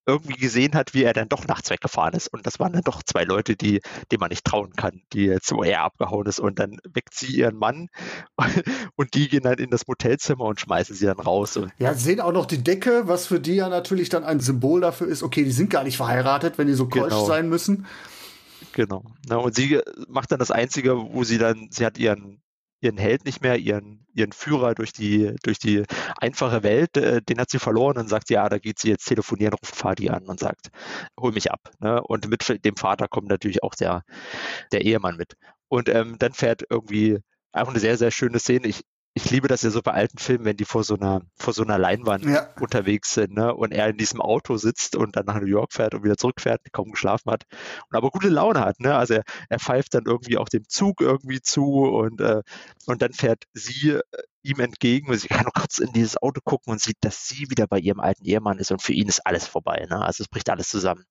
[0.07, 2.27] irgendwie gesehen hat, wie er dann doch nachts weggefahren ist.
[2.29, 3.81] Und das waren dann doch zwei Leute, die,
[4.11, 6.39] denen man nicht trauen kann, die jetzt wo er abgehauen ist.
[6.39, 7.89] Und dann weckt sie ihren Mann
[8.95, 11.57] und die gehen dann in das Motelzimmer und schmeißen sie dann raus.
[11.57, 14.81] Und ja, sehen auch noch die Decke, was für die ja natürlich dann ein Symbol
[14.81, 17.25] dafür ist, okay, die sind gar nicht verheiratet, wenn die so keusch genau.
[17.25, 17.85] sein müssen.
[18.71, 19.03] Genau.
[19.27, 22.41] Na, und sie macht dann das Einzige, wo sie dann, sie hat ihren
[22.81, 25.83] ihren Held nicht mehr, ihren, ihren Führer durch die, durch die
[26.19, 29.53] einfache Welt, äh, den hat sie verloren und sagt, ja, da geht sie jetzt telefonieren,
[29.53, 30.69] ruft Fadi an und sagt,
[31.19, 31.71] hol mich ab.
[31.79, 32.01] Ne?
[32.01, 34.03] Und mit dem Vater kommt natürlich auch der,
[34.71, 35.33] der Ehemann mit.
[35.69, 37.19] Und ähm, dann fährt irgendwie
[37.51, 38.67] auch eine sehr, sehr schöne Szene.
[38.67, 38.83] Ich,
[39.17, 41.63] ich liebe das ja so bei alten Filmen, wenn die vor so einer, vor so
[41.63, 42.49] einer Leinwand ja.
[42.59, 43.51] unterwegs sind, ne?
[43.53, 46.61] Und er in diesem Auto sitzt und dann nach New York fährt und wieder zurückfährt,
[46.71, 47.45] kaum geschlafen hat
[47.89, 48.95] und aber gute Laune hat, ne?
[48.95, 52.43] Also er, er pfeift dann irgendwie auch dem Zug irgendwie zu und, äh,
[52.85, 54.01] und dann fährt sie äh,
[54.47, 57.49] ihm entgegen und sie kann nur kurz in dieses Auto gucken und sieht, dass sie
[57.49, 60.01] wieder bei ihrem alten Ehemann ist und für ihn ist alles vorbei, ne?
[60.01, 61.05] Also es bricht alles zusammen.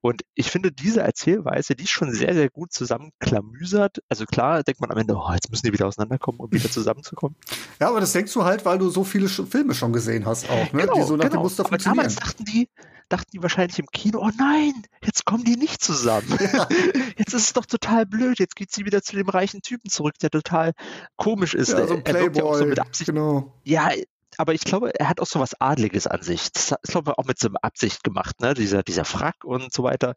[0.00, 3.98] Und ich finde, diese Erzählweise, die ist schon sehr, sehr gut zusammenklamüsert.
[4.08, 7.36] Also klar, denkt man am Ende, oh, jetzt müssen die wieder auseinanderkommen, um wieder zusammenzukommen.
[7.80, 10.72] Ja, aber das denkst du halt, weil du so viele Filme schon gesehen hast auch,
[10.72, 10.82] ne?
[10.82, 11.38] Genau, die so nach genau.
[11.38, 12.68] dem Muster aber damals dachten die,
[13.12, 14.72] dachten die wahrscheinlich im Kino, oh nein,
[15.04, 16.38] jetzt kommen die nicht zusammen.
[16.40, 16.68] Ja.
[17.18, 18.38] Jetzt ist es doch total blöd.
[18.38, 20.72] Jetzt geht sie wieder zu dem reichen Typen zurück, der total
[21.16, 21.70] komisch ist.
[21.70, 23.08] Ja, so ein Playboy, so mit Absicht.
[23.08, 23.52] Genau.
[23.64, 23.90] Ja,
[24.38, 26.50] aber ich glaube, er hat auch so was Adliges an sich.
[26.52, 28.54] Das ist, glaube ich, auch mit so einer Absicht gemacht, ne?
[28.54, 30.16] Dieser, dieser Frack und so weiter.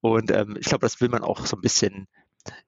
[0.00, 2.06] Und ähm, ich glaube, das will man auch so ein bisschen.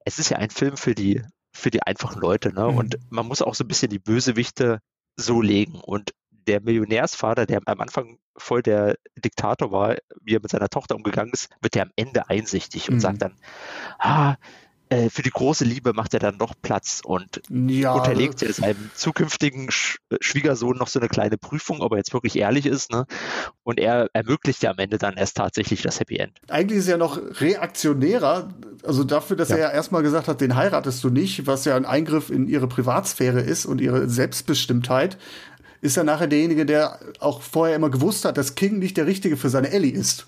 [0.04, 2.70] Es ist ja ein Film für die, für die einfachen Leute, ne?
[2.70, 2.76] Mhm.
[2.76, 4.80] Und man muss auch so ein bisschen die Bösewichte
[5.16, 5.80] so legen.
[5.80, 6.12] Und
[6.50, 11.32] der Millionärsvater, der am Anfang voll der Diktator war, wie er mit seiner Tochter umgegangen
[11.32, 13.00] ist, wird er am Ende einsichtig und mhm.
[13.00, 13.36] sagt dann,
[14.00, 14.34] ah,
[14.92, 18.90] äh, für die große Liebe macht er dann noch Platz und ja, unterlegt er seinem
[18.94, 22.90] zukünftigen Sch Schwiegersohn noch so eine kleine Prüfung, ob er jetzt wirklich ehrlich ist.
[22.90, 23.06] Ne?
[23.62, 26.36] Und er ermöglicht ja am Ende dann erst tatsächlich das Happy End.
[26.48, 28.48] Eigentlich ist er noch reaktionärer,
[28.82, 29.56] also dafür, dass ja.
[29.56, 32.66] er ja erstmal gesagt hat, den heiratest du nicht, was ja ein Eingriff in ihre
[32.66, 35.18] Privatsphäre ist und ihre Selbstbestimmtheit,
[35.80, 39.36] ist er nachher derjenige, der auch vorher immer gewusst hat, dass King nicht der Richtige
[39.36, 40.26] für seine Ellie ist.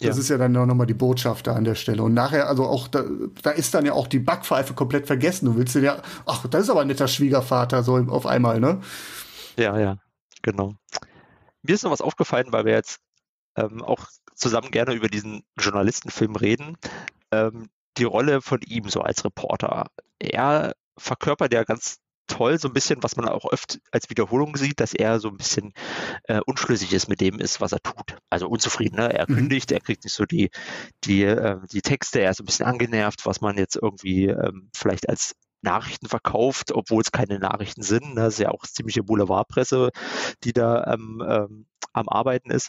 [0.00, 0.20] Das ja.
[0.20, 2.04] ist ja dann noch mal die Botschaft da an der Stelle.
[2.04, 3.02] Und nachher, also auch, da,
[3.42, 5.46] da ist dann ja auch die Backpfeife komplett vergessen.
[5.46, 8.80] Du willst dir ja, ach, das ist aber ein netter Schwiegervater, so auf einmal, ne?
[9.56, 9.96] Ja, ja,
[10.42, 10.74] genau.
[11.62, 13.00] Mir ist noch was aufgefallen, weil wir jetzt
[13.56, 14.06] ähm, auch
[14.36, 16.76] zusammen gerne über diesen Journalistenfilm reden.
[17.32, 19.86] Ähm, die Rolle von ihm so als Reporter.
[20.20, 21.98] Er verkörpert ja ganz
[22.28, 25.36] toll, so ein bisschen, was man auch oft als Wiederholung sieht, dass er so ein
[25.36, 25.72] bisschen
[26.24, 28.18] äh, unschlüssig ist mit dem ist, was er tut.
[28.30, 28.96] Also unzufrieden.
[28.96, 29.12] Ne?
[29.12, 29.34] Er mhm.
[29.34, 30.50] kündigt, er kriegt nicht so die,
[31.04, 35.08] die, äh, die Texte, er ist ein bisschen angenervt, was man jetzt irgendwie ähm, vielleicht
[35.08, 38.14] als Nachrichten verkauft, obwohl es keine Nachrichten sind.
[38.14, 38.22] Ne?
[38.22, 39.90] Das ist ja auch ziemliche Boulevardpresse,
[40.44, 42.68] die da ähm, ähm, am Arbeiten ist.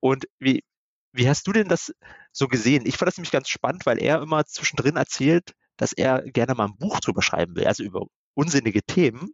[0.00, 0.64] Und wie,
[1.12, 1.94] wie hast du denn das
[2.32, 2.86] so gesehen?
[2.86, 6.66] Ich fand das nämlich ganz spannend, weil er immer zwischendrin erzählt, dass er gerne mal
[6.66, 9.30] ein Buch drüber schreiben will, also über unsinnige Themen,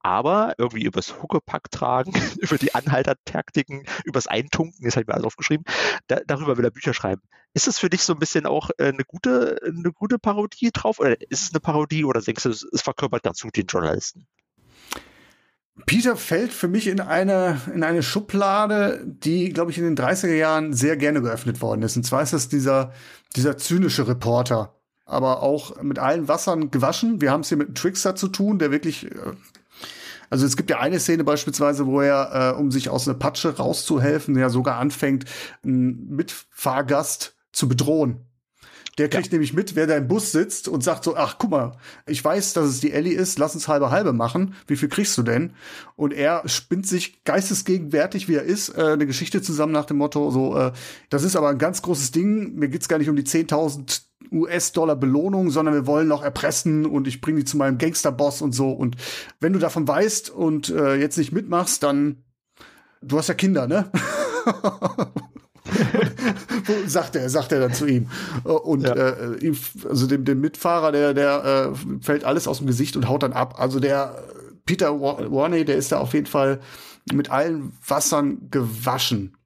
[0.00, 5.26] aber irgendwie übers Huckepack tragen, über die Anhaltertaktiken, übers Eintunken, das habe ich mir alles
[5.26, 5.64] aufgeschrieben,
[6.06, 7.22] da, darüber will er Bücher schreiben.
[7.54, 10.98] Ist es für dich so ein bisschen auch äh, eine gute, eine gute Parodie drauf
[10.98, 14.26] oder ist es eine Parodie oder denkst du, es verkörpert ganz gut den Journalisten?
[15.86, 20.34] Peter fällt für mich in eine, in eine Schublade, die, glaube ich, in den 30er
[20.34, 21.96] Jahren sehr gerne geöffnet worden ist.
[21.96, 22.92] Und zwar ist das dieser,
[23.36, 24.81] dieser zynische Reporter
[25.12, 27.20] aber auch mit allen Wassern gewaschen.
[27.20, 29.32] Wir haben es hier mit einem Trickster zu tun, der wirklich äh,
[30.32, 33.54] also es gibt ja eine Szene beispielsweise, wo er, äh, um sich aus einer Patsche
[33.54, 35.26] rauszuhelfen, ja sogar anfängt,
[35.62, 38.24] einen Mitfahrgast zu bedrohen.
[38.96, 39.32] Der kriegt ja.
[39.32, 41.72] nämlich mit, wer da im Bus sitzt und sagt so, ach, guck mal,
[42.06, 44.54] ich weiß, dass es die Ellie ist, lass uns halbe halbe machen.
[44.66, 45.52] Wie viel kriegst du denn?
[45.96, 50.30] Und er spinnt sich geistesgegenwärtig, wie er ist, äh, eine Geschichte zusammen nach dem Motto,
[50.30, 50.72] so, äh,
[51.10, 54.02] das ist aber ein ganz großes Ding, mir geht's gar nicht um die 10.000
[54.32, 58.52] US-Dollar Belohnung, sondern wir wollen noch erpressen und ich bringe die zu meinem Gangsterboss und
[58.52, 58.70] so.
[58.70, 58.96] Und
[59.40, 62.24] wenn du davon weißt und äh, jetzt nicht mitmachst, dann
[63.02, 63.90] du hast ja Kinder, ne?
[66.86, 68.08] sagt er, sagt er dann zu ihm.
[68.44, 68.94] Und ja.
[68.94, 69.52] äh,
[69.88, 73.32] also dem, dem Mitfahrer, der, der äh, fällt alles aus dem Gesicht und haut dann
[73.32, 73.54] ab.
[73.58, 74.22] Also der
[74.64, 76.60] Peter Warney, der ist da auf jeden Fall
[77.12, 79.36] mit allen Wassern gewaschen.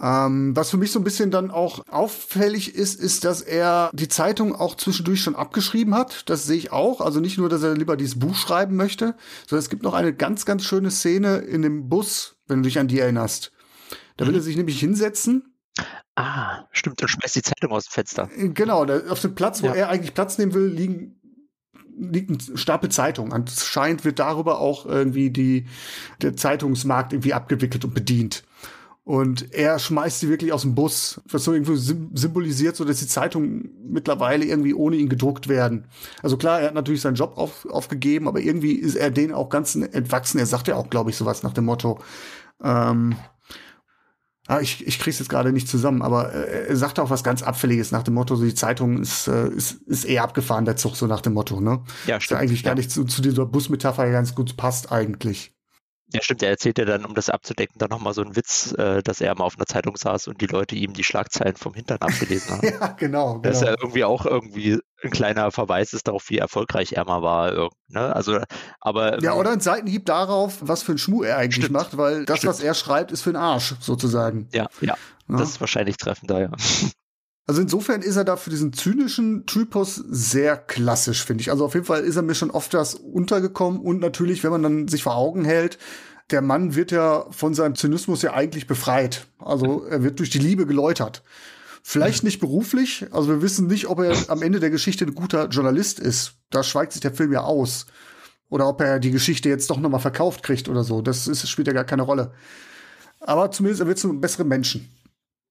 [0.00, 4.08] Ähm, was für mich so ein bisschen dann auch auffällig ist, ist, dass er die
[4.08, 6.28] Zeitung auch zwischendurch schon abgeschrieben hat.
[6.30, 7.00] Das sehe ich auch.
[7.00, 9.16] Also nicht nur, dass er lieber dieses Buch schreiben möchte,
[9.46, 12.78] sondern es gibt noch eine ganz, ganz schöne Szene in dem Bus, wenn du dich
[12.78, 13.52] an die erinnerst.
[14.16, 15.54] Da will er sich nämlich hinsetzen.
[16.14, 18.28] Ah, stimmt, und schmeißt die Zeitung aus dem Fenster.
[18.36, 19.74] Genau, da, auf dem Platz, wo ja.
[19.74, 21.20] er eigentlich Platz nehmen will, liegen
[22.00, 23.32] liegt ein Stapel Zeitung.
[23.32, 25.66] Anscheinend wird darüber auch irgendwie die,
[26.22, 28.42] der Zeitungsmarkt irgendwie abgewickelt und bedient.
[29.10, 33.08] Und er schmeißt sie wirklich aus dem Bus, was so irgendwie symbolisiert, so dass die
[33.08, 35.88] Zeitungen mittlerweile irgendwie ohne ihn gedruckt werden.
[36.22, 39.48] Also klar, er hat natürlich seinen Job auf, aufgegeben, aber irgendwie ist er denen auch
[39.48, 40.38] ganz entwachsen.
[40.38, 41.98] Er sagt ja auch, glaube ich, sowas nach dem Motto,
[42.62, 43.16] ähm,
[44.46, 47.42] Ah, ich, ich krieg's jetzt gerade nicht zusammen, aber äh, er sagt auch was ganz
[47.42, 50.96] Abfälliges nach dem Motto, so die Zeitung ist, äh, ist, ist eher abgefahren, der Zug,
[50.96, 51.82] so nach dem Motto, ne?
[52.06, 52.30] Ja, stimmt.
[52.30, 52.70] Der eigentlich ja.
[52.70, 55.52] gar nicht zu, zu dieser Busmetapher ganz gut passt eigentlich.
[56.12, 56.42] Ja, stimmt.
[56.42, 59.34] Er erzählt ja dann, um das abzudecken, dann nochmal so einen Witz, äh, dass er
[59.36, 62.66] mal auf einer Zeitung saß und die Leute ihm die Schlagzeilen vom Hintern abgelesen haben.
[62.80, 63.34] ja, genau.
[63.34, 63.38] genau.
[63.38, 67.22] Das ist ja irgendwie auch irgendwie ein kleiner Verweis ist darauf, wie erfolgreich er mal
[67.22, 67.70] war.
[67.88, 68.14] Ne?
[68.14, 68.40] Also,
[68.80, 71.72] aber ja, oder ein Seitenhieb darauf, was für ein Schmuh er eigentlich stimmt.
[71.72, 72.54] macht, weil das, stimmt.
[72.54, 74.48] was er schreibt, ist für den Arsch sozusagen.
[74.52, 74.96] Ja, ja, ja.
[75.28, 76.50] Das ist wahrscheinlich treffender, ja.
[77.46, 81.50] Also insofern ist er da für diesen zynischen Typus sehr klassisch, finde ich.
[81.50, 84.62] Also auf jeden Fall ist er mir schon oft das untergekommen und natürlich, wenn man
[84.62, 85.78] dann sich vor Augen hält,
[86.30, 89.26] der Mann wird ja von seinem Zynismus ja eigentlich befreit.
[89.38, 91.22] Also er wird durch die Liebe geläutert.
[91.82, 95.48] Vielleicht nicht beruflich, also wir wissen nicht, ob er am Ende der Geschichte ein guter
[95.48, 96.34] Journalist ist.
[96.50, 97.86] Da schweigt sich der Film ja aus.
[98.48, 101.02] Oder ob er die Geschichte jetzt doch nochmal verkauft kriegt oder so.
[101.02, 102.32] Das ist, spielt ja gar keine Rolle.
[103.20, 104.90] Aber zumindest er wird zu einem besseren Menschen.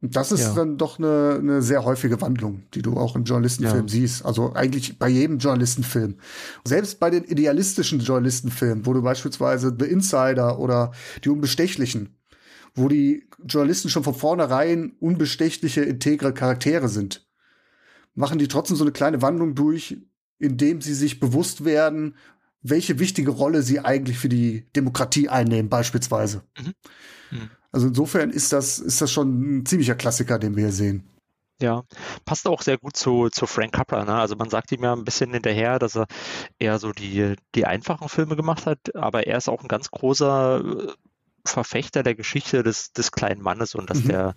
[0.02, 0.54] Und das ist ja.
[0.54, 3.92] dann doch eine, eine sehr häufige Wandlung, die du auch im Journalistenfilm ja.
[3.92, 4.26] siehst.
[4.26, 6.16] Also eigentlich bei jedem Journalistenfilm.
[6.64, 10.92] Selbst bei den idealistischen Journalistenfilmen, wo du beispielsweise The Insider oder
[11.24, 12.16] Die Unbestechlichen,
[12.76, 17.28] wo die Journalisten schon von vornherein unbestechliche, integre Charaktere sind,
[18.16, 19.98] machen die trotzdem so eine kleine Wandlung durch,
[20.38, 22.16] indem sie sich bewusst werden,
[22.62, 26.44] welche wichtige Rolle sie eigentlich für die Demokratie einnehmen, beispielsweise.
[26.58, 26.74] Mhm.
[27.32, 27.50] Mhm.
[27.72, 31.10] Also insofern ist das, ist das schon ein ziemlicher Klassiker, den wir hier sehen.
[31.62, 31.84] Ja,
[32.24, 34.06] passt auch sehr gut zu, zu Frank Capra.
[34.06, 34.14] Ne?
[34.14, 36.08] Also man sagt ihm ja ein bisschen hinterher, dass er
[36.58, 40.62] eher so die, die einfachen Filme gemacht hat, aber er ist auch ein ganz großer
[40.64, 40.94] äh,
[41.46, 44.08] Verfechter der Geschichte des, des kleinen Mannes und dass mhm.
[44.08, 44.36] der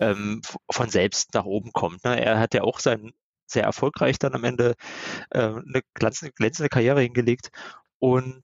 [0.00, 2.04] ähm, von selbst nach oben kommt.
[2.04, 2.20] Ne?
[2.20, 3.12] Er hat ja auch sein
[3.46, 4.74] sehr erfolgreich dann am Ende
[5.30, 7.50] äh, eine glänzende, glänzende Karriere hingelegt
[8.00, 8.42] und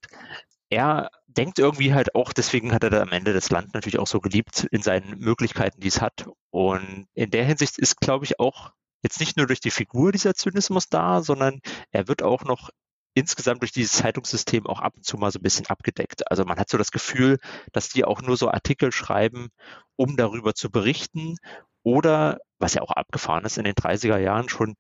[0.68, 4.07] er denkt irgendwie halt auch, deswegen hat er da am Ende das Land natürlich auch
[4.07, 6.26] so geliebt in seinen Möglichkeiten, die es hat.
[6.51, 8.72] Und in der Hinsicht ist, glaube ich, auch
[9.03, 11.61] jetzt nicht nur durch die Figur dieser Zynismus da, sondern
[11.91, 12.70] er wird auch noch
[13.14, 16.31] insgesamt durch dieses Zeitungssystem auch ab und zu mal so ein bisschen abgedeckt.
[16.31, 17.39] Also man hat so das Gefühl,
[17.72, 19.49] dass die auch nur so Artikel schreiben,
[19.97, 21.37] um darüber zu berichten
[21.83, 24.76] oder, was ja auch abgefahren ist in den 30er Jahren schon,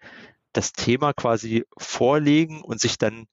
[0.52, 3.26] das Thema quasi vorlegen und sich dann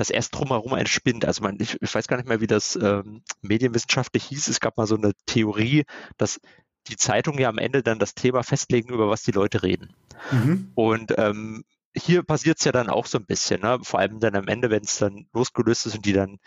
[0.00, 1.26] das erst drumherum entspinnt.
[1.26, 4.48] Also man, ich, ich weiß gar nicht mehr, wie das ähm, medienwissenschaftlich hieß.
[4.48, 5.84] Es gab mal so eine Theorie,
[6.16, 6.40] dass
[6.88, 9.94] die Zeitungen ja am Ende dann das Thema festlegen, über was die Leute reden.
[10.32, 10.72] Mhm.
[10.74, 11.64] Und ähm,
[11.96, 13.78] hier passiert es ja dann auch so ein bisschen, ne?
[13.82, 16.38] vor allem dann am Ende, wenn es dann losgelöst ist und die dann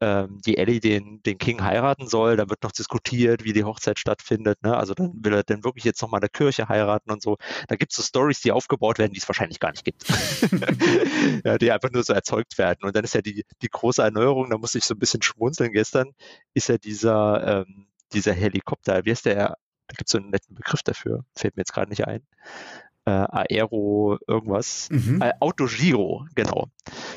[0.00, 3.98] ähm, die Ellie den, den King heiraten soll, da wird noch diskutiert, wie die Hochzeit
[3.98, 4.60] stattfindet.
[4.62, 4.76] Ne?
[4.76, 7.36] Also dann will er dann wirklich jetzt nochmal in der Kirche heiraten und so.
[7.68, 10.04] Da gibt es so Stories, die aufgebaut werden, die es wahrscheinlich gar nicht gibt.
[11.44, 12.80] ja, die einfach nur so erzeugt werden.
[12.82, 15.72] Und dann ist ja die, die große Erneuerung, da muss ich so ein bisschen schmunzeln.
[15.72, 16.12] Gestern
[16.54, 19.56] ist ja dieser, ähm, dieser Helikopter, wie heißt der?
[19.90, 22.20] Da gibt es so einen netten Begriff dafür, fällt mir jetzt gerade nicht ein
[23.08, 24.88] äh, Aero irgendwas.
[24.90, 25.22] Mhm.
[25.22, 26.68] Äh, Autogiro, genau.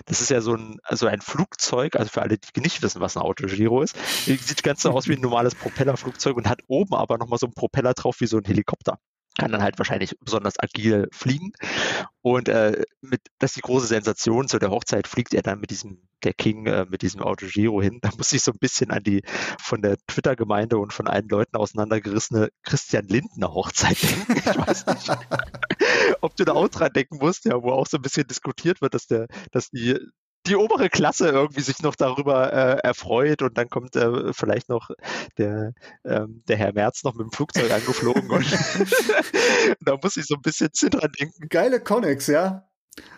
[0.05, 3.17] Das ist ja so ein, also ein Flugzeug, also für alle, die nicht wissen, was
[3.17, 7.17] ein Autogiro ist, sieht ganz so aus wie ein normales Propellerflugzeug und hat oben aber
[7.17, 8.99] nochmal so einen Propeller drauf wie so ein Helikopter
[9.37, 11.51] kann dann halt wahrscheinlich besonders agil fliegen.
[12.21, 14.47] Und äh, mit, das ist die große Sensation.
[14.47, 17.99] Zu der Hochzeit fliegt er dann mit diesem, der King, äh, mit diesem Autogiro hin.
[18.01, 19.23] Da muss ich so ein bisschen an die
[19.59, 24.35] von der Twitter-Gemeinde und von allen Leuten auseinandergerissene Christian Lindner Hochzeit denken.
[24.37, 25.09] Ich weiß nicht,
[26.21, 28.93] ob du da auch dran denken musst, ja, wo auch so ein bisschen diskutiert wird,
[28.93, 29.97] dass der, dass die
[30.47, 34.89] die obere Klasse irgendwie sich noch darüber äh, erfreut und dann kommt äh, vielleicht noch
[35.37, 35.73] der,
[36.03, 38.45] ähm, der Herr Merz noch mit dem Flugzeug angeflogen und
[39.81, 41.47] da muss ich so ein bisschen zittern denken.
[41.49, 42.67] Geile Connex, ja.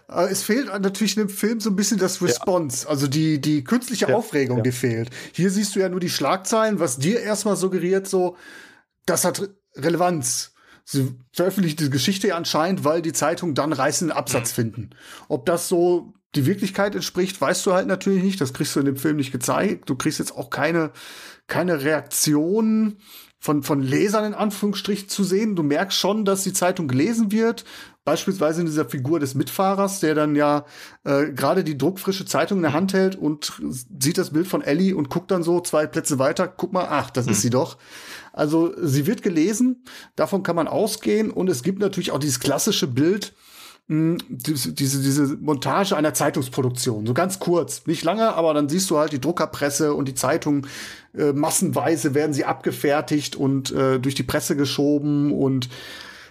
[0.08, 2.90] Es fehlt natürlich in dem Film so ein bisschen das Response, ja.
[2.90, 4.64] also die, die künstliche ja, Aufregung, ja.
[4.64, 5.10] die fehlt.
[5.32, 8.38] Hier siehst du ja nur die Schlagzeilen, was dir erstmal suggeriert, so,
[9.06, 10.54] das hat Relevanz.
[10.86, 14.56] Sie veröffentlichen die Geschichte ja anscheinend, weil die Zeitung dann reißenden Absatz mhm.
[14.56, 14.90] finden.
[15.30, 18.42] Ob das so die Wirklichkeit entspricht, weißt du halt natürlich nicht.
[18.42, 19.90] Das kriegst du in dem Film nicht gezeigt.
[19.90, 20.92] Du kriegst jetzt auch keine,
[21.48, 22.98] keine Reaktion
[23.44, 25.56] von, von Lesern in Anführungsstrichen zu sehen.
[25.56, 27.66] Du merkst schon, dass die Zeitung gelesen wird.
[28.06, 30.66] Beispielsweise in dieser Figur des Mitfahrers, der dann ja
[31.04, 34.96] äh, gerade die druckfrische Zeitung in der Hand hält und sieht das Bild von Ellie
[34.96, 36.48] und guckt dann so zwei Plätze weiter.
[36.48, 37.34] Guck mal, ach, das hm.
[37.34, 37.78] ist sie doch.
[38.32, 39.84] Also sie wird gelesen,
[40.16, 41.30] davon kann man ausgehen.
[41.30, 43.34] Und es gibt natürlich auch dieses klassische Bild,
[43.88, 47.06] mh, diese, diese, Montage einer Zeitungsproduktion.
[47.06, 50.68] So ganz kurz, nicht lange, aber dann siehst du halt die Druckerpresse und die Zeitung.
[51.16, 55.70] Äh, massenweise werden sie abgefertigt und äh, durch die Presse geschoben und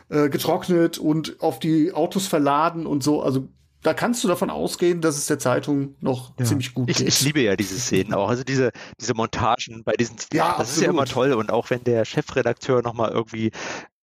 [0.08, 3.22] äh, getrocknet und auf die Autos verladen und so.
[3.22, 3.48] Also
[3.82, 6.44] da kannst du davon ausgehen, dass es der Zeitung noch ja.
[6.44, 7.08] ziemlich gut ich, geht.
[7.08, 10.68] Ich liebe ja diese Szenen auch, also diese, diese Montagen bei diesen, ja, das absolut.
[10.68, 13.50] ist ja immer toll und auch wenn der Chefredakteur nochmal irgendwie,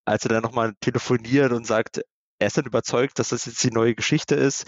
[0.06, 2.02] als er dann nochmal telefoniert und sagt,
[2.40, 4.66] er ist dann überzeugt, dass das jetzt die neue Geschichte ist,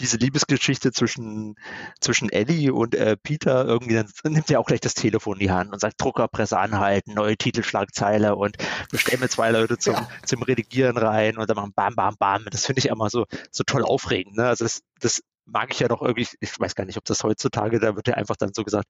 [0.00, 1.54] diese Liebesgeschichte zwischen,
[2.00, 5.50] zwischen Ellie und äh, Peter irgendwie, dann nimmt er auch gleich das Telefon in die
[5.50, 8.56] Hand und sagt, Druckerpresse anhalten, neue Titelschlagzeile und
[8.90, 10.08] bestellen mir zwei Leute zum, ja.
[10.24, 12.46] zum Redigieren rein und dann machen bam, bam, bam.
[12.50, 14.36] Das finde ich immer so, so toll aufregend.
[14.36, 14.46] Ne?
[14.46, 17.80] Also das, das mag ich ja noch irgendwie, ich weiß gar nicht, ob das heutzutage,
[17.80, 18.88] da wird ja einfach dann so gesagt,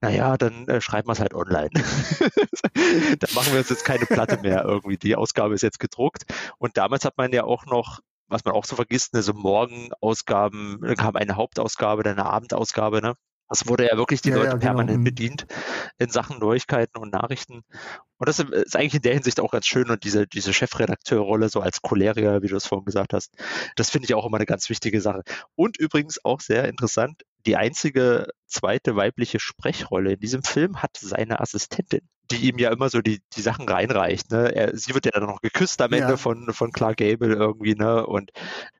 [0.00, 1.70] naja, dann äh, schreiben wir es halt online.
[3.18, 4.96] dann machen wir uns jetzt keine Platte mehr irgendwie.
[4.96, 6.24] Die Ausgabe ist jetzt gedruckt.
[6.58, 10.78] Und damals hat man ja auch noch was man auch so vergisst, ne, so Morgenausgaben,
[10.82, 13.16] dann kam eine Hauptausgabe, dann eine Abendausgabe, ne?
[13.50, 14.64] Das wurde ja wirklich die ja, Leute ja, genau.
[14.64, 15.04] permanent mhm.
[15.04, 15.46] bedient
[15.98, 17.64] in Sachen Neuigkeiten und Nachrichten.
[18.16, 19.90] Und das ist eigentlich in der Hinsicht auch ganz schön.
[19.90, 23.34] Und diese, diese Chefredakteurrolle, so als Choleriker, wie du es vorhin gesagt hast,
[23.76, 25.22] das finde ich auch immer eine ganz wichtige Sache.
[25.56, 31.40] Und übrigens auch sehr interessant, die einzige zweite weibliche Sprechrolle in diesem Film hat seine
[31.40, 34.30] Assistentin die ihm ja immer so die, die Sachen reinreicht.
[34.30, 34.54] Ne?
[34.54, 36.16] Er, sie wird ja dann noch geküsst am Ende ja.
[36.16, 38.06] von, von Clark Gable irgendwie, ne?
[38.06, 38.30] Und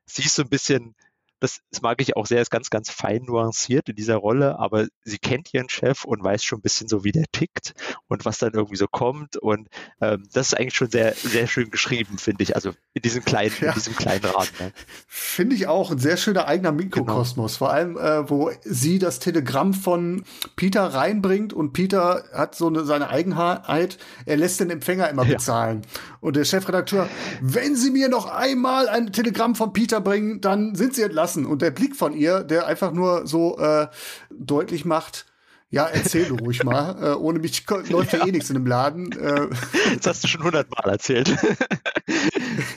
[0.05, 0.95] sie ist so ein bisschen
[1.41, 4.87] das, das mag ich auch sehr, ist ganz, ganz fein nuanciert in dieser Rolle, aber
[5.03, 7.73] sie kennt ihren Chef und weiß schon ein bisschen so, wie der tickt
[8.07, 9.37] und was dann irgendwie so kommt.
[9.37, 9.67] Und
[10.01, 12.55] ähm, das ist eigentlich schon sehr, sehr schön geschrieben, finde ich.
[12.55, 13.69] Also in diesem kleinen, ja.
[13.69, 14.49] in diesem kleinen Rahmen.
[14.59, 14.71] Ne?
[15.07, 17.53] Finde ich auch ein sehr schöner eigener Mikrokosmos.
[17.53, 17.57] Genau.
[17.57, 20.23] Vor allem, äh, wo sie das Telegramm von
[20.55, 25.81] Peter reinbringt und Peter hat so eine, seine Eigenheit, er lässt den Empfänger immer bezahlen.
[25.83, 25.99] Ja.
[26.19, 27.09] Und der Chefredakteur,
[27.41, 31.45] wenn Sie mir noch einmal ein Telegramm von Peter bringen, dann sind Sie entlassen lassen.
[31.45, 33.87] Und der Blick von ihr, der einfach nur so äh,
[34.29, 35.25] deutlich macht,
[35.73, 36.81] ja, erzähl du ruhig mal.
[37.01, 39.11] Äh, ohne mich läuft ja eh nichts in dem Laden.
[39.13, 39.47] Äh.
[39.95, 41.29] Das hast du schon hundertmal erzählt.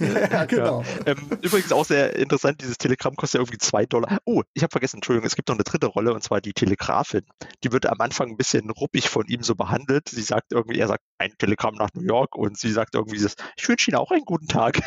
[0.01, 0.83] ja, genau.
[0.83, 1.13] Ja.
[1.13, 4.19] Ähm, übrigens auch sehr interessant, dieses Telegramm kostet ja irgendwie zwei Dollar.
[4.25, 7.23] Oh, ich habe vergessen, Entschuldigung, es gibt noch eine dritte Rolle und zwar die Telegrafin.
[7.65, 10.09] Die wird am Anfang ein bisschen ruppig von ihm so behandelt.
[10.09, 13.17] Sie sagt irgendwie, er sagt ein Telegramm nach New York und sie sagt irgendwie,
[13.57, 14.81] ich wünsche Ihnen auch einen guten Tag.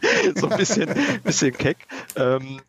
[0.36, 0.88] so ein bisschen,
[1.24, 1.78] bisschen keck.
[2.16, 2.60] Ähm,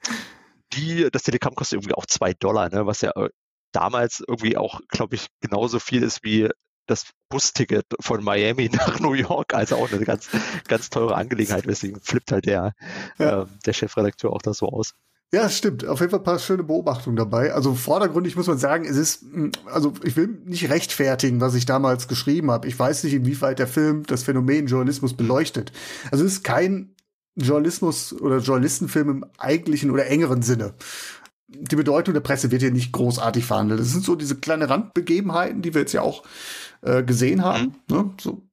[0.73, 3.29] die, das Telegramm kostet irgendwie auch zwei Dollar, ne, was ja äh,
[3.71, 6.49] damals irgendwie auch, glaube ich, genauso viel ist wie
[6.87, 10.29] das Busticket von Miami nach New York, also auch eine ganz,
[10.67, 11.65] ganz teure Angelegenheit.
[11.65, 12.73] Deswegen flippt halt der,
[13.17, 13.43] ja.
[13.43, 14.93] äh, der Chefredakteur auch das so aus.
[15.33, 15.83] Ja, stimmt.
[15.87, 17.53] Auf jeden Fall ein paar schöne Beobachtungen dabei.
[17.53, 21.65] Also vordergründig muss man sagen, es ist, hm, also ich will nicht rechtfertigen, was ich
[21.65, 22.67] damals geschrieben habe.
[22.67, 25.71] Ich weiß nicht, inwieweit der Film das Phänomen Journalismus beleuchtet.
[26.11, 26.93] Also es ist kein
[27.35, 30.73] Journalismus oder Journalistenfilm im eigentlichen oder engeren Sinne.
[31.47, 33.79] Die Bedeutung der Presse wird hier nicht großartig verhandelt.
[33.79, 36.23] Das sind so diese kleine Randbegebenheiten, die wir jetzt ja auch
[36.81, 37.75] äh, gesehen haben.
[37.89, 37.95] Mhm.
[37.95, 38.11] Ne?
[38.19, 38.43] So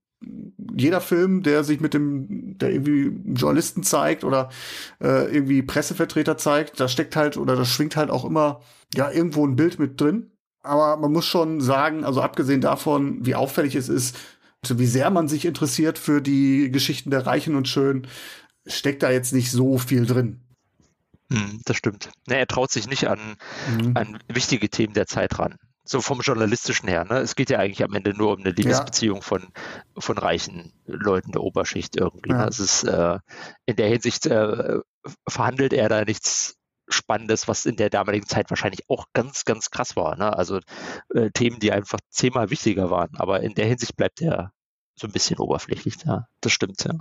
[0.77, 4.51] jeder Film, der sich mit dem, der irgendwie Journalisten zeigt oder
[5.03, 8.61] äh, irgendwie Pressevertreter zeigt, da steckt halt oder da schwingt halt auch immer
[8.95, 10.31] ja irgendwo ein Bild mit drin.
[10.63, 14.19] Aber man muss schon sagen, also abgesehen davon, wie auffällig es ist,
[14.69, 18.07] wie sehr man sich interessiert für die Geschichten der Reichen und Schönen,
[18.67, 20.41] steckt da jetzt nicht so viel drin.
[21.33, 22.11] Hm, das stimmt.
[22.27, 23.37] Ne, er traut sich nicht an,
[23.71, 23.97] mhm.
[23.97, 25.57] an wichtige Themen der Zeit ran.
[25.85, 27.05] So vom journalistischen her.
[27.05, 27.19] Ne?
[27.19, 29.23] Es geht ja eigentlich am Ende nur um eine Liebesbeziehung ja.
[29.23, 29.49] von,
[29.99, 32.31] von reichen Leuten der Oberschicht irgendwie.
[32.31, 32.39] Ne?
[32.39, 32.49] Ja.
[32.49, 33.19] Es ist äh,
[33.67, 34.79] in der Hinsicht äh,
[35.29, 36.57] verhandelt er da nichts
[36.89, 40.17] Spannendes, was in der damaligen Zeit wahrscheinlich auch ganz, ganz krass war.
[40.17, 40.37] Ne?
[40.37, 40.61] Also
[41.15, 43.11] äh, Themen, die einfach zehnmal wichtiger waren.
[43.17, 44.53] Aber in der Hinsicht bleibt er
[44.97, 45.97] so ein bisschen oberflächlich.
[46.05, 46.93] Ja, das stimmt, ja.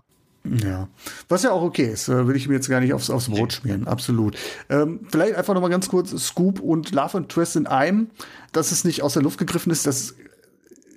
[0.45, 0.87] Ja,
[1.27, 3.53] was ja auch okay ist, äh, will ich mir jetzt gar nicht aufs, aufs Brot
[3.53, 4.37] schmieren, absolut.
[4.69, 8.09] Ähm, vielleicht einfach noch mal ganz kurz Scoop und Love and Twist in einem,
[8.53, 10.15] dass es nicht aus der Luft gegriffen ist, das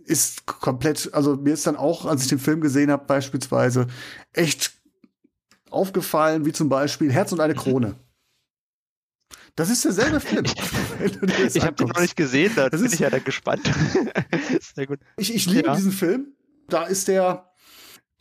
[0.05, 3.89] ist komplett, also mir ist dann auch, als ich den Film gesehen habe, beispielsweise
[4.33, 4.73] echt
[5.71, 7.97] aufgefallen, wie zum Beispiel Herz und eine Krone.
[9.55, 10.45] Das ist derselbe Film.
[10.45, 13.63] ich habe den noch nicht gesehen, da bin ich ja dann gespannt.
[14.75, 15.01] Sehr gut.
[15.17, 15.75] Ich, ich liebe Ja.
[15.77, 16.29] diesen Film.
[16.69, 17.52] Da ist der,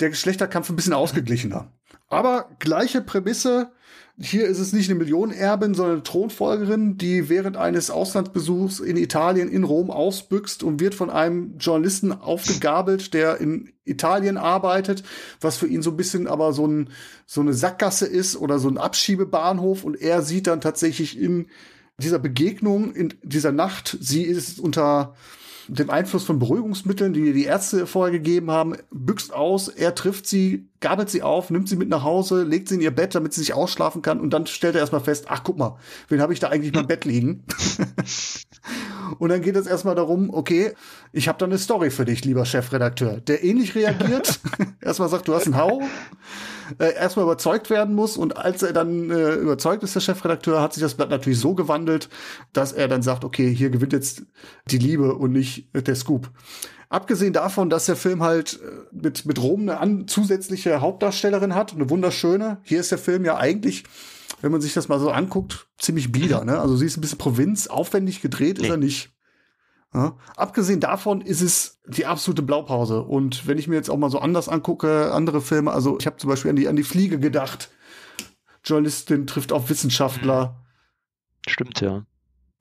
[0.02, 1.72] der Geschlechterkampf ein bisschen ausgeglichener.
[2.10, 3.72] Aber gleiche Prämisse.
[4.20, 9.50] Hier ist es nicht eine Millionenerbin, sondern eine Thronfolgerin, die während eines Auslandsbesuchs in Italien,
[9.50, 15.04] in Rom ausbüchst und wird von einem Journalisten aufgegabelt, der in Italien arbeitet,
[15.40, 16.90] was für ihn so ein bisschen aber so, ein,
[17.26, 19.84] so eine Sackgasse ist oder so ein Abschiebebahnhof.
[19.84, 21.48] Und er sieht dann tatsächlich in
[21.98, 25.16] dieser Begegnung, in dieser Nacht, sie ist unter
[25.78, 30.68] dem Einfluss von Beruhigungsmitteln, die die Ärzte vorher gegeben haben, büxt aus, er trifft sie,
[30.82, 33.40] gabelt sie auf, nimmt sie mit nach Hause, legt sie in ihr Bett, damit sie
[33.40, 35.78] sich ausschlafen kann und dann stellt er erstmal fest, ach guck mal,
[36.10, 37.46] wen habe ich da eigentlich mal im Bett liegen?
[39.20, 40.74] und dann geht es erstmal darum, okay,
[41.14, 44.42] ich habe da eine Story für dich, lieber Chefredakteur, der ähnlich reagiert,
[44.82, 45.82] erstmal sagt, du hast einen Hau,
[46.80, 50.74] äh, erstmal überzeugt werden muss und als er dann äh, überzeugt ist, der Chefredakteur, hat
[50.74, 52.10] sich das Blatt natürlich so gewandelt,
[52.54, 54.24] dass er dann sagt, okay, hier gewinnt jetzt
[54.68, 56.30] die Liebe und nicht äh, der Scoop.
[56.90, 61.74] Abgesehen davon, dass der Film halt äh, mit, mit Rom eine an, zusätzliche Hauptdarstellerin hat,
[61.74, 62.60] eine wunderschöne.
[62.64, 63.86] Hier ist der Film ja eigentlich,
[64.42, 66.44] wenn man sich das mal so anguckt, ziemlich bieder.
[66.44, 66.60] Ne?
[66.60, 68.70] Also sie ist ein bisschen Provinz, aufwendig gedreht ist Nee.
[68.72, 69.12] er nicht.
[69.94, 70.16] Ja.
[70.38, 73.02] Abgesehen davon ist es die absolute Blaupause.
[73.02, 76.18] Und wenn ich mir jetzt auch mal so anders angucke, andere Filme, also ich habe
[76.18, 77.70] zum Beispiel an die, an die Fliege gedacht.
[78.64, 80.64] Journalistin trifft auf Wissenschaftler.
[81.48, 82.06] Stimmt, ja.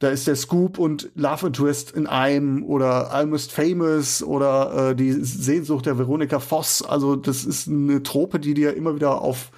[0.00, 5.12] Da ist der Scoop und Love Interest in einem oder Almost Famous oder äh, die
[5.12, 6.82] Sehnsucht der Veronika Voss.
[6.82, 9.50] Also das ist eine Trope, die dir immer wieder auf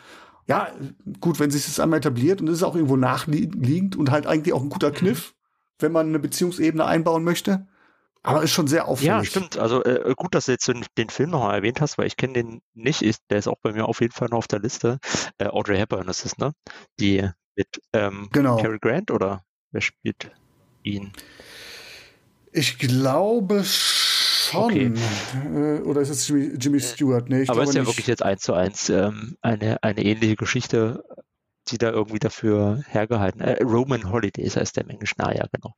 [0.49, 0.69] ja,
[1.21, 4.53] gut, wenn sich das einmal etabliert und es ist auch irgendwo nachliegend und halt eigentlich
[4.53, 5.35] auch ein guter Kniff,
[5.83, 7.67] wenn man eine Beziehungsebene einbauen möchte.
[8.25, 9.09] Aber ist schon sehr auffällig.
[9.09, 9.59] Ja, stimmt.
[9.59, 12.35] Also äh, gut, dass du jetzt den, den Film nochmal erwähnt hast, weil ich kenne
[12.35, 13.03] den nicht.
[13.03, 14.99] Ich, der ist auch bei mir auf jeden Fall noch auf der Liste.
[15.39, 16.53] Äh, Audrey Hepburn ist es, ne?
[17.01, 18.59] Die mit ähm, Genau.
[18.59, 20.31] Cary Grant oder wer spielt
[20.85, 21.13] ihn?
[22.53, 24.65] Ich glaube schon.
[24.67, 24.93] Okay.
[25.53, 27.29] Äh, oder ist es Jimmy, Jimmy Stewart?
[27.29, 27.91] Nee, ich Aber glaube ist ja nicht.
[27.91, 31.03] wirklich jetzt eins zu eins ähm, eine, eine ähnliche Geschichte,
[31.69, 33.41] die da irgendwie dafür hergehalten.
[33.41, 35.21] Äh, Roman Holidays heißt der im Englischen.
[35.21, 35.75] Ah ja, genau.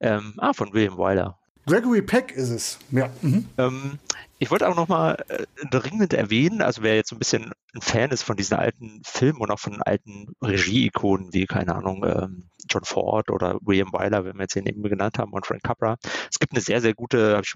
[0.00, 1.38] Ähm, ah, von William Wyler.
[1.66, 2.78] Gregory Peck ist es.
[2.90, 3.10] Ja.
[3.22, 3.48] Mhm.
[3.56, 3.98] Ähm,
[4.38, 8.10] ich wollte auch nochmal äh, dringend erwähnen, also wer jetzt so ein bisschen ein Fan
[8.10, 12.84] ist von diesen alten Filmen und auch von alten Regie-Ikonen wie, keine Ahnung, ähm, John
[12.84, 15.96] Ford oder William Wyler, wenn wir jetzt den eben genannt haben, und Frank Capra.
[16.30, 17.54] Es gibt eine sehr, sehr gute, habe ich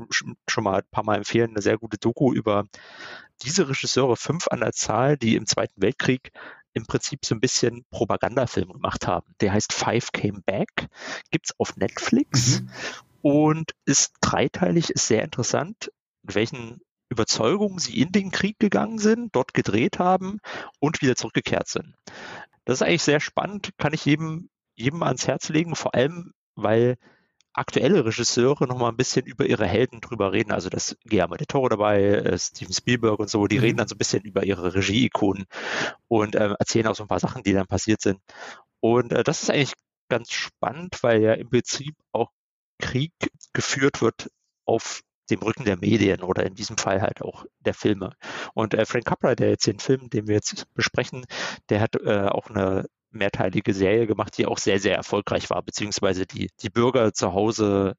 [0.48, 2.64] schon, mal ein paar Mal empfehlen, eine sehr gute Doku über
[3.42, 6.30] diese Regisseure, fünf an der Zahl, die im Zweiten Weltkrieg
[6.76, 9.32] im Prinzip so ein bisschen Propagandafilm gemacht haben.
[9.40, 10.88] Der heißt Five Came Back,
[11.30, 12.62] gibt's auf Netflix
[13.22, 15.90] und ist dreiteilig, ist sehr interessant,
[16.22, 20.38] mit welchen Überzeugungen sie in den Krieg gegangen sind, dort gedreht haben
[20.78, 21.94] und wieder zurückgekehrt sind.
[22.66, 26.98] Das ist eigentlich sehr spannend, kann ich jedem, jedem ans Herz legen, vor allem, weil
[27.56, 30.52] aktuelle Regisseure noch mal ein bisschen über ihre Helden drüber reden.
[30.52, 33.62] Also das Guillermo del Toro dabei, äh, Steven Spielberg und so, die Mhm.
[33.62, 35.46] reden dann so ein bisschen über ihre Regie-Ikonen
[36.08, 38.20] und ähm, erzählen auch so ein paar Sachen, die dann passiert sind.
[38.80, 39.74] Und äh, das ist eigentlich
[40.08, 42.30] ganz spannend, weil ja im Prinzip auch
[42.78, 43.12] Krieg
[43.52, 44.30] geführt wird
[44.66, 48.12] auf dem Rücken der Medien oder in diesem Fall halt auch der Filme.
[48.54, 51.24] Und äh, Frank Capra, der jetzt den Film, den wir jetzt besprechen,
[51.68, 52.86] der hat äh, auch eine
[53.16, 57.94] mehrteilige Serie gemacht, die auch sehr, sehr erfolgreich war, beziehungsweise die, die Bürger zu Hause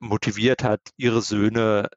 [0.00, 1.88] motiviert hat, ihre Söhne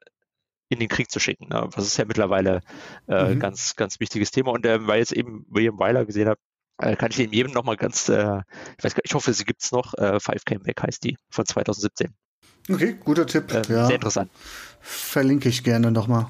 [0.68, 1.48] in den Krieg zu schicken.
[1.48, 1.68] Ne?
[1.74, 2.60] Das ist ja mittlerweile
[3.08, 3.38] äh, Mhm.
[3.38, 4.50] ganz, ganz wichtiges Thema.
[4.52, 6.40] Und äh, weil ich jetzt eben William Wyler gesehen habe,
[6.82, 8.40] äh, kann ich dem jedem nochmal ganz, äh,
[8.78, 11.16] ich weiß gar nicht, ich hoffe, sie gibt's noch, äh, Five Came Back heißt die,
[11.30, 12.12] von 2017.
[12.68, 13.52] Okay, guter Tipp.
[13.52, 13.86] Äh, ja.
[13.86, 14.30] Sehr interessant.
[14.80, 16.26] Verlinke ich gerne nochmal.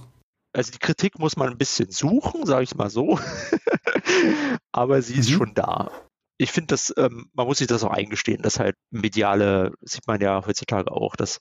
[0.52, 3.18] Also die Kritik muss man ein bisschen suchen, sage ich mal so.
[4.72, 5.34] Aber sie ist Mhm.
[5.34, 5.90] schon da.
[6.38, 10.20] Ich finde, dass ähm, man muss sich das auch eingestehen, dass halt mediale, sieht man
[10.20, 11.38] ja heutzutage auch, dass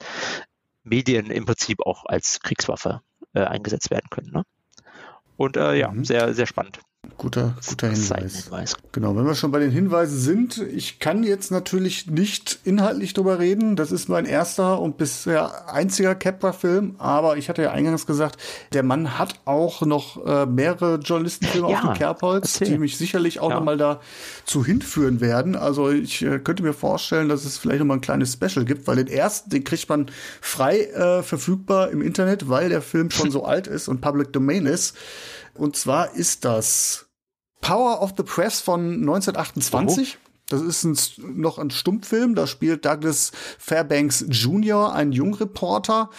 [0.84, 3.02] Medien im Prinzip auch als Kriegswaffe
[3.34, 4.32] äh, eingesetzt werden können.
[4.32, 4.44] Ne?
[5.38, 6.06] Und äh, ja, Mhm.
[6.06, 6.80] sehr, sehr spannend.
[7.18, 8.44] Guter, guter Hinweis.
[8.46, 8.76] Hinweis.
[8.92, 13.40] Genau, wenn wir schon bei den Hinweisen sind, ich kann jetzt natürlich nicht inhaltlich drüber
[13.40, 13.76] reden.
[13.76, 16.96] Das ist mein erster und bisher einziger Capra-Film.
[16.98, 18.42] Aber ich hatte ja eingangs gesagt,
[18.74, 22.74] der Mann hat auch noch äh, mehrere Journalistenfilme Ja, auf dem Kerbholz, erzähl.
[22.74, 23.56] die mich sicherlich auch Ja.
[23.58, 25.56] noch mal dazu hinführen werden.
[25.56, 28.88] Also ich äh, könnte mir vorstellen, dass es vielleicht noch mal ein kleines Special gibt,
[28.88, 30.08] weil den ersten, den kriegt man
[30.42, 34.66] frei äh, verfügbar im Internet, weil der Film schon so alt ist und Public Domain
[34.66, 34.96] ist.
[35.56, 37.08] Und zwar ist das
[37.62, 40.18] Power of the Press von 1928.
[40.50, 40.98] Das ist ein,
[41.36, 42.36] noch ein Stummfilm.
[42.36, 46.12] Da spielt Douglas Fairbanks Jr., ein Jungreporter,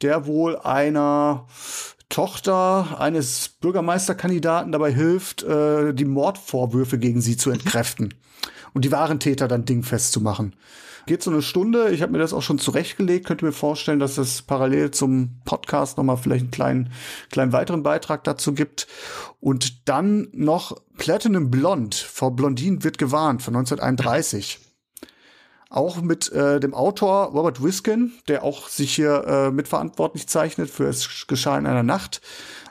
[0.00, 1.46] der wohl einer
[2.08, 8.14] Tochter eines Bürgermeisterkandidaten dabei hilft, äh, die Mordvorwürfe gegen sie zu entkräften
[8.74, 10.54] und die wahren Täter dann dingfest zu machen.
[11.06, 11.90] Geht so eine Stunde.
[11.90, 13.26] Ich habe mir das auch schon zurechtgelegt.
[13.26, 16.92] Könnte mir vorstellen, dass es parallel zum Podcast noch mal vielleicht einen kleinen,
[17.30, 18.86] kleinen weiteren Beitrag dazu gibt.
[19.40, 24.60] Und dann noch Platinum Blond vor Blondin wird gewarnt von 1931
[25.72, 30.84] auch mit äh, dem Autor Robert Wiskin, der auch sich hier äh, mitverantwortlich zeichnet für
[30.84, 32.20] es geschah in einer Nacht.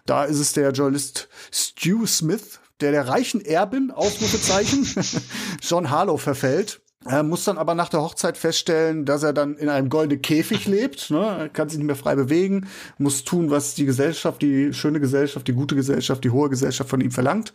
[0.05, 4.88] Da ist es der Journalist Stu Smith, der der reichen Erbin, Ausrufezeichen,
[5.61, 6.80] John Harlow verfällt.
[7.06, 10.68] Er muss dann aber nach der Hochzeit feststellen, dass er dann in einem goldenen Käfig
[10.68, 11.36] lebt, ne?
[11.39, 12.68] er kann sich nicht mehr frei bewegen,
[12.99, 17.02] muss tun, was die Gesellschaft, die schöne Gesellschaft, die gute Gesellschaft, die hohe Gesellschaft von
[17.02, 17.54] ihm verlangt.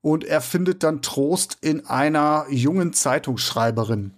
[0.00, 4.12] Und er findet dann Trost in einer jungen Zeitungsschreiberin.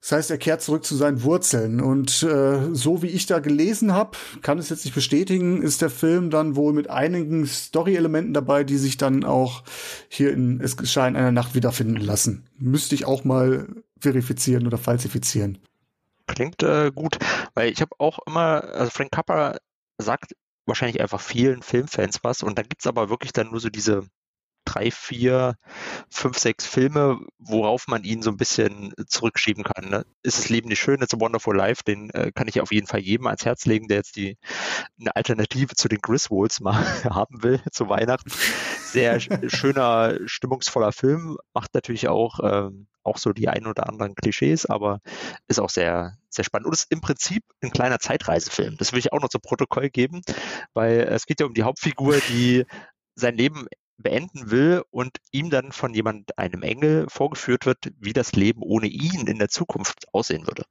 [0.00, 1.80] Das heißt, er kehrt zurück zu seinen Wurzeln.
[1.80, 5.90] Und äh, so wie ich da gelesen habe, kann es jetzt nicht bestätigen, ist der
[5.90, 9.64] Film dann wohl mit einigen Story-Elementen dabei, die sich dann auch
[10.08, 12.48] hier in Es geschah in einer Nacht wiederfinden lassen.
[12.58, 13.66] Müsste ich auch mal
[13.98, 15.58] verifizieren oder falsifizieren.
[16.28, 17.18] Klingt äh, gut,
[17.54, 19.56] weil ich habe auch immer, also Frank Capra
[19.96, 20.34] sagt
[20.66, 24.06] wahrscheinlich einfach vielen Filmfans was und da gibt's aber wirklich dann nur so diese
[24.68, 25.56] drei, vier,
[26.10, 29.88] fünf, sechs Filme, worauf man ihn so ein bisschen zurückschieben kann.
[29.88, 30.04] Ne?
[30.22, 31.00] Ist das Leben nicht schön?
[31.00, 31.82] It's a Wonderful Life.
[31.84, 34.36] Den äh, kann ich auf jeden Fall jedem ans Herz legen, der jetzt die
[35.00, 38.30] eine Alternative zu den Griswolds mal haben will zu Weihnachten.
[38.82, 41.38] Sehr schöner, stimmungsvoller Film.
[41.54, 45.00] Macht natürlich auch ähm, auch so die ein oder anderen Klischees, aber
[45.46, 46.66] ist auch sehr, sehr spannend.
[46.66, 48.76] Und ist im Prinzip ein kleiner Zeitreisefilm.
[48.76, 50.20] Das will ich auch noch zu Protokoll geben,
[50.74, 52.66] weil es geht ja um die Hauptfigur, die
[53.14, 53.66] sein Leben
[53.98, 58.86] beenden will und ihm dann von jemand, einem Engel, vorgeführt wird, wie das Leben ohne
[58.86, 60.64] ihn in der Zukunft aussehen würde.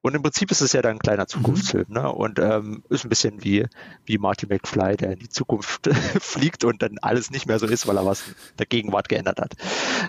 [0.00, 1.28] Und im Prinzip ist es ja dann ein kleiner mhm.
[1.28, 2.10] Zukunftsfilm, ne?
[2.10, 3.66] Und ähm, ist ein bisschen wie,
[4.06, 5.88] wie Marty McFly, der in die Zukunft
[6.20, 9.40] fliegt und dann alles nicht mehr so ist, weil er was in der Gegenwart geändert
[9.40, 9.54] hat.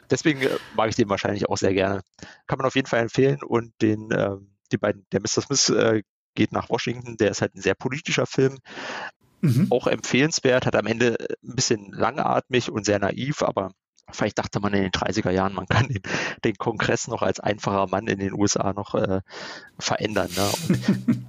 [0.10, 2.02] Deswegen äh, mag ich den wahrscheinlich auch sehr gerne.
[2.46, 5.42] Kann man auf jeden Fall empfehlen und den, ähm, die beiden, der Mr.
[5.42, 6.04] Smith äh,
[6.36, 8.60] geht nach Washington, der ist halt ein sehr politischer Film,
[9.42, 9.68] Mhm.
[9.70, 13.72] Auch empfehlenswert, hat am Ende ein bisschen langatmig und sehr naiv, aber
[14.12, 16.02] vielleicht dachte man in den 30er Jahren, man kann den,
[16.44, 19.22] den Kongress noch als einfacher Mann in den USA noch äh,
[19.78, 20.30] verändern.
[20.36, 20.78] Ne?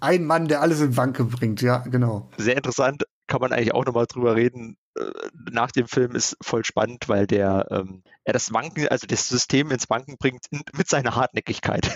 [0.00, 2.28] Ein Mann, der alles in Wanke bringt, ja, genau.
[2.38, 4.76] Sehr interessant, kann man eigentlich auch nochmal drüber reden.
[4.94, 5.04] Äh,
[5.50, 9.70] nach dem Film ist voll spannend, weil der ähm, er das Wanken, also das System
[9.70, 11.90] ins Wanken bringt in, mit seiner Hartnäckigkeit.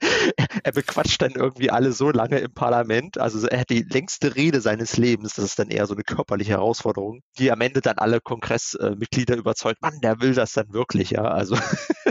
[0.64, 3.16] er bequatscht dann irgendwie alle so lange im Parlament.
[3.16, 5.34] Also er hat die längste Rede seines Lebens.
[5.34, 9.80] Das ist dann eher so eine körperliche Herausforderung, die am Ende dann alle Kongressmitglieder überzeugt.
[9.82, 11.22] Mann, der will das dann wirklich, ja.
[11.22, 11.56] Also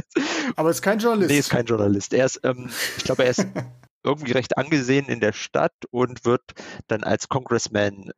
[0.56, 1.30] aber ist kein Journalist.
[1.30, 2.14] Nee, ist kein Journalist.
[2.14, 3.46] Er ist, ähm, ich glaube, er ist
[4.06, 6.54] irgendwie recht angesehen in der Stadt und wird
[6.88, 8.12] dann als Congressman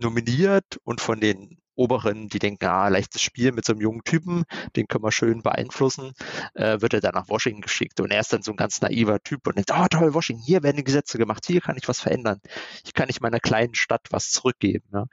[0.00, 4.44] nominiert und von den Oberen, die denken, ah, leichtes Spiel mit so einem jungen Typen,
[4.76, 6.12] den können wir schön beeinflussen,
[6.54, 8.00] äh, wird er dann nach Washington geschickt.
[8.00, 10.62] Und er ist dann so ein ganz naiver Typ und denkt, oh toll, Washington, hier
[10.62, 12.40] werden die Gesetze gemacht, hier kann ich was verändern,
[12.84, 14.84] hier kann ich meiner kleinen Stadt was zurückgeben.
[14.92, 15.06] Ne?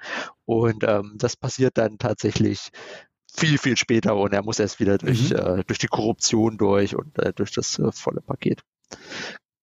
[0.44, 2.70] Und ähm, das passiert dann tatsächlich
[3.34, 5.38] viel, viel später und er muss erst wieder durch, mhm.
[5.38, 8.62] äh, durch die Korruption durch und äh, durch das äh, volle Paket.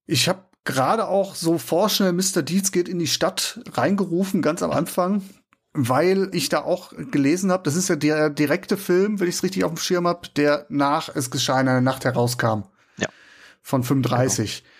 [0.06, 2.42] Ich habe gerade auch so vorschnell Mr.
[2.42, 5.22] Deeds geht in die Stadt reingerufen, ganz am Anfang,
[5.72, 9.42] weil ich da auch gelesen habe, das ist ja der direkte Film, wenn ich es
[9.42, 12.62] richtig auf dem Schirm habe, der nach Es geschah in einer Nacht herauskam.
[12.96, 13.08] Ja.
[13.60, 14.62] Von 35.
[14.62, 14.70] Genau.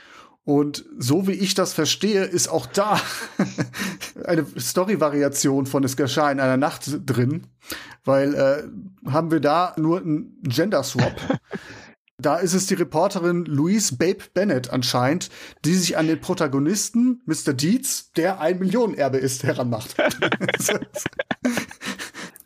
[0.47, 3.01] Und so wie ich das verstehe, ist auch da
[4.27, 7.47] eine Story-Variation von Es geschah in einer Nacht drin,
[8.05, 11.17] weil äh, haben wir da nur einen Gender-Swap.
[12.19, 15.31] Da ist es die Reporterin Louise Babe Bennett anscheinend,
[15.65, 17.53] die sich an den Protagonisten, Mr.
[17.53, 19.97] Dietz, der ein Millionenerbe ist, heranmacht.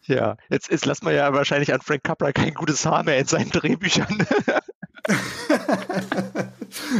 [0.07, 3.27] ja, jetzt, jetzt lassen wir ja wahrscheinlich an Frank Capra kein gutes Haar mehr in
[3.27, 4.27] seinen Drehbüchern.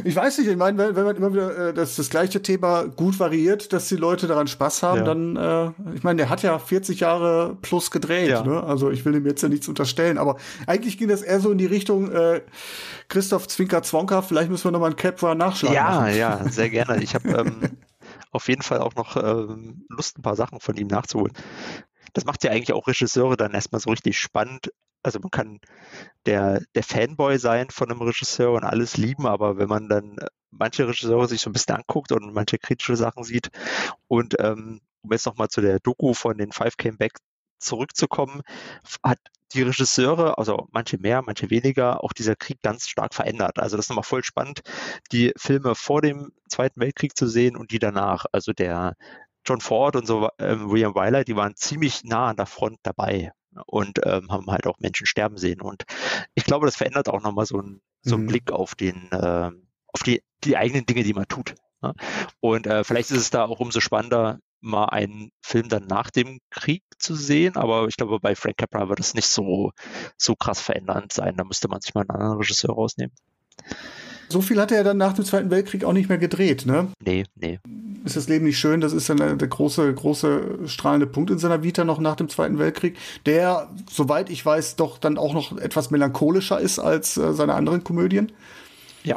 [0.05, 2.85] ich weiß nicht, ich meine, wenn, wenn man immer wieder äh, das, das gleiche Thema
[2.85, 5.05] gut variiert, dass die Leute daran Spaß haben, ja.
[5.05, 8.43] dann, äh, ich meine, der hat ja 40 Jahre plus gedreht, ja.
[8.43, 8.63] ne?
[8.63, 10.37] Also ich will ihm jetzt ja nichts unterstellen, aber
[10.67, 12.43] eigentlich ging das eher so in die Richtung, äh,
[13.09, 15.75] Christoph Zwinker Zwonka, vielleicht müssen wir nochmal ein Capra nachschlagen.
[15.75, 16.17] Ja, machen.
[16.17, 17.03] ja, sehr gerne.
[17.03, 17.79] Ich habe ähm,
[18.31, 21.33] auf jeden Fall auch noch ähm, Lust, ein paar Sachen von ihm nachzuholen.
[22.13, 24.71] Das macht ja eigentlich auch Regisseure dann erstmal so richtig spannend,
[25.03, 25.61] also man kann
[26.27, 30.27] der, der Fanboy sein von einem Regisseur und alles lieben, aber wenn man dann äh,
[30.51, 33.51] manche Regisseure sich so ein bisschen anguckt und manche kritische Sachen sieht
[34.09, 37.13] und ähm, um jetzt nochmal zu der Doku von den Five Came Back
[37.59, 38.43] zurückzukommen,
[39.03, 39.19] hat
[39.55, 43.59] die Regisseure, also manche mehr, manche weniger, auch dieser Krieg ganz stark verändert.
[43.59, 44.61] Also das ist nochmal voll spannend,
[45.13, 48.27] die Filme vor dem Zweiten Weltkrieg zu sehen und die danach.
[48.33, 48.95] Also der
[49.47, 53.33] John Ford und so, ähm, William Wyler, die waren ziemlich nah an der Front dabei
[53.67, 55.61] und ähm, haben halt auch Menschen sterben sehen.
[55.61, 55.85] Und
[56.35, 58.29] ich glaube, das verändert auch nochmal so, ein, so einen mhm.
[58.29, 59.51] Blick auf den, äh,
[59.87, 61.55] auf die, die eigenen Dinge, die man tut.
[61.83, 61.95] Ne?
[62.41, 66.41] Und äh, vielleicht ist es da auch umso spannender, mal einen Film dann nach dem
[66.51, 69.73] Krieg zu sehen, aber ich glaube, bei Frank Capra wird es nicht so,
[70.17, 71.37] so krass verändernd sein.
[71.37, 73.15] Da müsste man sich mal einen anderen Regisseur rausnehmen.
[74.29, 76.89] So viel hat er dann nach dem Zweiten Weltkrieg auch nicht mehr gedreht, ne?
[77.05, 77.59] Nee, nee.
[78.05, 78.81] Ist das Leben nicht schön?
[78.81, 82.59] Das ist dann der große, große strahlende Punkt in seiner Vita noch nach dem Zweiten
[82.59, 82.97] Weltkrieg,
[83.27, 87.85] der, soweit ich weiß, doch dann auch noch etwas melancholischer ist als äh, seine anderen
[87.85, 88.33] Komödien.
[89.03, 89.17] Ja.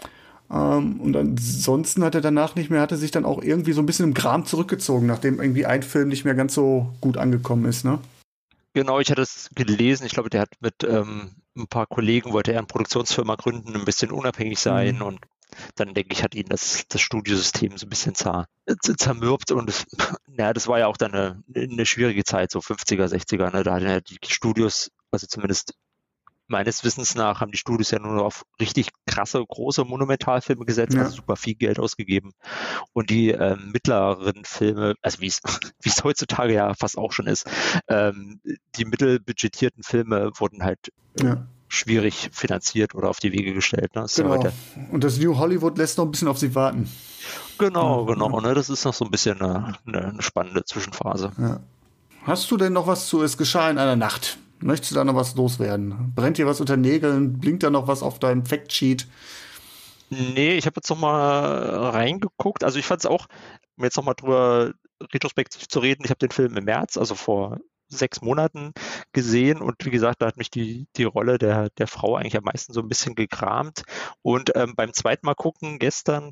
[0.52, 3.86] Ähm, und ansonsten hat er danach nicht mehr, hatte sich dann auch irgendwie so ein
[3.86, 7.86] bisschen im Gram zurückgezogen, nachdem irgendwie ein Film nicht mehr ganz so gut angekommen ist,
[7.86, 8.00] ne?
[8.74, 10.06] Genau, ich hatte es gelesen.
[10.06, 13.86] Ich glaube, der hat mit ähm, ein paar Kollegen, wollte er eine Produktionsfirma gründen, ein
[13.86, 15.02] bisschen unabhängig sein mhm.
[15.02, 15.20] und
[15.76, 18.48] dann denke ich, hat ihn das, das Studiosystem so ein bisschen zer,
[18.98, 19.86] zermürbt und das,
[20.38, 23.64] ja, das war ja auch dann eine, eine schwierige Zeit, so 50er, 60er, ne?
[23.64, 25.74] da hatten ja die Studios, also zumindest
[26.52, 31.02] meines Wissens nach haben die Studios ja nur auf richtig krasse, große Monumentalfilme gesetzt, ja.
[31.02, 32.34] also super viel Geld ausgegeben.
[32.94, 35.42] Und die ähm, mittleren Filme, also wie es
[36.04, 37.50] heutzutage ja fast auch schon ist,
[37.88, 38.42] ähm,
[38.76, 41.48] die mittelbudgetierten Filme wurden halt ja.
[41.68, 43.96] schwierig finanziert oder auf die Wege gestellt.
[43.96, 44.04] Ne?
[44.04, 44.44] Das genau.
[44.44, 44.52] Ja
[44.92, 46.90] Und das New Hollywood lässt noch ein bisschen auf sie warten.
[47.58, 48.40] Genau, genau.
[48.42, 48.54] Ne?
[48.54, 51.32] Das ist noch so ein bisschen eine, eine spannende Zwischenphase.
[52.24, 54.38] Hast du denn noch was zu Es geschah in einer Nacht?
[54.62, 56.14] Möchtest du da noch was loswerden?
[56.16, 57.40] Brennt dir was unter Nägeln?
[57.40, 59.08] Blinkt da noch was auf deinem Factsheet?
[60.10, 62.64] Nee, ich habe jetzt noch mal reingeguckt.
[62.64, 63.28] Also ich fand es auch,
[63.78, 64.74] um jetzt noch mal drüber
[65.14, 68.74] retrospektiv zu reden, ich habe den Film im März, also vor sechs Monaten
[69.14, 72.44] gesehen und wie gesagt, da hat mich die, die Rolle der, der Frau eigentlich am
[72.44, 73.84] meisten so ein bisschen gekramt.
[74.22, 76.32] Und ähm, beim zweiten Mal gucken gestern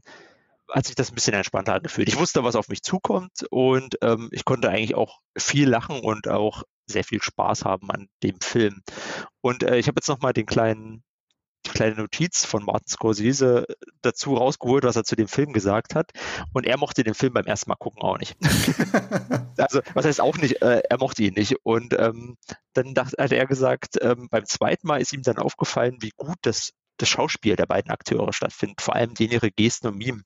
[0.70, 2.08] hat sich das ein bisschen entspannter angefühlt.
[2.08, 6.28] Ich wusste, was auf mich zukommt und ähm, ich konnte eigentlich auch viel lachen und
[6.28, 8.82] auch sehr viel Spaß haben an dem Film.
[9.41, 11.03] Und äh, ich habe jetzt nochmal den kleinen
[11.66, 13.66] die kleine Notiz von Martin Scorsese
[14.02, 16.11] dazu rausgeholt, was er zu dem Film gesagt hat.
[16.53, 18.38] Und er mochte den Film beim ersten Mal gucken auch nicht.
[19.57, 21.57] also, was heißt auch nicht, äh, er mochte ihn nicht.
[21.64, 22.38] Und ähm,
[22.74, 26.38] dann dacht, hat er gesagt, ähm, beim zweiten Mal ist ihm dann aufgefallen, wie gut
[26.44, 30.24] das, das Schauspiel der beiden Akteure stattfindet, vor allem den ihre Gesten und Mimen.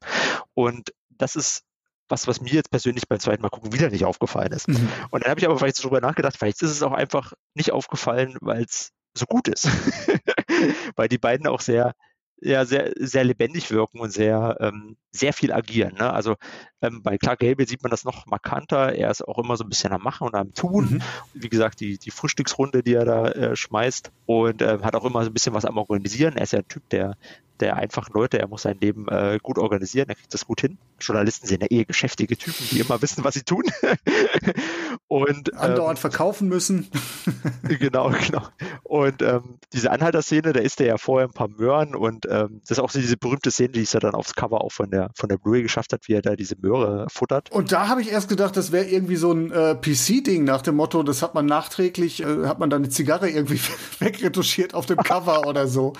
[0.53, 1.63] Und das ist
[2.09, 4.67] was, was mir jetzt persönlich beim zweiten Mal gucken wieder nicht aufgefallen ist.
[4.67, 4.89] Mhm.
[5.09, 7.71] Und dann habe ich aber vielleicht so drüber nachgedacht, vielleicht ist es auch einfach nicht
[7.71, 9.67] aufgefallen, weil es so gut ist.
[10.95, 11.93] weil die beiden auch sehr,
[12.41, 15.95] ja, sehr, sehr lebendig wirken und sehr, ähm, sehr viel agieren.
[15.95, 16.11] Ne?
[16.11, 16.35] Also
[16.81, 18.93] ähm, bei Clark Gable sieht man das noch markanter.
[18.93, 20.95] Er ist auch immer so ein bisschen am Machen und am Tun.
[20.95, 21.01] Mhm.
[21.33, 25.23] Wie gesagt, die, die Frühstücksrunde, die er da äh, schmeißt und äh, hat auch immer
[25.23, 26.35] so ein bisschen was am Organisieren.
[26.35, 27.15] Er ist ja ein Typ, der,
[27.59, 30.77] der einfachen Leute, er muss sein Leben äh, gut organisieren, er kriegt das gut hin.
[30.99, 33.63] Journalisten sind ja eh geschäftige Typen, die immer wissen, was sie tun.
[35.07, 36.87] und andauernd ähm, verkaufen müssen.
[37.63, 38.41] genau, genau.
[38.83, 42.77] Und ähm, diese Anhalter-Szene, da ist er ja vorher ein paar Möhren und ähm, das
[42.77, 45.11] ist auch so diese berühmte Szene, die es ja dann aufs Cover auch von der
[45.15, 47.51] von der Blu-ray geschafft hat, wie er da diese Möhre futtert.
[47.51, 50.75] Und da habe ich erst gedacht, das wäre irgendwie so ein äh, PC-Ding nach dem
[50.75, 53.59] Motto, das hat man nachträglich, äh, hat man da eine Zigarre irgendwie
[53.99, 55.93] wegretuschiert auf dem Cover oder so.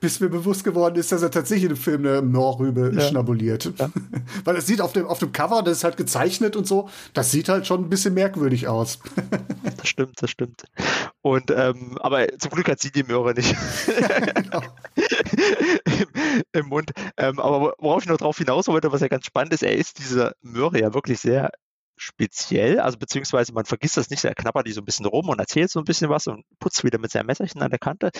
[0.00, 3.00] Bis mir bewusst geworden ist, dass er tatsächlich in dem Film eine Moorrübe ja.
[3.00, 3.72] schnabuliert.
[3.78, 3.90] Ja.
[4.44, 7.30] Weil es sieht auf dem, auf dem Cover, das ist halt gezeichnet und so, das
[7.30, 8.98] sieht halt schon ein bisschen merkwürdig aus.
[9.76, 10.64] das stimmt, das stimmt.
[11.22, 13.54] Und ähm, aber zum Glück hat sie die Möhre nicht
[14.34, 14.62] genau.
[15.84, 16.90] Im, Im, Mund.
[17.16, 19.98] Ähm, aber worauf ich noch drauf hinaus wollte, was ja ganz spannend ist, er ist
[19.98, 21.50] diese Möhre ja wirklich sehr
[21.96, 25.38] speziell, also beziehungsweise man vergisst das nicht, er knabbert die so ein bisschen rum und
[25.38, 28.10] erzählt so ein bisschen was und putzt wieder mit seinem Messerchen an der Kante.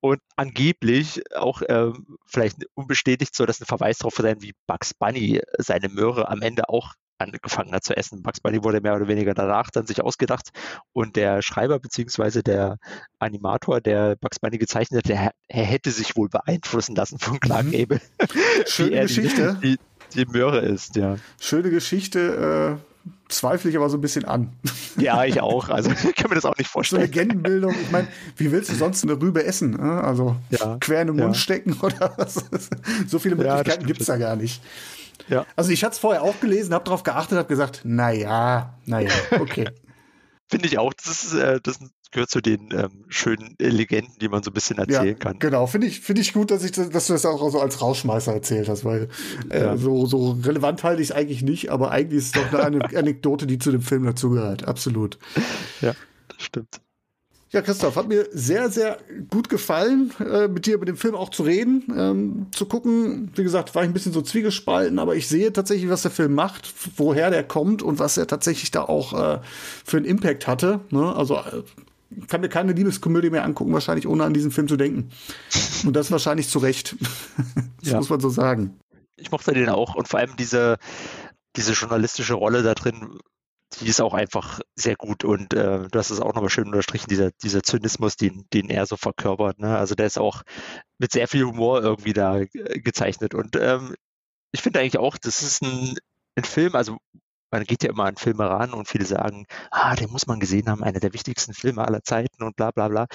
[0.00, 5.40] Und angeblich auch ähm, vielleicht unbestätigt soll das ein Verweis darauf sein, wie Bugs Bunny
[5.58, 8.22] seine Möhre am Ende auch angefangen hat zu essen.
[8.22, 10.50] Bugs Bunny wurde mehr oder weniger danach dann sich ausgedacht
[10.92, 12.78] und der Schreiber beziehungsweise der
[13.18, 17.66] Animator, der Bugs Bunny gezeichnet hat, der, er hätte sich wohl beeinflussen lassen von Clark
[17.66, 17.72] mhm.
[17.72, 18.00] Gable.
[18.66, 19.58] Schöne Geschichte.
[19.62, 19.76] Die,
[20.14, 21.16] die, die Möhre ist, ja.
[21.40, 22.78] Schöne Geschichte.
[22.80, 22.87] Äh
[23.28, 24.52] zweifle ich aber so ein bisschen an.
[24.96, 25.68] Ja, ich auch.
[25.68, 27.02] Also ich kann mir das auch nicht vorstellen.
[27.02, 27.74] So Legendenbildung.
[27.80, 29.72] Ich meine, wie willst du sonst eine Rübe essen?
[29.72, 30.02] Ne?
[30.02, 31.40] Also ja, quer in den Mund ja.
[31.40, 32.44] stecken oder was?
[33.06, 34.62] So viele Möglichkeiten ja, gibt es da gar nicht.
[35.28, 35.44] Ja.
[35.56, 39.68] Also ich hatte es vorher auch gelesen, habe darauf geachtet, habe gesagt, naja, naja, okay.
[40.48, 40.92] Finde ich auch.
[40.94, 41.78] Das, ist, äh, das
[42.10, 45.38] gehört zu den ähm, schönen Legenden, die man so ein bisschen erzählen ja, kann.
[45.38, 48.32] Genau, finde ich, finde ich gut, dass, ich, dass du das auch so als Rausschmeißer
[48.32, 49.08] erzählt hast, weil
[49.50, 49.76] äh, ja.
[49.76, 53.46] so, so relevant halte ich es eigentlich nicht, aber eigentlich ist es doch eine Anekdote,
[53.46, 54.66] die zu dem Film dazugehört.
[54.66, 55.18] Absolut.
[55.82, 55.94] Ja,
[56.28, 56.80] das stimmt.
[57.50, 58.98] Ja, Christoph, hat mir sehr, sehr
[59.30, 63.30] gut gefallen, äh, mit dir über den Film auch zu reden, ähm, zu gucken.
[63.34, 66.34] Wie gesagt, war ich ein bisschen so zwiegespalten, aber ich sehe tatsächlich, was der Film
[66.34, 69.40] macht, woher der kommt und was er tatsächlich da auch äh,
[69.84, 70.80] für einen Impact hatte.
[70.90, 71.16] Ne?
[71.16, 71.62] Also äh,
[72.26, 75.10] kann mir keine Liebeskomödie mehr angucken, wahrscheinlich ohne an diesen Film zu denken.
[75.86, 76.96] Und das wahrscheinlich zu Recht.
[77.80, 77.96] das ja.
[77.96, 78.78] muss man so sagen.
[79.16, 80.76] Ich mochte den auch und vor allem diese,
[81.56, 83.18] diese journalistische Rolle da drin
[83.80, 87.08] die ist auch einfach sehr gut und äh, du hast es auch nochmal schön unterstrichen,
[87.08, 89.58] dieser, dieser Zynismus, den, den er so verkörpert.
[89.58, 89.76] Ne?
[89.76, 90.42] Also der ist auch
[90.98, 92.46] mit sehr viel Humor irgendwie da äh,
[92.80, 93.34] gezeichnet.
[93.34, 93.94] Und ähm,
[94.52, 95.96] ich finde eigentlich auch, das ist ein,
[96.36, 96.96] ein Film, also
[97.50, 100.68] man geht ja immer an Filme ran und viele sagen, ah, den muss man gesehen
[100.68, 103.06] haben, einer der wichtigsten Filme aller Zeiten und bla bla bla.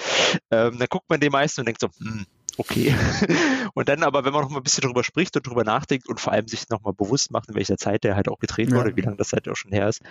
[0.50, 2.26] Ähm, dann guckt man den meisten und denkt so, hm,
[2.58, 2.94] okay.
[3.74, 6.20] und dann aber, wenn man noch mal ein bisschen drüber spricht und drüber nachdenkt und
[6.20, 8.76] vor allem sich noch mal bewusst macht, in welcher Zeit der halt auch gedreht ja.
[8.76, 10.02] wurde, wie lange das halt auch schon her ist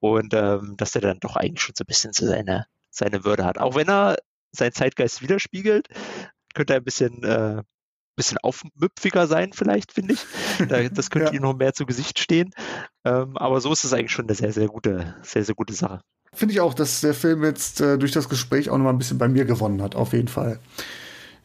[0.00, 3.44] und ähm, dass der dann doch eigentlich schon so ein bisschen so seine, seine Würde
[3.44, 3.58] hat.
[3.58, 4.16] Auch wenn er
[4.52, 5.88] seinen Zeitgeist widerspiegelt,
[6.54, 7.62] könnte er ein bisschen, äh,
[8.16, 10.26] bisschen aufmüpfiger sein, vielleicht, finde ich.
[10.94, 11.34] Das könnte ja.
[11.34, 12.50] ihm noch mehr zu Gesicht stehen.
[13.04, 16.00] Ähm, aber so ist es eigentlich schon eine sehr, sehr gute, sehr, sehr gute Sache.
[16.32, 18.98] Finde ich auch, dass der Film jetzt äh, durch das Gespräch auch noch mal ein
[18.98, 20.60] bisschen bei mir gewonnen hat, auf jeden Fall.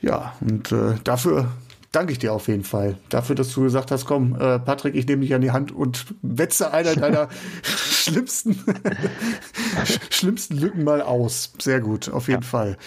[0.06, 1.48] Ja, und äh, dafür
[1.92, 2.96] danke ich dir auf jeden Fall.
[3.10, 6.06] Dafür, dass du gesagt hast, komm, äh, Patrick, ich nehme dich an die Hand und
[6.22, 7.28] wetze einer deiner
[7.64, 8.56] schlimmsten,
[10.12, 11.54] schlimmsten Lücken mal aus.
[11.58, 12.48] Sehr gut, auf jeden ja.
[12.48, 12.78] Fall.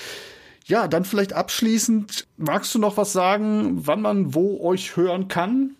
[0.67, 5.75] Ja, dann vielleicht abschließend, magst du noch was sagen, wann man wo euch hören kann?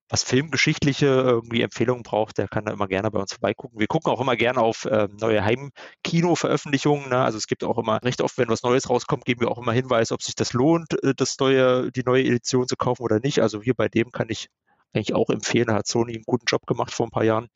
[0.09, 3.80] was filmgeschichtliche irgendwie Empfehlungen braucht, der kann da immer gerne bei uns vorbeigucken.
[3.80, 7.09] Wir gucken auch immer gerne auf äh, neue Heimkino-Veröffentlichungen.
[7.09, 7.18] Ne?
[7.18, 9.73] Also es gibt auch immer recht oft, wenn was Neues rauskommt, geben wir auch immer
[9.73, 13.41] Hinweise, ob sich das lohnt, äh, das neue, die neue Edition zu kaufen oder nicht.
[13.41, 14.49] Also hier bei dem kann ich
[14.93, 15.68] eigentlich auch empfehlen.
[15.68, 17.47] Da hat Sony einen guten Job gemacht vor ein paar Jahren.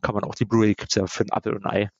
[0.00, 1.90] Kann man auch die Blu-ray gibt es ja für ein Apple und ein Ei.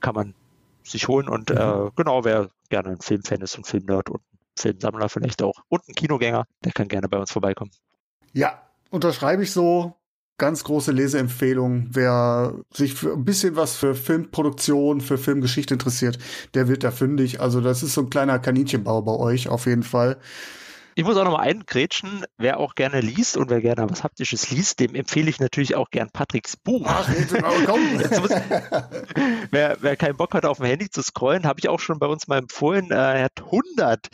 [0.00, 0.34] Kann man
[0.82, 1.90] sich holen und äh, mhm.
[1.94, 4.22] genau, wer gerne ein Filmfan ist und Filmnerd und
[4.60, 7.70] Filmsammler vielleicht auch und ein Kinogänger, der kann gerne bei uns vorbeikommen.
[8.32, 9.96] Ja, unterschreibe ich so.
[10.38, 11.88] Ganz große Leseempfehlung.
[11.90, 16.18] Wer sich für ein bisschen was für Filmproduktion, für Filmgeschichte interessiert,
[16.54, 17.40] der wird da fündig.
[17.40, 20.18] Also das ist so ein kleiner Kaninchenbau bei euch auf jeden Fall.
[20.94, 24.50] Ich muss auch noch mal eingrätschen, wer auch gerne liest und wer gerne was Haptisches
[24.50, 26.84] liest, dem empfehle ich natürlich auch gern Patricks Buch.
[26.86, 27.08] Ach,
[27.64, 27.80] komm.
[28.20, 28.30] muss,
[29.50, 32.06] wer, wer keinen Bock hat, auf dem Handy zu scrollen, habe ich auch schon bei
[32.06, 32.90] uns mal empfohlen.
[32.90, 34.08] Äh, er hat 100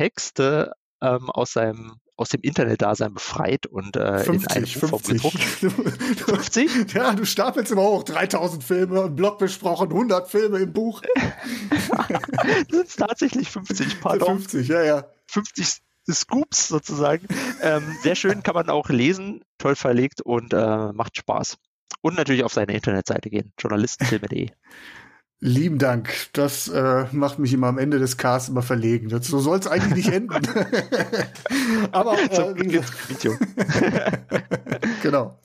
[0.00, 0.72] Texte
[1.02, 5.22] ähm, aus seinem aus dem Internetdasein befreit und äh, 50, in einem 50.
[5.22, 5.38] gedruckt.
[5.38, 6.92] 50?
[6.92, 8.02] Ja, du stapelst immer hoch.
[8.02, 11.00] 3000 Filme, ein Blog besprochen, 100 Filme im Buch.
[12.08, 14.38] das sind tatsächlich 50, pardon.
[14.38, 15.04] 50, ja, ja.
[15.28, 15.78] 50
[16.10, 17.26] Scoops sozusagen.
[17.62, 21.56] Ähm, sehr schön, kann man auch lesen, toll verlegt und äh, macht Spaß.
[22.02, 24.50] Und natürlich auf seine Internetseite gehen, journalistenfilme.de.
[25.42, 26.10] Lieben Dank.
[26.34, 29.08] Das äh, macht mich immer am Ende des Casts immer verlegen.
[29.08, 30.34] Das, so soll es eigentlich nicht enden.
[31.92, 32.54] Aber äh,
[33.08, 33.32] Video.
[35.02, 35.38] genau.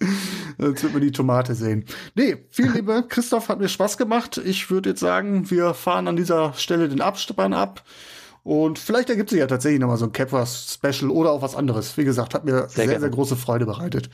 [0.57, 1.85] Jetzt wird man die Tomate sehen.
[2.13, 3.05] Nee, vielen Liebe.
[3.07, 4.37] Christoph hat mir Spaß gemacht.
[4.43, 7.83] Ich würde jetzt sagen, wir fahren an dieser Stelle den Abspann ab.
[8.43, 11.95] Und vielleicht ergibt sich ja tatsächlich nochmal so ein Capras-Special oder auch was anderes.
[11.97, 14.09] Wie gesagt, hat mir sehr, sehr, sehr große Freude bereitet.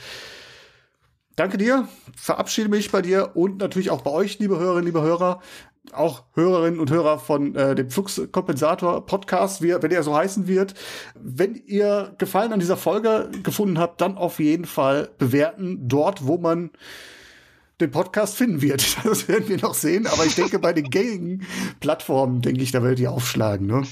[1.36, 5.42] Danke dir, verabschiede mich bei dir und natürlich auch bei euch, liebe Hörerinnen, liebe Hörer
[5.92, 10.76] auch Hörerinnen und Hörer von äh, dem Fluxkompensator Podcast, wie, wenn er so heißen wird.
[11.16, 16.38] Wenn ihr Gefallen an dieser Folge gefunden habt, dann auf jeden Fall bewerten dort, wo
[16.38, 16.72] man
[17.82, 18.98] den Podcast finden wird.
[19.04, 20.08] Das werden wir noch sehen.
[20.08, 21.46] Aber ich denke, bei den gängigen
[21.80, 23.68] Plattformen, denke ich, da werdet ihr aufschlagen.
[23.68, 23.84] Ne?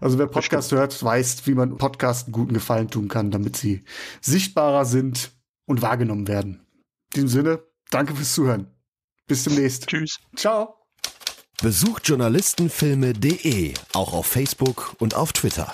[0.00, 3.84] Also wer Podcast hört, weiß, wie man Podcasts einen guten Gefallen tun kann, damit sie
[4.20, 5.32] sichtbarer sind
[5.66, 6.66] und wahrgenommen werden.
[7.14, 8.66] In diesem Sinne, danke fürs Zuhören.
[9.26, 9.86] Bis demnächst.
[9.86, 10.18] Tschüss.
[10.34, 10.83] Ciao.
[11.62, 15.70] Besucht journalistenfilme.de auch auf Facebook und auf Twitter.